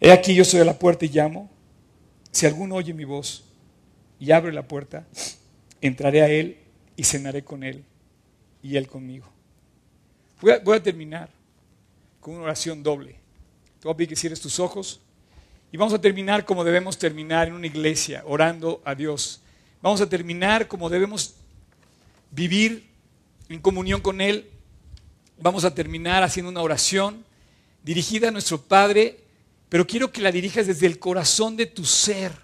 He 0.00 0.12
aquí 0.12 0.34
yo 0.34 0.44
soy 0.44 0.60
a 0.60 0.64
la 0.64 0.78
puerta 0.78 1.06
y 1.06 1.08
llamo. 1.08 1.50
Si 2.30 2.44
alguno 2.44 2.74
oye 2.74 2.92
mi 2.92 3.04
voz 3.04 3.44
y 4.18 4.32
abre 4.32 4.52
la 4.52 4.68
puerta, 4.68 5.06
entraré 5.80 6.20
a 6.22 6.28
Él 6.28 6.58
y 6.96 7.04
cenaré 7.04 7.44
con 7.44 7.62
Él 7.62 7.84
y 8.62 8.76
Él 8.76 8.86
conmigo. 8.86 9.26
Voy 10.40 10.76
a, 10.76 10.82
terminar 10.82 11.30
con 12.20 12.34
una 12.34 12.44
oración 12.44 12.82
doble. 12.82 13.16
Te 13.80 13.88
voy 13.88 14.04
a 14.04 14.08
que 14.08 14.16
cierres 14.16 14.40
tus 14.40 14.60
ojos 14.60 15.00
y 15.74 15.76
vamos 15.76 15.92
a 15.92 16.00
terminar 16.00 16.44
como 16.44 16.62
debemos 16.62 16.96
terminar 16.98 17.48
en 17.48 17.54
una 17.54 17.66
iglesia, 17.66 18.22
orando 18.28 18.80
a 18.84 18.94
Dios. 18.94 19.40
Vamos 19.82 20.00
a 20.00 20.08
terminar 20.08 20.68
como 20.68 20.88
debemos 20.88 21.34
vivir 22.30 22.86
en 23.48 23.58
comunión 23.58 24.00
con 24.00 24.20
Él. 24.20 24.48
Vamos 25.36 25.64
a 25.64 25.74
terminar 25.74 26.22
haciendo 26.22 26.52
una 26.52 26.62
oración 26.62 27.24
dirigida 27.82 28.28
a 28.28 28.30
nuestro 28.30 28.62
Padre, 28.62 29.18
pero 29.68 29.84
quiero 29.84 30.12
que 30.12 30.22
la 30.22 30.30
dirijas 30.30 30.68
desde 30.68 30.86
el 30.86 31.00
corazón 31.00 31.56
de 31.56 31.66
tu 31.66 31.84
ser 31.84 32.30
o 32.30 32.38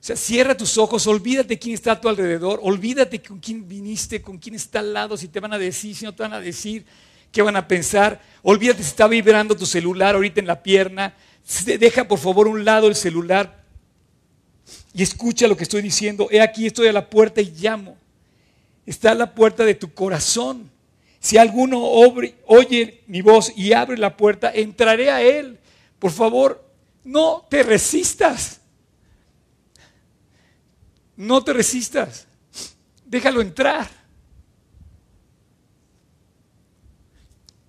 sea, 0.00 0.16
cierra 0.16 0.56
tus 0.56 0.78
ojos, 0.78 1.06
olvídate 1.06 1.58
quién 1.58 1.74
está 1.74 1.92
a 1.92 2.00
tu 2.00 2.08
alrededor, 2.08 2.60
olvídate 2.62 3.20
con 3.20 3.40
quién 3.40 3.68
viniste, 3.68 4.22
con 4.22 4.38
quién 4.38 4.54
está 4.54 4.78
al 4.78 4.94
lado, 4.94 5.18
si 5.18 5.28
te 5.28 5.38
van 5.38 5.52
a 5.52 5.58
decir, 5.58 5.94
si 5.94 6.06
no 6.06 6.14
te 6.14 6.22
van 6.22 6.32
a 6.32 6.40
decir, 6.40 6.86
qué 7.30 7.42
van 7.42 7.56
a 7.56 7.68
pensar. 7.68 8.20
Olvídate 8.42 8.82
si 8.82 8.88
está 8.88 9.06
vibrando 9.06 9.56
tu 9.56 9.66
celular 9.66 10.14
ahorita 10.14 10.40
en 10.40 10.46
la 10.46 10.62
pierna. 10.62 11.14
Deja 11.64 12.06
por 12.06 12.18
favor 12.18 12.46
un 12.46 12.64
lado 12.64 12.88
el 12.88 12.94
celular 12.94 13.64
y 14.92 15.02
escucha 15.02 15.48
lo 15.48 15.56
que 15.56 15.62
estoy 15.62 15.80
diciendo. 15.80 16.28
He 16.30 16.40
aquí, 16.40 16.66
estoy 16.66 16.88
a 16.88 16.92
la 16.92 17.08
puerta 17.08 17.40
y 17.40 17.50
llamo. 17.50 17.96
Está 18.84 19.12
a 19.12 19.14
la 19.14 19.34
puerta 19.34 19.64
de 19.64 19.74
tu 19.74 19.92
corazón. 19.92 20.70
Si 21.20 21.36
alguno 21.38 21.82
oye 21.82 23.02
mi 23.06 23.22
voz 23.22 23.52
y 23.56 23.72
abre 23.72 23.96
la 23.96 24.16
puerta, 24.16 24.52
entraré 24.54 25.10
a 25.10 25.22
él. 25.22 25.58
Por 25.98 26.10
favor, 26.10 26.64
no 27.02 27.46
te 27.48 27.62
resistas. 27.62 28.60
No 31.16 31.42
te 31.42 31.52
resistas. 31.52 32.26
Déjalo 33.04 33.40
entrar. 33.40 33.97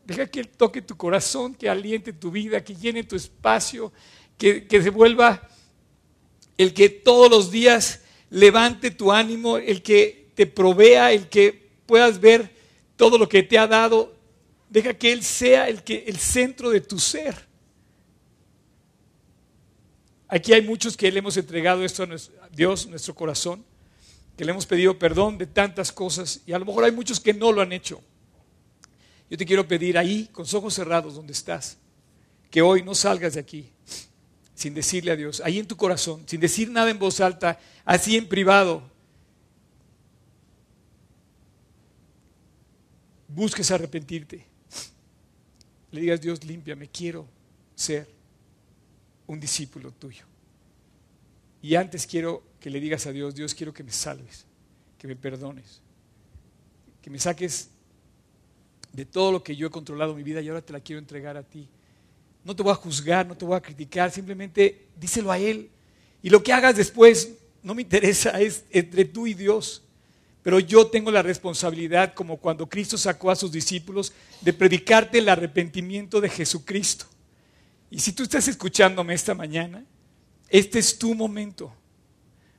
Deja 0.10 0.26
que 0.26 0.40
Él 0.40 0.50
toque 0.50 0.82
tu 0.82 0.98
corazón, 0.98 1.54
que 1.54 1.70
aliente 1.70 2.14
tu 2.14 2.32
vida, 2.32 2.64
que 2.64 2.76
llene 2.76 3.04
tu 3.04 3.16
espacio, 3.16 3.94
que, 4.40 4.66
que 4.66 4.82
se 4.82 4.90
vuelva 4.90 5.48
el 6.58 6.74
que 6.74 6.90
todos 6.90 7.30
los 7.30 7.52
días 7.52 8.02
levante 8.32 8.90
tu 8.90 9.12
ánimo, 9.12 9.60
el 9.60 9.84
que 9.84 10.32
te 10.34 10.48
provea, 10.48 11.12
el 11.12 11.30
que 11.30 11.70
puedas 11.86 12.20
ver 12.20 12.52
todo 12.96 13.20
lo 13.20 13.30
que 13.30 13.44
te 13.44 13.60
ha 13.60 13.68
dado. 13.68 14.16
Deja 14.68 14.96
que 14.96 15.12
Él 15.12 15.24
sea 15.24 15.70
el, 15.70 15.84
que, 15.84 16.06
el 16.08 16.18
centro 16.18 16.72
de 16.72 16.82
tu 16.82 16.98
ser. 16.98 17.36
Aquí 20.28 20.54
hay 20.54 20.64
muchos 20.64 20.98
que 20.98 21.12
le 21.12 21.20
hemos 21.20 21.38
entregado 21.38 21.84
esto 21.84 22.02
a 22.02 22.50
Dios, 22.50 22.88
nuestro 22.88 23.14
corazón, 23.14 23.64
que 24.36 24.44
le 24.44 24.50
hemos 24.50 24.66
pedido 24.66 24.98
perdón 24.98 25.38
de 25.38 25.46
tantas 25.46 25.92
cosas 25.92 26.42
y 26.48 26.54
a 26.54 26.58
lo 26.58 26.66
mejor 26.66 26.84
hay 26.84 26.92
muchos 26.92 27.20
que 27.20 27.32
no 27.32 27.52
lo 27.52 27.62
han 27.62 27.74
hecho. 27.74 28.02
Yo 29.30 29.38
te 29.38 29.46
quiero 29.46 29.68
pedir 29.68 29.98
ahí, 29.98 30.28
con 30.32 30.44
los 30.44 30.54
ojos 30.54 30.74
cerrados, 30.74 31.16
donde 31.16 31.34
estás, 31.34 31.78
que 32.50 32.62
hoy 32.62 32.82
no 32.82 32.96
salgas 32.96 33.36
de 33.36 33.40
aquí 33.40 33.70
sin 34.60 34.74
decirle 34.74 35.12
a 35.12 35.16
Dios, 35.16 35.42
ahí 35.46 35.58
en 35.58 35.66
tu 35.66 35.78
corazón, 35.78 36.24
sin 36.28 36.42
decir 36.42 36.70
nada 36.70 36.90
en 36.90 37.00
voz 37.00 37.22
alta, 37.22 37.58
así 37.86 38.18
en 38.18 38.28
privado. 38.28 38.84
Busques 43.30 43.72
arrepentirte. 43.72 44.46
Le 45.92 46.02
digas, 46.02 46.20
Dios, 46.20 46.44
límpiame, 46.44 46.90
quiero 46.90 47.26
ser 47.74 48.10
un 49.28 49.40
discípulo 49.40 49.94
tuyo. 49.94 50.26
Y 51.62 51.76
antes 51.76 52.06
quiero 52.06 52.44
que 52.60 52.70
le 52.70 52.82
digas 52.82 53.06
a 53.06 53.14
Dios, 53.14 53.36
Dios, 53.36 53.56
quiero 53.56 53.74
que 53.74 53.84
me 53.84 53.94
salves, 53.94 54.46
que 54.98 55.08
me 55.08 55.16
perdones, 55.16 55.80
que 57.02 57.10
me 57.10 57.18
saques 57.18 57.70
de 58.94 59.06
todo 59.06 59.32
lo 59.32 59.44
que 59.44 59.56
yo 59.56 59.68
he 59.68 59.72
controlado 59.72 60.12
en 60.12 60.18
mi 60.18 60.24
vida 60.24 60.42
y 60.42 60.50
ahora 60.50 60.62
te 60.62 60.74
la 60.74 60.80
quiero 60.80 61.00
entregar 61.00 61.38
a 61.38 61.44
ti. 61.44 61.68
No 62.44 62.56
te 62.56 62.64
voy 62.64 62.72
a 62.72 62.76
juzgar, 62.76 63.28
no 63.28 63.36
te 63.36 63.46
voy 63.46 63.56
a 63.56 63.62
criticar, 63.62 64.12
simplemente 64.12 64.88
díselo 65.00 65.32
a 65.32 65.38
Él. 65.38 65.70
Y 66.22 66.30
lo 66.30 66.42
que 66.42 66.54
hagas 66.54 66.76
después 66.76 67.34
no 67.62 67.76
me 67.76 67.82
interesa, 67.82 68.40
es 68.40 68.64
entre 68.72 69.06
tú 69.06 69.28
y 69.28 69.34
Dios. 69.34 69.84
Pero 70.42 70.60
yo 70.60 70.88
tengo 70.88 71.12
la 71.12 71.22
responsabilidad, 71.22 72.14
como 72.14 72.38
cuando 72.38 72.68
Cristo 72.68 72.98
sacó 72.98 73.30
a 73.30 73.36
sus 73.36 73.52
discípulos, 73.52 74.14
de 74.42 74.54
predicarte 74.54 75.20
el 75.20 75.30
arrepentimiento 75.30 76.22
de 76.22 76.30
Jesucristo. 76.30 77.06
Y 77.92 78.00
si 78.00 78.14
tú 78.14 78.24
estás 78.24 78.48
escuchándome 78.48 79.14
esta 79.14 79.34
mañana, 79.34 79.84
este 80.48 80.80
es 80.80 80.98
tu 80.98 81.14
momento. 81.14 81.74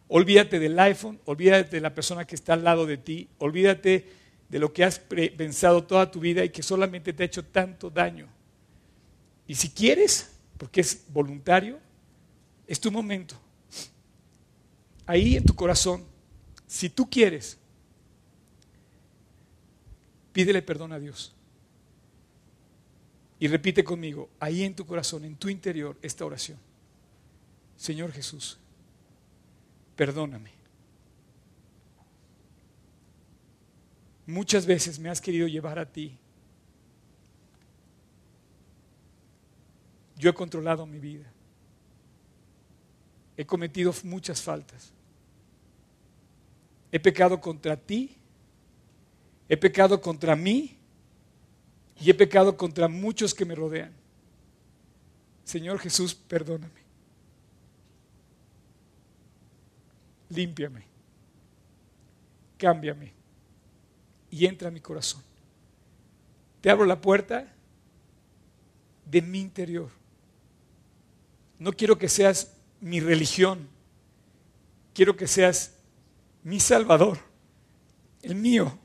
Olvídate 0.08 0.58
del 0.58 0.78
iPhone, 0.78 1.20
olvídate 1.24 1.76
de 1.76 1.80
la 1.80 1.94
persona 1.94 2.26
que 2.26 2.34
está 2.34 2.52
al 2.52 2.64
lado 2.64 2.84
de 2.84 2.98
ti, 2.98 3.28
olvídate 3.38 4.19
de 4.50 4.58
lo 4.58 4.72
que 4.72 4.84
has 4.84 4.98
pensado 4.98 5.84
toda 5.84 6.10
tu 6.10 6.18
vida 6.18 6.44
y 6.44 6.50
que 6.50 6.62
solamente 6.62 7.12
te 7.12 7.22
ha 7.22 7.26
hecho 7.26 7.44
tanto 7.44 7.88
daño. 7.88 8.28
Y 9.46 9.54
si 9.54 9.70
quieres, 9.70 10.32
porque 10.58 10.80
es 10.80 11.04
voluntario, 11.08 11.78
es 12.66 12.80
tu 12.80 12.90
momento. 12.90 13.36
Ahí 15.06 15.36
en 15.36 15.44
tu 15.44 15.54
corazón, 15.54 16.04
si 16.66 16.90
tú 16.90 17.08
quieres, 17.08 17.58
pídele 20.32 20.62
perdón 20.62 20.92
a 20.92 20.98
Dios. 20.98 21.32
Y 23.38 23.48
repite 23.48 23.82
conmigo, 23.84 24.28
ahí 24.38 24.64
en 24.64 24.74
tu 24.74 24.84
corazón, 24.84 25.24
en 25.24 25.36
tu 25.36 25.48
interior, 25.48 25.96
esta 26.02 26.24
oración. 26.24 26.58
Señor 27.76 28.12
Jesús, 28.12 28.58
perdóname. 29.96 30.59
Muchas 34.30 34.64
veces 34.64 34.98
me 34.98 35.10
has 35.10 35.20
querido 35.20 35.48
llevar 35.48 35.78
a 35.78 35.84
ti. 35.84 36.16
Yo 40.16 40.30
he 40.30 40.34
controlado 40.34 40.86
mi 40.86 41.00
vida. 41.00 41.26
He 43.36 43.44
cometido 43.44 43.92
muchas 44.04 44.40
faltas. 44.40 44.92
He 46.92 47.00
pecado 47.00 47.40
contra 47.40 47.76
ti. 47.76 48.16
He 49.48 49.56
pecado 49.56 50.00
contra 50.00 50.36
mí. 50.36 50.76
Y 52.00 52.10
he 52.10 52.14
pecado 52.14 52.56
contra 52.56 52.86
muchos 52.86 53.34
que 53.34 53.44
me 53.44 53.56
rodean. 53.56 53.92
Señor 55.44 55.80
Jesús, 55.80 56.14
perdóname. 56.14 56.80
Límpiame. 60.28 60.84
Cámbiame. 62.56 63.19
Y 64.30 64.46
entra 64.46 64.68
a 64.68 64.70
mi 64.70 64.80
corazón. 64.80 65.22
Te 66.60 66.70
abro 66.70 66.84
la 66.84 67.00
puerta 67.00 67.52
de 69.06 69.22
mi 69.22 69.40
interior. 69.40 69.90
No 71.58 71.72
quiero 71.72 71.98
que 71.98 72.08
seas 72.08 72.52
mi 72.80 73.00
religión. 73.00 73.68
Quiero 74.94 75.16
que 75.16 75.26
seas 75.26 75.74
mi 76.42 76.60
Salvador, 76.60 77.18
el 78.22 78.34
mío. 78.34 78.78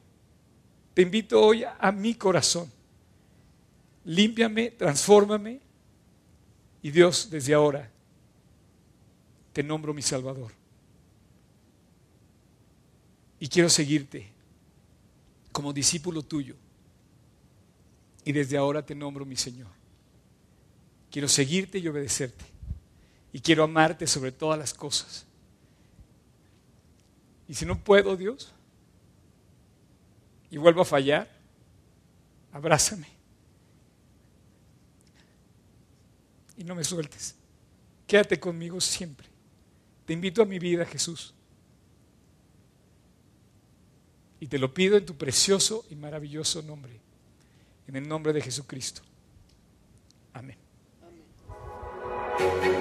Te 0.94 1.02
invito 1.02 1.42
hoy 1.42 1.64
a 1.64 1.92
mi 1.92 2.16
corazón. 2.16 2.72
Límpiame, 4.06 4.72
transfórmame 4.72 5.60
y 6.82 6.92
Dios, 6.92 7.30
desde 7.32 7.54
ahora, 7.54 7.90
te 9.52 9.64
nombro 9.64 9.94
mi 9.94 10.04
Salvador. 10.04 10.52
Y 13.40 13.48
quiero 13.48 13.70
seguirte 13.70 14.35
como 15.56 15.72
discípulo 15.72 16.22
tuyo. 16.22 16.58
Y 18.26 18.34
desde 18.34 18.58
ahora 18.58 18.86
te 18.86 18.94
nombro 18.94 19.26
mi 19.26 19.38
Señor. 19.38 19.70
Quiero 21.10 21.30
seguirte 21.30 21.78
y 21.78 21.88
obedecerte. 21.88 22.44
Y 23.32 23.40
quiero 23.40 23.64
amarte 23.64 24.06
sobre 24.06 24.34
todas 24.34 24.60
las 24.60 24.74
cosas. 24.74 25.26
Y 27.48 27.54
si 27.54 27.66
no 27.66 27.82
puedo, 27.82 28.18
Dios, 28.18 28.52
y 30.52 30.58
vuelvo 30.58 30.82
a 30.82 30.86
fallar, 30.86 31.32
abrázame 32.52 33.08
y 36.58 36.66
no 36.66 36.76
me 36.76 36.84
sueltes. 36.84 37.34
Quédate 38.06 38.38
conmigo 38.42 38.82
siempre. 38.82 39.30
Te 40.06 40.12
invito 40.12 40.42
a 40.42 40.46
mi 40.46 40.60
vida, 40.60 40.84
Jesús. 40.84 41.34
Y 44.40 44.48
te 44.48 44.60
lo 44.60 44.74
pido 44.74 44.98
en 44.98 45.06
tu 45.06 45.16
precioso 45.16 45.86
y 45.90 45.96
maravilloso 45.96 46.62
nombre. 46.62 47.00
En 47.88 47.96
el 47.96 48.08
nombre 48.08 48.34
de 48.34 48.42
Jesucristo. 48.42 49.02
Amén. 50.34 50.58
Amén. 51.02 52.75